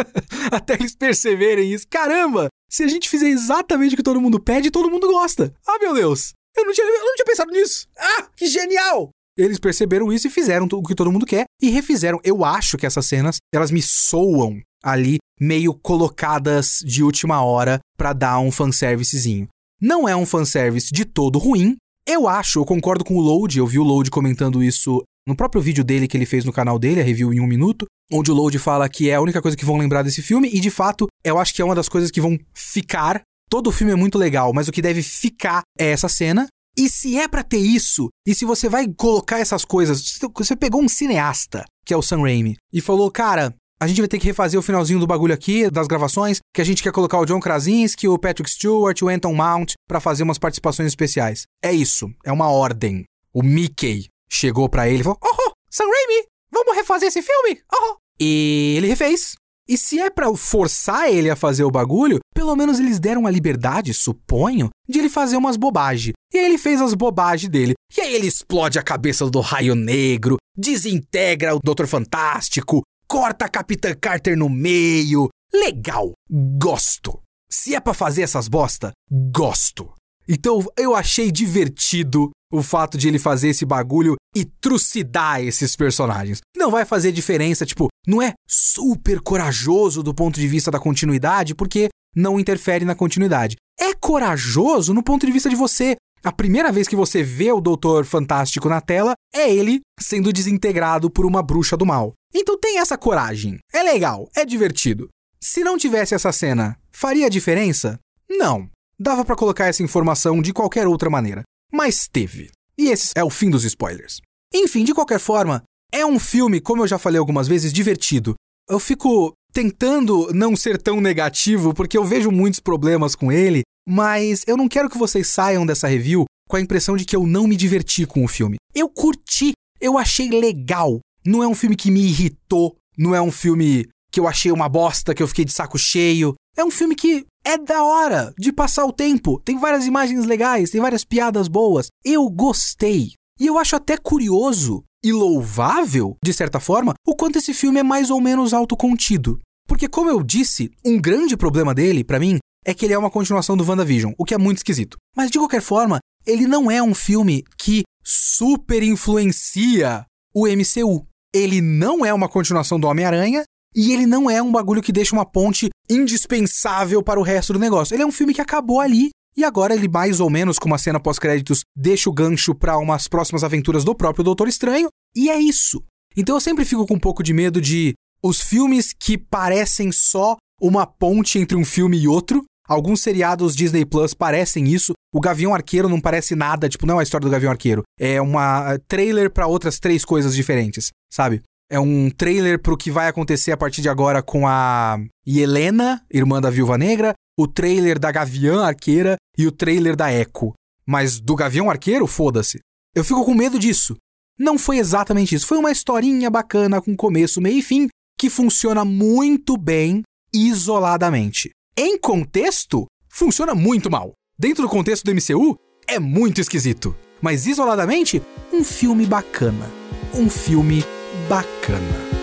até 0.50 0.74
eles 0.74 0.94
perceberem 0.96 1.72
isso? 1.72 1.84
Caramba, 1.90 2.48
se 2.74 2.82
a 2.82 2.88
gente 2.88 3.08
fizer 3.08 3.28
exatamente 3.28 3.94
o 3.94 3.96
que 3.96 4.02
todo 4.02 4.20
mundo 4.20 4.40
pede, 4.40 4.68
todo 4.68 4.90
mundo 4.90 5.06
gosta. 5.06 5.54
Ah, 5.64 5.78
meu 5.78 5.94
Deus! 5.94 6.32
Eu 6.56 6.64
não 6.64 6.72
tinha, 6.72 6.84
eu 6.84 7.06
não 7.06 7.14
tinha 7.14 7.24
pensado 7.24 7.52
nisso. 7.52 7.86
Ah, 7.96 8.26
que 8.36 8.48
genial! 8.48 9.10
Eles 9.38 9.60
perceberam 9.60 10.12
isso 10.12 10.26
e 10.26 10.30
fizeram 10.30 10.66
o 10.72 10.82
que 10.82 10.94
todo 10.94 11.12
mundo 11.12 11.24
quer 11.24 11.44
e 11.62 11.70
refizeram. 11.70 12.20
Eu 12.24 12.44
acho 12.44 12.76
que 12.76 12.84
essas 12.84 13.06
cenas, 13.06 13.36
elas 13.54 13.70
me 13.70 13.80
soam 13.80 14.60
ali 14.82 15.18
meio 15.40 15.72
colocadas 15.72 16.80
de 16.84 17.04
última 17.04 17.44
hora 17.44 17.78
para 17.96 18.12
dar 18.12 18.40
um 18.40 18.50
fanservicezinho. 18.50 19.46
Não 19.80 20.08
é 20.08 20.16
um 20.16 20.26
fanservice 20.26 20.92
de 20.92 21.04
todo 21.04 21.38
ruim. 21.38 21.76
Eu 22.04 22.26
acho, 22.26 22.58
eu 22.58 22.64
concordo 22.64 23.04
com 23.04 23.14
o 23.14 23.20
Load, 23.20 23.56
eu 23.56 23.66
vi 23.68 23.78
o 23.78 23.84
Load 23.84 24.10
comentando 24.10 24.64
isso 24.64 25.00
no 25.26 25.36
próprio 25.36 25.62
vídeo 25.62 25.82
dele 25.82 26.06
que 26.06 26.16
ele 26.16 26.26
fez 26.26 26.44
no 26.44 26.52
canal 26.52 26.78
dele, 26.78 27.00
a 27.00 27.04
review 27.04 27.32
em 27.32 27.40
um 27.40 27.46
minuto, 27.46 27.86
onde 28.12 28.30
o 28.30 28.34
Load 28.34 28.58
fala 28.58 28.88
que 28.88 29.10
é 29.10 29.14
a 29.14 29.20
única 29.20 29.40
coisa 29.40 29.56
que 29.56 29.64
vão 29.64 29.78
lembrar 29.78 30.02
desse 30.02 30.22
filme, 30.22 30.50
e 30.52 30.60
de 30.60 30.70
fato, 30.70 31.06
eu 31.24 31.38
acho 31.38 31.54
que 31.54 31.62
é 31.62 31.64
uma 31.64 31.74
das 31.74 31.88
coisas 31.88 32.10
que 32.10 32.20
vão 32.20 32.38
ficar. 32.54 33.22
Todo 33.50 33.68
o 33.68 33.72
filme 33.72 33.92
é 33.92 33.96
muito 33.96 34.18
legal, 34.18 34.52
mas 34.52 34.68
o 34.68 34.72
que 34.72 34.82
deve 34.82 35.02
ficar 35.02 35.62
é 35.78 35.90
essa 35.90 36.08
cena. 36.08 36.46
E 36.76 36.88
se 36.88 37.16
é 37.16 37.28
para 37.28 37.44
ter 37.44 37.58
isso, 37.58 38.08
e 38.26 38.34
se 38.34 38.44
você 38.44 38.68
vai 38.68 38.86
colocar 38.88 39.38
essas 39.38 39.64
coisas, 39.64 40.18
você 40.34 40.56
pegou 40.56 40.82
um 40.82 40.88
cineasta, 40.88 41.64
que 41.86 41.94
é 41.94 41.96
o 41.96 42.02
Sam 42.02 42.22
Raimi, 42.22 42.56
e 42.72 42.80
falou, 42.80 43.10
cara, 43.12 43.54
a 43.80 43.86
gente 43.86 44.00
vai 44.00 44.08
ter 44.08 44.18
que 44.18 44.26
refazer 44.26 44.58
o 44.58 44.62
finalzinho 44.62 44.98
do 44.98 45.06
bagulho 45.06 45.34
aqui, 45.34 45.70
das 45.70 45.86
gravações, 45.86 46.38
que 46.52 46.60
a 46.60 46.64
gente 46.64 46.82
quer 46.82 46.90
colocar 46.90 47.18
o 47.18 47.24
John 47.24 47.38
Krasinski, 47.38 48.08
o 48.08 48.18
Patrick 48.18 48.50
Stewart, 48.50 49.00
o 49.02 49.08
Anton 49.08 49.34
Mount 49.34 49.74
para 49.88 50.00
fazer 50.00 50.24
umas 50.24 50.38
participações 50.38 50.88
especiais. 50.88 51.42
É 51.62 51.72
isso, 51.72 52.10
é 52.24 52.32
uma 52.32 52.48
ordem. 52.48 53.04
O 53.32 53.42
Mickey 53.42 54.06
chegou 54.30 54.68
para 54.68 54.88
ele 54.88 55.00
e 55.00 55.04
falou: 55.04 55.18
Oh, 55.22 55.52
Sam 55.70 55.84
Raimi, 55.84 56.26
vamos 56.50 56.74
refazer 56.74 57.08
esse 57.08 57.22
filme? 57.22 57.60
Oh. 57.72 57.96
E 58.20 58.74
ele 58.76 58.88
refez. 58.88 59.34
E 59.66 59.78
se 59.78 59.98
é 59.98 60.10
para 60.10 60.34
forçar 60.36 61.10
ele 61.10 61.30
a 61.30 61.36
fazer 61.36 61.64
o 61.64 61.70
bagulho, 61.70 62.18
pelo 62.34 62.54
menos 62.54 62.78
eles 62.78 63.00
deram 63.00 63.26
a 63.26 63.30
liberdade, 63.30 63.94
suponho, 63.94 64.68
de 64.86 64.98
ele 64.98 65.08
fazer 65.08 65.38
umas 65.38 65.56
bobagens. 65.56 66.12
E 66.32 66.38
aí 66.38 66.44
ele 66.44 66.58
fez 66.58 66.82
as 66.82 66.92
bobagens 66.92 67.50
dele. 67.50 67.72
E 67.96 68.00
aí 68.00 68.14
ele 68.14 68.26
explode 68.26 68.78
a 68.78 68.82
cabeça 68.82 69.28
do 69.30 69.40
Raio 69.40 69.74
Negro, 69.74 70.36
desintegra 70.54 71.54
o 71.54 71.60
Doutor 71.64 71.86
Fantástico, 71.86 72.82
corta 73.08 73.46
a 73.46 73.48
Capitã 73.48 73.94
Carter 73.94 74.36
no 74.36 74.50
meio. 74.50 75.28
Legal, 75.52 76.12
gosto. 76.58 77.20
Se 77.50 77.74
é 77.74 77.80
para 77.80 77.94
fazer 77.94 78.22
essas 78.22 78.48
bosta, 78.48 78.92
gosto. 79.32 79.90
Então 80.28 80.64
eu 80.76 80.94
achei 80.94 81.30
divertido 81.30 82.30
o 82.54 82.62
fato 82.62 82.96
de 82.96 83.08
ele 83.08 83.18
fazer 83.18 83.48
esse 83.48 83.64
bagulho 83.64 84.14
e 84.34 84.44
trucidar 84.44 85.42
esses 85.42 85.74
personagens. 85.74 86.38
Não 86.56 86.70
vai 86.70 86.84
fazer 86.84 87.10
diferença, 87.10 87.66
tipo, 87.66 87.88
não 88.06 88.22
é 88.22 88.32
super 88.48 89.20
corajoso 89.20 90.04
do 90.04 90.14
ponto 90.14 90.38
de 90.38 90.46
vista 90.46 90.70
da 90.70 90.78
continuidade, 90.78 91.52
porque 91.52 91.88
não 92.14 92.38
interfere 92.38 92.84
na 92.84 92.94
continuidade. 92.94 93.56
É 93.78 93.92
corajoso 93.92 94.94
no 94.94 95.02
ponto 95.02 95.26
de 95.26 95.32
vista 95.32 95.50
de 95.50 95.56
você. 95.56 95.96
A 96.22 96.30
primeira 96.30 96.70
vez 96.70 96.86
que 96.86 96.94
você 96.94 97.24
vê 97.24 97.50
o 97.50 97.60
Doutor 97.60 98.04
Fantástico 98.04 98.68
na 98.68 98.80
tela 98.80 99.14
é 99.34 99.52
ele 99.52 99.80
sendo 100.00 100.32
desintegrado 100.32 101.10
por 101.10 101.26
uma 101.26 101.42
bruxa 101.42 101.76
do 101.76 101.84
mal. 101.84 102.12
Então 102.32 102.58
tem 102.58 102.78
essa 102.78 102.96
coragem. 102.96 103.58
É 103.72 103.82
legal, 103.82 104.28
é 104.36 104.44
divertido. 104.44 105.08
Se 105.40 105.64
não 105.64 105.76
tivesse 105.76 106.14
essa 106.14 106.30
cena, 106.30 106.78
faria 106.92 107.28
diferença? 107.28 107.98
Não. 108.30 108.70
Dava 108.98 109.24
para 109.24 109.36
colocar 109.36 109.66
essa 109.66 109.82
informação 109.82 110.40
de 110.40 110.52
qualquer 110.52 110.86
outra 110.86 111.10
maneira. 111.10 111.42
Mas 111.72 112.08
teve. 112.08 112.50
E 112.76 112.88
esse 112.88 113.10
é 113.16 113.22
o 113.22 113.30
fim 113.30 113.50
dos 113.50 113.64
spoilers. 113.64 114.20
Enfim, 114.52 114.84
de 114.84 114.94
qualquer 114.94 115.18
forma, 115.18 115.62
é 115.92 116.04
um 116.04 116.18
filme, 116.18 116.60
como 116.60 116.82
eu 116.82 116.88
já 116.88 116.98
falei 116.98 117.18
algumas 117.18 117.46
vezes, 117.46 117.72
divertido. 117.72 118.34
Eu 118.68 118.78
fico 118.78 119.32
tentando 119.52 120.32
não 120.32 120.56
ser 120.56 120.80
tão 120.80 121.00
negativo 121.00 121.72
porque 121.72 121.96
eu 121.96 122.04
vejo 122.04 122.30
muitos 122.30 122.58
problemas 122.58 123.14
com 123.14 123.30
ele, 123.30 123.62
mas 123.88 124.42
eu 124.46 124.56
não 124.56 124.68
quero 124.68 124.90
que 124.90 124.98
vocês 124.98 125.28
saiam 125.28 125.64
dessa 125.64 125.86
review 125.86 126.24
com 126.48 126.56
a 126.56 126.60
impressão 126.60 126.96
de 126.96 127.04
que 127.04 127.14
eu 127.14 127.26
não 127.26 127.46
me 127.46 127.56
diverti 127.56 128.06
com 128.06 128.24
o 128.24 128.28
filme. 128.28 128.56
Eu 128.74 128.88
curti, 128.88 129.52
eu 129.80 129.96
achei 129.96 130.30
legal. 130.30 130.98
Não 131.24 131.42
é 131.42 131.48
um 131.48 131.54
filme 131.54 131.76
que 131.76 131.90
me 131.90 132.00
irritou, 132.00 132.76
não 132.98 133.14
é 133.14 133.22
um 133.22 133.30
filme 133.30 133.88
que 134.10 134.20
eu 134.20 134.28
achei 134.28 134.52
uma 134.52 134.68
bosta, 134.68 135.14
que 135.14 135.22
eu 135.22 135.28
fiquei 135.28 135.44
de 135.44 135.52
saco 135.52 135.78
cheio. 135.78 136.34
É 136.56 136.64
um 136.64 136.70
filme 136.70 136.94
que 136.94 137.26
é 137.44 137.58
da 137.58 137.82
hora 137.82 138.32
de 138.38 138.52
passar 138.52 138.84
o 138.84 138.92
tempo. 138.92 139.40
Tem 139.44 139.58
várias 139.58 139.86
imagens 139.86 140.24
legais, 140.24 140.70
tem 140.70 140.80
várias 140.80 141.04
piadas 141.04 141.48
boas. 141.48 141.88
Eu 142.04 142.28
gostei. 142.30 143.12
E 143.40 143.46
eu 143.46 143.58
acho 143.58 143.74
até 143.74 143.96
curioso 143.96 144.84
e 145.02 145.12
louvável, 145.12 146.16
de 146.24 146.32
certa 146.32 146.60
forma, 146.60 146.94
o 147.06 147.16
quanto 147.16 147.36
esse 147.36 147.52
filme 147.52 147.80
é 147.80 147.82
mais 147.82 148.08
ou 148.08 148.20
menos 148.20 148.54
autocontido. 148.54 149.40
Porque, 149.66 149.88
como 149.88 150.08
eu 150.08 150.22
disse, 150.22 150.70
um 150.84 151.00
grande 151.00 151.36
problema 151.36 151.74
dele, 151.74 152.04
para 152.04 152.20
mim, 152.20 152.38
é 152.64 152.72
que 152.72 152.84
ele 152.84 152.94
é 152.94 152.98
uma 152.98 153.10
continuação 153.10 153.56
do 153.56 153.68
WandaVision, 153.68 154.12
o 154.16 154.24
que 154.24 154.34
é 154.34 154.38
muito 154.38 154.58
esquisito. 154.58 154.96
Mas, 155.16 155.30
de 155.30 155.38
qualquer 155.38 155.60
forma, 155.60 155.98
ele 156.24 156.46
não 156.46 156.70
é 156.70 156.82
um 156.82 156.94
filme 156.94 157.44
que 157.58 157.82
super 158.02 158.82
influencia 158.82 160.06
o 160.32 160.46
MCU. 160.46 161.06
Ele 161.34 161.60
não 161.60 162.06
é 162.06 162.14
uma 162.14 162.28
continuação 162.28 162.78
do 162.78 162.86
Homem-Aranha 162.86 163.42
e 163.74 163.92
ele 163.92 164.06
não 164.06 164.30
é 164.30 164.42
um 164.42 164.52
bagulho 164.52 164.82
que 164.82 164.92
deixa 164.92 165.14
uma 165.14 165.26
ponte 165.26 165.68
indispensável 165.90 167.02
para 167.02 167.18
o 167.18 167.22
resto 167.22 167.52
do 167.52 167.58
negócio. 167.58 167.94
Ele 167.94 168.02
é 168.02 168.06
um 168.06 168.12
filme 168.12 168.32
que 168.32 168.40
acabou 168.40 168.80
ali 168.80 169.10
e 169.36 169.44
agora 169.44 169.74
ele 169.74 169.88
mais 169.88 170.20
ou 170.20 170.30
menos 170.30 170.58
com 170.58 170.68
uma 170.68 170.78
cena 170.78 171.00
pós-créditos 171.00 171.62
deixa 171.76 172.08
o 172.08 172.12
gancho 172.12 172.54
para 172.54 172.78
umas 172.78 173.08
próximas 173.08 173.42
aventuras 173.42 173.84
do 173.84 173.94
próprio 173.94 174.24
Doutor 174.24 174.48
Estranho 174.48 174.88
e 175.14 175.28
é 175.28 175.38
isso. 175.38 175.82
Então 176.16 176.36
eu 176.36 176.40
sempre 176.40 176.64
fico 176.64 176.86
com 176.86 176.94
um 176.94 177.00
pouco 177.00 177.22
de 177.22 177.32
medo 177.32 177.60
de 177.60 177.94
os 178.22 178.40
filmes 178.40 178.94
que 178.98 179.18
parecem 179.18 179.90
só 179.90 180.36
uma 180.60 180.86
ponte 180.86 181.38
entre 181.38 181.56
um 181.56 181.64
filme 181.64 181.98
e 181.98 182.08
outro. 182.08 182.44
Alguns 182.66 183.02
seriados 183.02 183.54
Disney 183.54 183.84
Plus 183.84 184.14
parecem 184.14 184.68
isso. 184.68 184.94
O 185.12 185.20
Gavião 185.20 185.54
Arqueiro 185.54 185.88
não 185.88 186.00
parece 186.00 186.34
nada, 186.34 186.68
tipo, 186.68 186.86
não 186.86 186.96
é 186.96 187.00
a 187.00 187.02
história 187.02 187.26
do 187.26 187.30
Gavião 187.30 187.50
Arqueiro. 187.50 187.82
É 188.00 188.20
uma 188.22 188.78
trailer 188.88 189.30
para 189.30 189.46
outras 189.46 189.78
três 189.78 190.04
coisas 190.04 190.34
diferentes, 190.34 190.88
sabe? 191.12 191.42
É 191.70 191.80
um 191.80 192.10
trailer 192.10 192.60
pro 192.60 192.76
que 192.76 192.90
vai 192.90 193.08
acontecer 193.08 193.52
a 193.52 193.56
partir 193.56 193.80
de 193.80 193.88
agora 193.88 194.22
com 194.22 194.46
a 194.46 194.98
Helena, 195.26 196.04
irmã 196.12 196.40
da 196.40 196.50
Viúva 196.50 196.76
Negra, 196.76 197.14
o 197.38 197.48
trailer 197.48 197.98
da 197.98 198.12
Gavião 198.12 198.62
Arqueira 198.62 199.16
e 199.36 199.46
o 199.46 199.52
trailer 199.52 199.96
da 199.96 200.12
Echo. 200.12 200.52
Mas 200.86 201.18
do 201.18 201.34
Gavião 201.34 201.70
Arqueiro, 201.70 202.06
foda-se. 202.06 202.58
Eu 202.94 203.02
fico 203.02 203.24
com 203.24 203.34
medo 203.34 203.58
disso. 203.58 203.96
Não 204.38 204.58
foi 204.58 204.78
exatamente 204.78 205.34
isso. 205.34 205.46
Foi 205.46 205.58
uma 205.58 205.70
historinha 205.70 206.28
bacana 206.28 206.80
com 206.80 206.96
começo, 206.96 207.40
meio 207.40 207.58
e 207.58 207.62
fim, 207.62 207.88
que 208.18 208.28
funciona 208.28 208.84
muito 208.84 209.56
bem 209.56 210.02
isoladamente. 210.32 211.50
Em 211.76 211.98
contexto, 211.98 212.86
funciona 213.08 213.54
muito 213.54 213.90
mal. 213.90 214.12
Dentro 214.38 214.62
do 214.62 214.68
contexto 214.68 215.04
do 215.04 215.14
MCU, 215.14 215.56
é 215.86 215.98
muito 215.98 216.40
esquisito. 216.40 216.94
Mas 217.20 217.46
isoladamente, 217.46 218.22
um 218.52 218.62
filme 218.62 219.06
bacana. 219.06 219.70
Um 220.12 220.28
filme 220.28 220.84
bacana. 221.28 222.14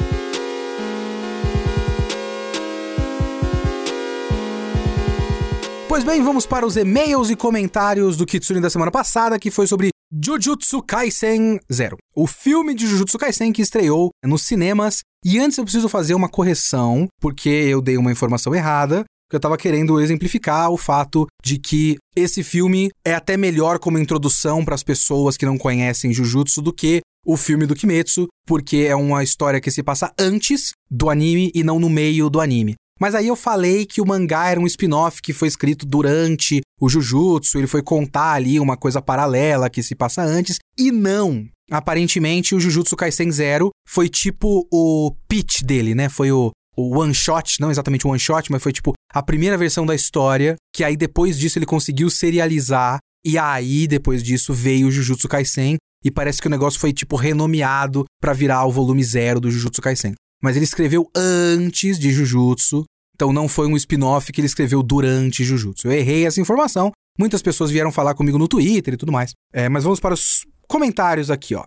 Pois 5.88 6.04
bem, 6.04 6.24
vamos 6.24 6.45
para 6.45 6.66
os 6.66 6.78
e-mails 6.78 7.30
e 7.30 7.36
comentários 7.36 8.16
do 8.16 8.26
Kitsune 8.26 8.62
da 8.62 8.70
semana 8.70 8.89
passada, 8.89 9.38
que 9.38 9.52
foi 9.52 9.68
sobre 9.68 9.89
Jujutsu 10.24 10.82
Kaisen 10.82 11.60
Zero, 11.72 11.97
o 12.16 12.26
filme 12.26 12.74
de 12.74 12.88
Jujutsu 12.88 13.18
Kaisen 13.18 13.52
que 13.52 13.62
estreou 13.62 14.10
nos 14.26 14.43
cinemas. 14.43 14.99
E 15.26 15.38
antes 15.38 15.58
eu 15.58 15.64
preciso 15.64 15.89
fazer 15.89 16.14
uma 16.14 16.30
correção, 16.30 17.08
porque 17.20 17.49
eu 17.49 17.82
dei 17.82 17.97
uma 17.97 18.12
informação 18.12 18.56
errada 18.56 19.04
que 19.30 19.36
eu 19.36 19.39
tava 19.39 19.58
querendo 19.58 20.02
exemplificar 20.02 20.70
o 20.70 20.78
fato 20.78 21.26
de 21.41 21.58
que 21.58 21.95
esse 22.14 22.43
filme 22.43 22.89
é 23.06 23.14
até 23.14 23.38
melhor 23.38 23.80
como 23.80 23.97
introdução 23.97 24.66
para 24.66 24.76
as 24.76 24.84
pessoas 24.84 25.38
que 25.38 25.45
não 25.45 25.58
conhecem 25.58 26.12
Jujutsu 26.12 26.62
do 26.62 26.74
que 26.74 26.99
o 27.26 27.38
filme 27.38 27.65
do 27.65 27.76
Kimetsu, 27.76 28.28
porque 28.45 28.86
é 28.88 28.95
uma 28.95 29.24
história 29.24 29.61
que 29.61 29.72
se 29.72 29.84
passa 29.84 30.13
antes 30.19 30.72
do 30.89 31.09
anime 31.09 31.51
e 31.53 31.63
não 31.63 31.80
no 31.80 31.89
meio 31.89 32.30
do 32.30 32.41
anime. 32.41 32.76
Mas 32.99 33.15
aí 33.15 33.28
eu 33.28 33.36
falei 33.36 33.86
que 33.86 33.99
o 33.99 34.05
mangá 34.05 34.49
era 34.49 34.59
um 34.59 34.67
spin-off 34.67 35.22
que 35.22 35.34
foi 35.34 35.47
escrito 35.47 35.86
durante 35.86 36.61
o 36.80 36.88
Jujutsu, 36.88 37.57
ele 37.57 37.67
foi 37.67 37.82
contar 37.82 38.34
ali 38.34 38.59
uma 38.59 38.78
coisa 38.78 39.01
paralela 39.01 39.69
que 39.69 39.82
se 39.82 39.95
passa 39.95 40.22
antes, 40.22 40.57
e 40.78 40.91
não. 40.91 41.45
Aparentemente, 41.72 42.53
o 42.53 42.59
Jujutsu 42.59 42.95
Kaisen 42.95 43.32
Zero 43.32 43.69
foi 43.88 44.07
tipo 44.07 44.67
o 44.72 45.15
pitch 45.28 45.61
dele, 45.63 45.95
né? 45.95 46.09
Foi 46.09 46.32
o 46.32 46.51
o 46.76 46.97
one 46.97 47.13
shot, 47.13 47.59
não 47.59 47.69
exatamente 47.69 48.07
one 48.07 48.19
shot, 48.19 48.51
mas 48.51 48.63
foi 48.63 48.72
tipo 48.72 48.93
a 49.13 49.22
primeira 49.22 49.57
versão 49.57 49.86
da 49.86 49.93
história, 49.93 50.55
que 50.74 50.84
aí 50.84 50.95
depois 50.95 51.38
disso 51.38 51.59
ele 51.59 51.65
conseguiu 51.65 52.09
serializar 52.09 52.97
e 53.26 53.38
aí 53.38 53.88
depois 53.88 54.24
disso 54.24 54.53
veio 54.53 54.88
o 54.88 54.91
Jujutsu 54.91 55.28
Kaisen 55.28 55.78
e 56.04 56.10
parece 56.12 56.41
que 56.41 56.47
o 56.47 56.49
negócio 56.49 56.80
foi 56.80 56.91
tipo 56.91 57.16
renomeado 57.16 58.06
para 58.20 58.34
virar 58.34 58.66
o 58.66 58.72
volume 58.72 59.04
zero 59.04 59.39
do 59.39 59.52
Jujutsu 59.52 59.82
Kaisen. 59.82 60.14
Mas 60.41 60.56
ele 60.56 60.66
escreveu 60.66 61.08
antes 61.16 61.99
de 61.99 62.12
Jujutsu, 62.12 62.84
então 63.16 63.32
não 63.32 63.47
foi 63.47 63.68
um 63.68 63.78
spin-off 63.78 64.32
que 64.32 64.41
ele 64.41 64.47
escreveu 64.47 64.82
durante 64.82 65.43
Jujutsu. 65.43 65.88
Eu 65.88 65.91
errei 65.91 66.26
essa 66.26 66.41
informação. 66.41 66.91
Muitas 67.20 67.41
pessoas 67.41 67.70
vieram 67.70 67.91
falar 67.91 68.16
comigo 68.16 68.38
no 68.38 68.47
Twitter 68.47 68.95
e 68.95 68.97
tudo 68.97 69.12
mais. 69.12 69.32
É, 69.54 69.70
mas 69.70 69.84
vamos 69.84 69.99
para 69.99 70.14
os 70.14 70.45
comentários 70.68 71.30
aqui, 71.30 71.54
ó. 71.54 71.64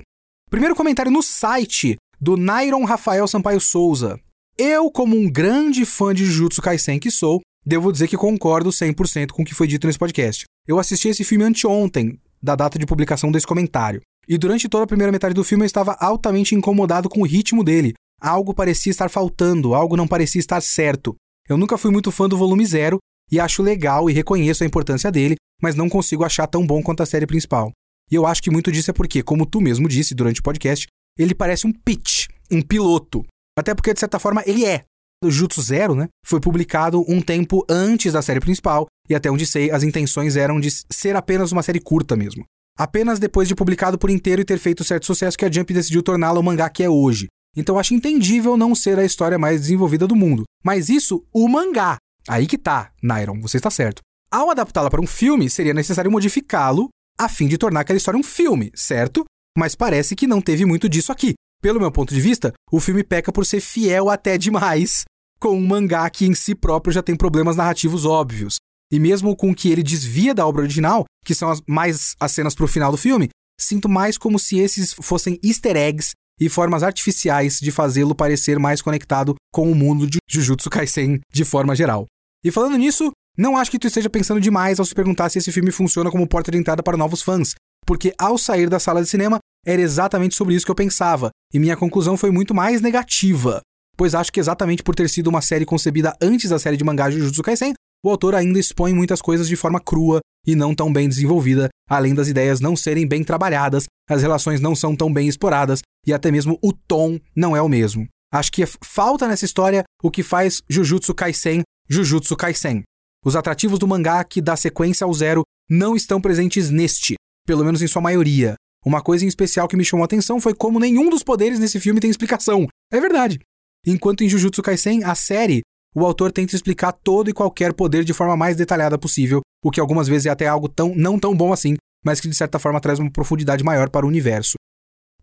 Primeiro 0.51 0.75
comentário 0.75 1.13
no 1.13 1.23
site 1.23 1.97
do 2.21 2.37
Nairon 2.37 2.85
Rafael 2.85 3.29
Sampaio 3.29 3.61
Souza. 3.61 4.19
Eu, 4.59 4.91
como 4.91 5.17
um 5.17 5.31
grande 5.31 5.85
fã 5.85 6.15
de 6.15 6.25
Jujutsu 6.25 6.63
Kaisen 6.63 6.99
que 6.99 7.11
sou, 7.11 7.41
devo 7.65 7.93
dizer 7.93 8.09
que 8.09 8.17
concordo 8.17 8.71
100% 8.71 9.31
com 9.31 9.43
o 9.43 9.45
que 9.45 9.55
foi 9.55 9.67
dito 9.67 9.87
nesse 9.87 9.99
podcast. 9.99 10.45
Eu 10.67 10.79
assisti 10.79 11.09
esse 11.09 11.25
filme 11.25 11.45
anteontem, 11.45 12.19
da 12.43 12.55
data 12.55 12.79
de 12.79 12.87
publicação 12.87 13.31
desse 13.31 13.47
comentário. 13.47 14.01
E 14.29 14.39
durante 14.39 14.69
toda 14.69 14.85
a 14.85 14.87
primeira 14.87 15.13
metade 15.13 15.35
do 15.35 15.45
filme 15.45 15.65
eu 15.65 15.67
estava 15.67 15.97
altamente 16.01 16.55
incomodado 16.55 17.09
com 17.09 17.21
o 17.21 17.27
ritmo 17.27 17.63
dele. 17.63 17.95
Algo 18.21 18.55
parecia 18.55 18.91
estar 18.91 19.09
faltando, 19.11 19.75
algo 19.75 19.97
não 19.97 20.09
parecia 20.09 20.39
estar 20.39 20.61
certo. 20.61 21.15
Eu 21.49 21.57
nunca 21.57 21.77
fui 21.77 21.91
muito 21.91 22.11
fã 22.11 22.29
do 22.29 22.39
volume 22.39 22.65
zero 22.65 22.99
e 23.31 23.39
acho 23.39 23.63
legal 23.63 24.09
e 24.09 24.13
reconheço 24.13 24.63
a 24.63 24.67
importância 24.67 25.11
dele, 25.11 25.37
mas 25.61 25.75
não 25.75 25.89
consigo 25.89 26.25
achar 26.25 26.47
tão 26.47 26.67
bom 26.67 26.83
quanto 26.83 27.03
a 27.03 27.07
série 27.07 27.27
principal. 27.27 27.71
E 28.11 28.15
eu 28.15 28.27
acho 28.27 28.43
que 28.43 28.51
muito 28.51 28.71
disso 28.71 28.91
é 28.91 28.95
porque, 28.95 29.23
como 29.23 29.47
tu 29.47 29.61
mesmo 29.61 29.89
disse 29.89 30.15
durante 30.15 30.41
o 30.41 30.43
podcast, 30.43 30.87
ele 31.19 31.35
parece 31.35 31.67
um 31.67 31.73
pitch, 31.73 32.27
um 32.51 32.61
piloto. 32.61 33.25
Até 33.59 33.75
porque, 33.75 33.95
de 33.95 34.01
certa 34.01 34.19
forma, 34.19 34.43
ele 34.47 34.65
é. 34.65 34.85
O 35.23 35.31
Jutsu 35.31 35.63
Zero, 35.63 35.95
né? 35.95 36.09
Foi 36.27 36.41
publicado 36.41 37.03
um 37.09 37.21
tempo 37.21 37.65
antes 37.69 38.13
da 38.13 38.21
série 38.21 38.41
principal, 38.41 38.87
e 39.09 39.15
até 39.15 39.31
onde 39.31 39.47
sei, 39.47 39.71
as 39.71 39.83
intenções 39.83 40.37
eram 40.37 40.61
de 40.61 40.69
ser 40.71 41.17
apenas 41.17 41.51
uma 41.53 41.63
série 41.63 41.81
curta 41.81 42.17
mesmo. 42.17 42.45
Apenas 42.77 43.21
depois 43.21 43.47
de 43.47 43.55
publicado 43.55 43.97
por 43.97 44.11
inteiro 44.11 44.43
e 44.43 44.45
ter 44.45 44.59
feito 44.59 44.83
certo 44.83 45.07
sucesso 45.07 45.39
que 45.39 45.45
a 45.45 45.51
Jump 45.51 45.73
decidiu 45.73 46.03
torná-lo 46.03 46.41
o 46.41 46.43
mangá 46.43 46.69
que 46.69 46.83
é 46.83 46.91
hoje. 46.91 47.29
Então 47.57 47.79
acho 47.79 47.95
entendível 47.95 48.57
não 48.57 48.75
ser 48.75 48.99
a 48.99 49.05
história 49.05 49.39
mais 49.39 49.61
desenvolvida 49.61 50.09
do 50.09 50.17
mundo. 50.17 50.43
Mas 50.65 50.89
isso, 50.89 51.25
o 51.33 51.49
mangá. 51.49 51.97
Aí 52.29 52.47
que 52.47 52.59
tá, 52.59 52.91
Nairon, 53.01 53.41
você 53.41 53.59
está 53.59 53.71
certo. 53.71 54.03
Ao 54.29 54.51
adaptá-la 54.51 54.91
para 54.91 55.01
um 55.01 55.07
filme, 55.07 55.49
seria 55.49 55.73
necessário 55.73 56.11
modificá-lo 56.11 56.89
a 57.17 57.29
fim 57.29 57.47
de 57.47 57.57
tornar 57.57 57.81
aquela 57.81 57.97
história 57.97 58.19
um 58.19 58.25
filme, 58.25 58.73
certo? 58.75 59.25
Mas 59.57 59.77
parece 59.77 60.17
que 60.17 60.27
não 60.27 60.41
teve 60.41 60.65
muito 60.65 60.89
disso 60.89 61.13
aqui. 61.13 61.35
Pelo 61.63 61.79
meu 61.79 61.93
ponto 61.93 62.13
de 62.13 62.21
vista, 62.21 62.53
o 62.73 62.81
filme 62.81 63.05
peca 63.05 63.31
por 63.31 63.47
ser 63.47 63.61
fiel 63.61 64.11
até 64.11 64.37
demais 64.37 65.05
com 65.39 65.57
um 65.57 65.67
mangá 65.67 66.09
que 66.11 66.27
em 66.27 66.35
si 66.35 66.55
próprio 66.57 66.93
já 66.93 67.03
tem 67.03 67.15
problemas 67.15 67.55
narrativos 67.55 68.05
óbvios. 68.05 68.57
E 68.95 69.01
mesmo 69.01 69.35
com 69.35 69.53
que 69.53 69.73
ele 69.73 69.83
desvia 69.83 70.33
da 70.33 70.47
obra 70.47 70.63
original, 70.63 71.05
que 71.25 71.35
são 71.35 71.51
as, 71.51 71.61
mais 71.67 72.15
as 72.21 72.31
cenas 72.31 72.55
pro 72.55 72.69
final 72.69 72.93
do 72.93 72.97
filme, 72.97 73.29
sinto 73.61 73.89
mais 73.89 74.17
como 74.17 74.39
se 74.39 74.57
esses 74.61 74.93
fossem 74.93 75.37
easter 75.43 75.77
eggs 75.77 76.13
e 76.41 76.49
formas 76.49 76.85
artificiais 76.85 77.59
de 77.59 77.73
fazê-lo 77.73 78.15
parecer 78.15 78.57
mais 78.57 78.81
conectado 78.81 79.35
com 79.53 79.69
o 79.69 79.75
mundo 79.75 80.07
de 80.07 80.19
Jujutsu 80.31 80.71
Kaisen 80.71 81.19
de 81.33 81.45
forma 81.45 81.75
geral. 81.75 82.07
E 82.45 82.53
falando 82.53 82.79
nisso, 82.79 83.11
não 83.37 83.57
acho 83.57 83.69
que 83.69 83.81
tu 83.81 83.89
esteja 83.89 84.09
pensando 84.09 84.41
demais 84.41 84.79
ao 84.79 84.87
se 84.87 84.95
perguntar 84.95 85.29
se 85.29 85.41
esse 85.41 85.51
filme 85.51 85.73
funciona 85.73 86.09
como 86.09 86.29
porta 86.29 86.53
de 86.53 86.59
entrada 86.59 86.81
para 86.81 86.97
novos 86.97 87.21
fãs, 87.21 87.57
porque 87.85 88.15
ao 88.17 88.39
sair 88.39 88.69
da 88.69 88.79
sala 88.79 89.03
de 89.03 89.09
cinema 89.09 89.39
era 89.67 89.83
exatamente 89.83 90.37
sobre 90.37 90.55
isso 90.55 90.65
que 90.65 90.71
eu 90.71 90.77
pensava, 90.77 91.31
e 91.53 91.59
minha 91.59 91.77
conclusão 91.77 92.17
foi 92.17 92.31
muito 92.31 92.55
mais 92.55 92.81
negativa. 92.81 93.61
Pois 93.97 94.15
acho 94.15 94.33
que 94.33 94.39
exatamente 94.39 94.85
por 94.85 94.95
ter 94.95 95.09
sido 95.09 95.27
uma 95.27 95.43
série 95.43 95.65
concebida 95.65 96.17
antes 96.23 96.51
da 96.51 96.61
série 96.61 96.77
de 96.77 96.85
mangá 96.85 97.11
Jujutsu 97.11 97.43
Kaisen, 97.43 97.75
o 98.05 98.11
autor 98.11 98.35
ainda 98.35 98.59
expõe 98.59 98.93
muitas 98.93 99.23
coisas 99.23 99.49
de 99.49 99.57
forma 99.57 99.81
crua 99.81 100.21
e 100.47 100.55
não 100.55 100.75
tão 100.75 100.93
bem 100.93 101.09
desenvolvida, 101.09 101.71
além 101.89 102.15
das 102.15 102.29
ideias 102.29 102.61
não 102.61 102.77
serem 102.77 103.09
bem 103.09 103.25
trabalhadas, 103.25 103.87
as 104.09 104.21
relações 104.21 104.61
não 104.61 104.77
são 104.77 104.95
tão 104.95 105.11
bem 105.11 105.27
exploradas 105.27 105.81
e 106.07 106.13
até 106.13 106.31
mesmo 106.31 106.59
o 106.63 106.73
tom 106.73 107.19
não 107.35 107.57
é 107.57 107.63
o 107.63 107.69
mesmo. 107.69 108.07
Acho 108.31 108.53
que 108.53 108.65
falta 108.85 109.27
nessa 109.27 109.47
história 109.47 109.85
o 110.03 110.11
que 110.11 110.23
faz 110.23 110.61
Jujutsu 110.69 111.15
Kaisen 111.15 111.63
Jujutsu 111.89 112.37
Kaisen. 112.37 112.83
Os 113.25 113.37
atrativos 113.37 113.79
do 113.79 113.89
mangá 113.89 114.23
que 114.23 114.43
dá 114.43 114.55
sequência 114.55 115.05
ao 115.07 115.15
Zero 115.15 115.43
não 115.71 115.97
estão 115.97 116.21
presentes 116.21 116.69
neste, 116.69 117.15
pelo 117.47 117.65
menos 117.65 117.81
em 117.81 117.87
sua 117.87 118.03
maioria. 118.03 118.55
Uma 118.85 119.01
coisa 119.01 119.25
em 119.25 119.29
especial 119.29 119.67
que 119.67 119.77
me 119.77 119.85
chamou 119.85 120.03
a 120.03 120.07
atenção 120.07 120.39
foi 120.41 120.55
como 120.55 120.79
nenhum 120.79 121.09
dos 121.09 121.23
poderes 121.23 121.59
nesse 121.59 121.81
filme 121.81 122.01
tem 122.01 122.11
explicação. 122.11 122.67
É 122.93 123.01
verdade. 123.01 123.39
Enquanto 123.87 124.25
em 124.25 124.29
Jujutsu 124.29 124.63
Kaisen, 124.63 125.05
a 125.05 125.15
série, 125.15 125.63
o 125.95 126.05
autor 126.05 126.33
tenta 126.33 126.55
explicar 126.55 126.93
todo 126.93 127.31
e 127.31 127.33
qualquer 127.33 127.73
poder 127.73 128.05
de 128.05 128.13
forma 128.13 128.37
mais 128.37 128.57
detalhada 128.57 128.99
possível, 128.99 129.41
o 129.65 129.71
que 129.71 129.81
algumas 129.81 130.09
vezes 130.09 130.27
é 130.27 130.31
até 130.31 130.47
algo 130.47 130.69
tão 130.69 130.95
não 130.95 131.19
tão 131.19 131.37
bom 131.37 131.53
assim, 131.53 131.77
mas 132.05 132.21
que 132.21 132.29
de 132.29 132.35
certa 132.35 132.59
forma 132.59 132.81
traz 132.81 132.99
uma 132.99 133.11
profundidade 133.11 133.63
maior 133.65 133.89
para 133.89 134.05
o 134.05 134.09
universo. 134.09 134.55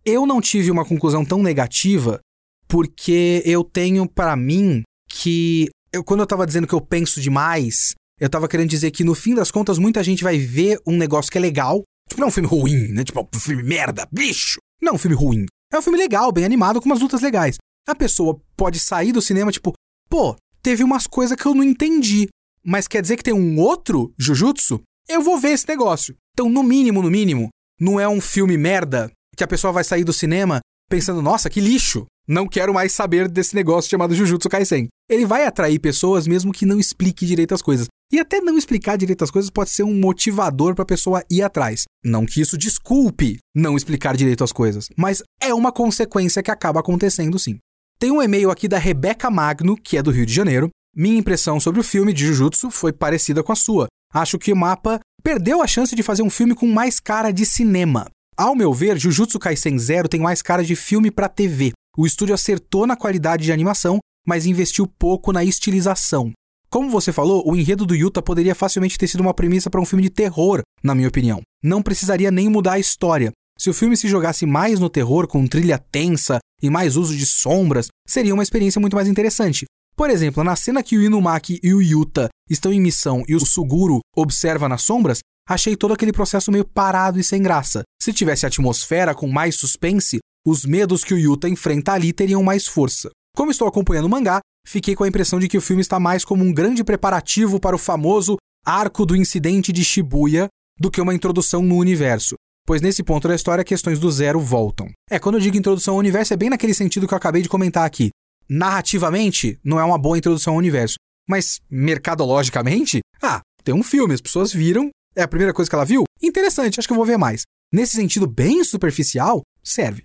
Eu 0.05 0.25
não 0.25 0.41
tive 0.41 0.71
uma 0.71 0.85
conclusão 0.85 1.23
tão 1.23 1.43
negativa 1.43 2.19
porque 2.67 3.43
eu 3.45 3.63
tenho 3.63 4.07
para 4.07 4.35
mim 4.35 4.81
que 5.09 5.69
eu, 5.91 6.03
quando 6.03 6.21
eu 6.21 6.27
tava 6.27 6.47
dizendo 6.47 6.65
que 6.65 6.73
eu 6.73 6.81
penso 6.81 7.19
demais, 7.19 7.93
eu 8.19 8.29
tava 8.29 8.47
querendo 8.47 8.69
dizer 8.69 8.91
que 8.91 9.03
no 9.03 9.13
fim 9.13 9.35
das 9.35 9.51
contas 9.51 9.77
muita 9.77 10.03
gente 10.03 10.23
vai 10.23 10.37
ver 10.37 10.79
um 10.87 10.95
negócio 10.95 11.31
que 11.31 11.37
é 11.37 11.41
legal 11.41 11.83
Tipo, 12.11 12.19
não 12.19 12.27
é 12.27 12.29
um 12.29 12.33
filme 12.33 12.49
ruim, 12.49 12.87
né? 12.89 13.05
Tipo, 13.05 13.25
um 13.33 13.39
filme 13.39 13.63
merda, 13.63 14.05
bicho. 14.11 14.59
Não 14.81 14.91
é 14.91 14.95
um 14.95 14.97
filme 14.97 15.15
ruim. 15.15 15.45
É 15.71 15.79
um 15.79 15.81
filme 15.81 15.97
legal, 15.97 16.29
bem 16.29 16.43
animado, 16.43 16.81
com 16.81 16.85
umas 16.85 16.99
lutas 16.99 17.21
legais. 17.21 17.55
A 17.87 17.95
pessoa 17.95 18.37
pode 18.57 18.79
sair 18.79 19.13
do 19.13 19.21
cinema, 19.21 19.49
tipo, 19.49 19.71
pô, 20.09 20.35
teve 20.61 20.83
umas 20.83 21.07
coisas 21.07 21.37
que 21.37 21.45
eu 21.45 21.53
não 21.53 21.63
entendi. 21.63 22.27
Mas 22.63 22.87
quer 22.87 23.01
dizer 23.01 23.17
que 23.17 23.23
tem 23.23 23.33
um 23.33 23.59
outro 23.59 24.13
Jujutsu? 24.17 24.81
Eu 25.07 25.21
vou 25.21 25.37
ver 25.39 25.49
esse 25.49 25.67
negócio. 25.67 26.15
Então, 26.33 26.49
no 26.49 26.63
mínimo, 26.63 27.01
no 27.01 27.09
mínimo, 27.09 27.49
não 27.79 27.99
é 27.99 28.07
um 28.07 28.21
filme 28.21 28.57
merda 28.57 29.11
que 29.35 29.43
a 29.43 29.47
pessoa 29.47 29.73
vai 29.73 29.83
sair 29.83 30.03
do 30.03 30.13
cinema 30.13 30.59
pensando, 30.89 31.21
nossa, 31.21 31.49
que 31.49 31.61
lixo. 31.61 32.05
Não 32.27 32.47
quero 32.47 32.73
mais 32.73 32.91
saber 32.91 33.27
desse 33.27 33.55
negócio 33.55 33.89
chamado 33.89 34.13
Jujutsu 34.13 34.47
Kaisen. 34.47 34.87
Ele 35.09 35.25
vai 35.25 35.45
atrair 35.45 35.79
pessoas 35.79 36.27
mesmo 36.27 36.53
que 36.53 36.65
não 36.65 36.79
explique 36.79 37.25
direito 37.25 37.53
as 37.53 37.61
coisas. 37.61 37.87
E 38.11 38.19
até 38.19 38.39
não 38.41 38.57
explicar 38.57 38.97
direito 38.97 39.23
as 39.23 39.31
coisas 39.31 39.49
pode 39.49 39.69
ser 39.69 39.83
um 39.83 39.93
motivador 39.93 40.75
para 40.75 40.83
a 40.83 40.85
pessoa 40.85 41.23
ir 41.29 41.41
atrás. 41.41 41.85
Não 42.03 42.25
que 42.25 42.41
isso 42.41 42.57
desculpe 42.57 43.39
não 43.55 43.75
explicar 43.75 44.15
direito 44.15 44.43
as 44.43 44.51
coisas, 44.51 44.87
mas 44.97 45.23
é 45.41 45.53
uma 45.53 45.71
consequência 45.71 46.43
que 46.43 46.51
acaba 46.51 46.81
acontecendo 46.81 47.39
sim. 47.39 47.57
Tem 48.01 48.09
um 48.09 48.19
e-mail 48.19 48.49
aqui 48.49 48.67
da 48.67 48.79
Rebeca 48.79 49.29
Magno, 49.29 49.77
que 49.77 49.95
é 49.95 50.01
do 50.01 50.09
Rio 50.09 50.25
de 50.25 50.33
Janeiro. 50.33 50.69
Minha 50.95 51.19
impressão 51.19 51.59
sobre 51.59 51.79
o 51.81 51.83
filme 51.83 52.11
de 52.11 52.25
Jujutsu 52.25 52.71
foi 52.71 52.91
parecida 52.91 53.43
com 53.43 53.51
a 53.51 53.55
sua. 53.55 53.85
Acho 54.11 54.39
que 54.39 54.51
o 54.51 54.55
mapa 54.55 54.99
perdeu 55.21 55.61
a 55.61 55.67
chance 55.67 55.95
de 55.95 56.01
fazer 56.01 56.23
um 56.23 56.29
filme 56.31 56.55
com 56.55 56.65
mais 56.65 56.99
cara 56.99 57.29
de 57.29 57.45
cinema. 57.45 58.07
Ao 58.35 58.55
meu 58.55 58.73
ver, 58.73 58.97
Jujutsu 58.97 59.37
Kaisen 59.37 59.77
Zero 59.77 60.09
tem 60.09 60.19
mais 60.19 60.41
cara 60.41 60.63
de 60.63 60.75
filme 60.75 61.11
para 61.11 61.29
TV. 61.29 61.73
O 61.95 62.07
estúdio 62.07 62.33
acertou 62.33 62.87
na 62.87 62.95
qualidade 62.95 63.43
de 63.43 63.51
animação, 63.51 63.99
mas 64.27 64.47
investiu 64.47 64.87
pouco 64.87 65.31
na 65.31 65.43
estilização. 65.43 66.31
Como 66.71 66.89
você 66.89 67.13
falou, 67.13 67.47
o 67.47 67.55
enredo 67.55 67.85
do 67.85 67.93
Yuta 67.93 68.19
poderia 68.19 68.55
facilmente 68.55 68.97
ter 68.97 69.05
sido 69.05 69.21
uma 69.21 69.31
premissa 69.35 69.69
para 69.69 69.79
um 69.79 69.85
filme 69.85 70.01
de 70.01 70.09
terror, 70.09 70.63
na 70.83 70.95
minha 70.95 71.07
opinião. 71.07 71.39
Não 71.63 71.83
precisaria 71.83 72.31
nem 72.31 72.49
mudar 72.49 72.73
a 72.73 72.79
história. 72.79 73.31
Se 73.59 73.69
o 73.69 73.75
filme 73.75 73.95
se 73.95 74.07
jogasse 74.07 74.47
mais 74.47 74.79
no 74.79 74.89
terror, 74.89 75.27
com 75.27 75.45
trilha 75.45 75.77
tensa 75.77 76.39
e 76.61 76.69
mais 76.69 76.95
uso 76.95 77.15
de 77.15 77.25
sombras, 77.25 77.87
seria 78.07 78.33
uma 78.33 78.43
experiência 78.43 78.79
muito 78.79 78.95
mais 78.95 79.07
interessante. 79.07 79.65
Por 79.95 80.09
exemplo, 80.09 80.43
na 80.43 80.55
cena 80.55 80.81
que 80.81 80.97
o 80.97 81.01
Inumaki 81.01 81.59
e 81.61 81.73
o 81.73 81.81
Yuta 81.81 82.29
estão 82.49 82.71
em 82.71 82.79
missão 82.79 83.23
e 83.27 83.35
o 83.35 83.45
Suguru 83.45 83.99
observa 84.15 84.67
nas 84.67 84.81
sombras, 84.81 85.19
achei 85.47 85.75
todo 85.75 85.93
aquele 85.93 86.11
processo 86.11 86.51
meio 86.51 86.65
parado 86.65 87.19
e 87.19 87.23
sem 87.23 87.41
graça. 87.41 87.83
Se 88.01 88.13
tivesse 88.13 88.45
atmosfera 88.45 89.13
com 89.13 89.27
mais 89.27 89.55
suspense, 89.55 90.19
os 90.45 90.65
medos 90.65 91.03
que 91.03 91.13
o 91.13 91.17
Yuta 91.17 91.47
enfrenta 91.47 91.93
ali 91.93 92.13
teriam 92.13 92.41
mais 92.41 92.67
força. 92.67 93.09
Como 93.35 93.51
estou 93.51 93.67
acompanhando 93.67 94.05
o 94.05 94.09
mangá, 94.09 94.39
fiquei 94.67 94.95
com 94.95 95.03
a 95.03 95.07
impressão 95.07 95.39
de 95.39 95.47
que 95.47 95.57
o 95.57 95.61
filme 95.61 95.81
está 95.81 95.99
mais 95.99 96.25
como 96.25 96.43
um 96.43 96.53
grande 96.53 96.83
preparativo 96.83 97.59
para 97.59 97.75
o 97.75 97.79
famoso 97.79 98.37
arco 98.65 99.05
do 99.05 99.15
incidente 99.15 99.71
de 99.71 99.83
Shibuya 99.83 100.47
do 100.79 100.89
que 100.89 101.01
uma 101.01 101.13
introdução 101.13 101.61
no 101.61 101.75
universo. 101.75 102.35
Pois 102.65 102.81
nesse 102.81 103.03
ponto 103.03 103.27
da 103.27 103.35
história, 103.35 103.63
questões 103.63 103.99
do 103.99 104.11
zero 104.11 104.39
voltam. 104.39 104.87
É, 105.09 105.19
quando 105.19 105.35
eu 105.35 105.41
digo 105.41 105.57
introdução 105.57 105.95
ao 105.95 105.99
universo, 105.99 106.33
é 106.33 106.37
bem 106.37 106.49
naquele 106.49 106.73
sentido 106.73 107.07
que 107.07 107.13
eu 107.13 107.17
acabei 107.17 107.41
de 107.41 107.49
comentar 107.49 107.85
aqui. 107.85 108.09
Narrativamente, 108.49 109.59
não 109.63 109.79
é 109.79 109.83
uma 109.83 109.97
boa 109.97 110.17
introdução 110.17 110.53
ao 110.53 110.59
universo. 110.59 110.95
Mas, 111.27 111.59
mercadologicamente, 111.69 112.99
ah, 113.21 113.41
tem 113.63 113.73
um 113.73 113.83
filme, 113.83 114.13
as 114.13 114.21
pessoas 114.21 114.51
viram, 114.51 114.89
é 115.15 115.21
a 115.21 115.27
primeira 115.27 115.53
coisa 115.53 115.69
que 115.69 115.75
ela 115.75 115.85
viu? 115.85 116.03
Interessante, 116.21 116.79
acho 116.79 116.87
que 116.87 116.93
eu 116.93 116.97
vou 116.97 117.05
ver 117.05 117.17
mais. 117.17 117.43
Nesse 117.73 117.95
sentido 117.95 118.27
bem 118.27 118.63
superficial, 118.63 119.41
serve. 119.63 120.03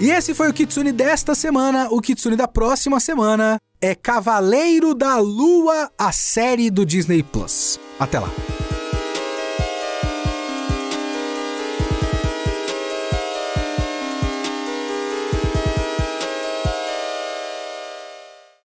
E 0.00 0.10
esse 0.10 0.34
foi 0.34 0.48
o 0.50 0.52
Kitsune 0.52 0.92
desta 0.92 1.34
semana. 1.34 1.88
O 1.90 2.00
Kitsune 2.00 2.36
da 2.36 2.48
próxima 2.48 2.98
semana 2.98 3.58
é 3.80 3.94
Cavaleiro 3.94 4.94
da 4.94 5.18
Lua, 5.18 5.90
a 5.96 6.10
série 6.12 6.70
do 6.70 6.84
Disney 6.84 7.22
Plus. 7.22 7.78
Até 7.98 8.18
lá. 8.18 8.30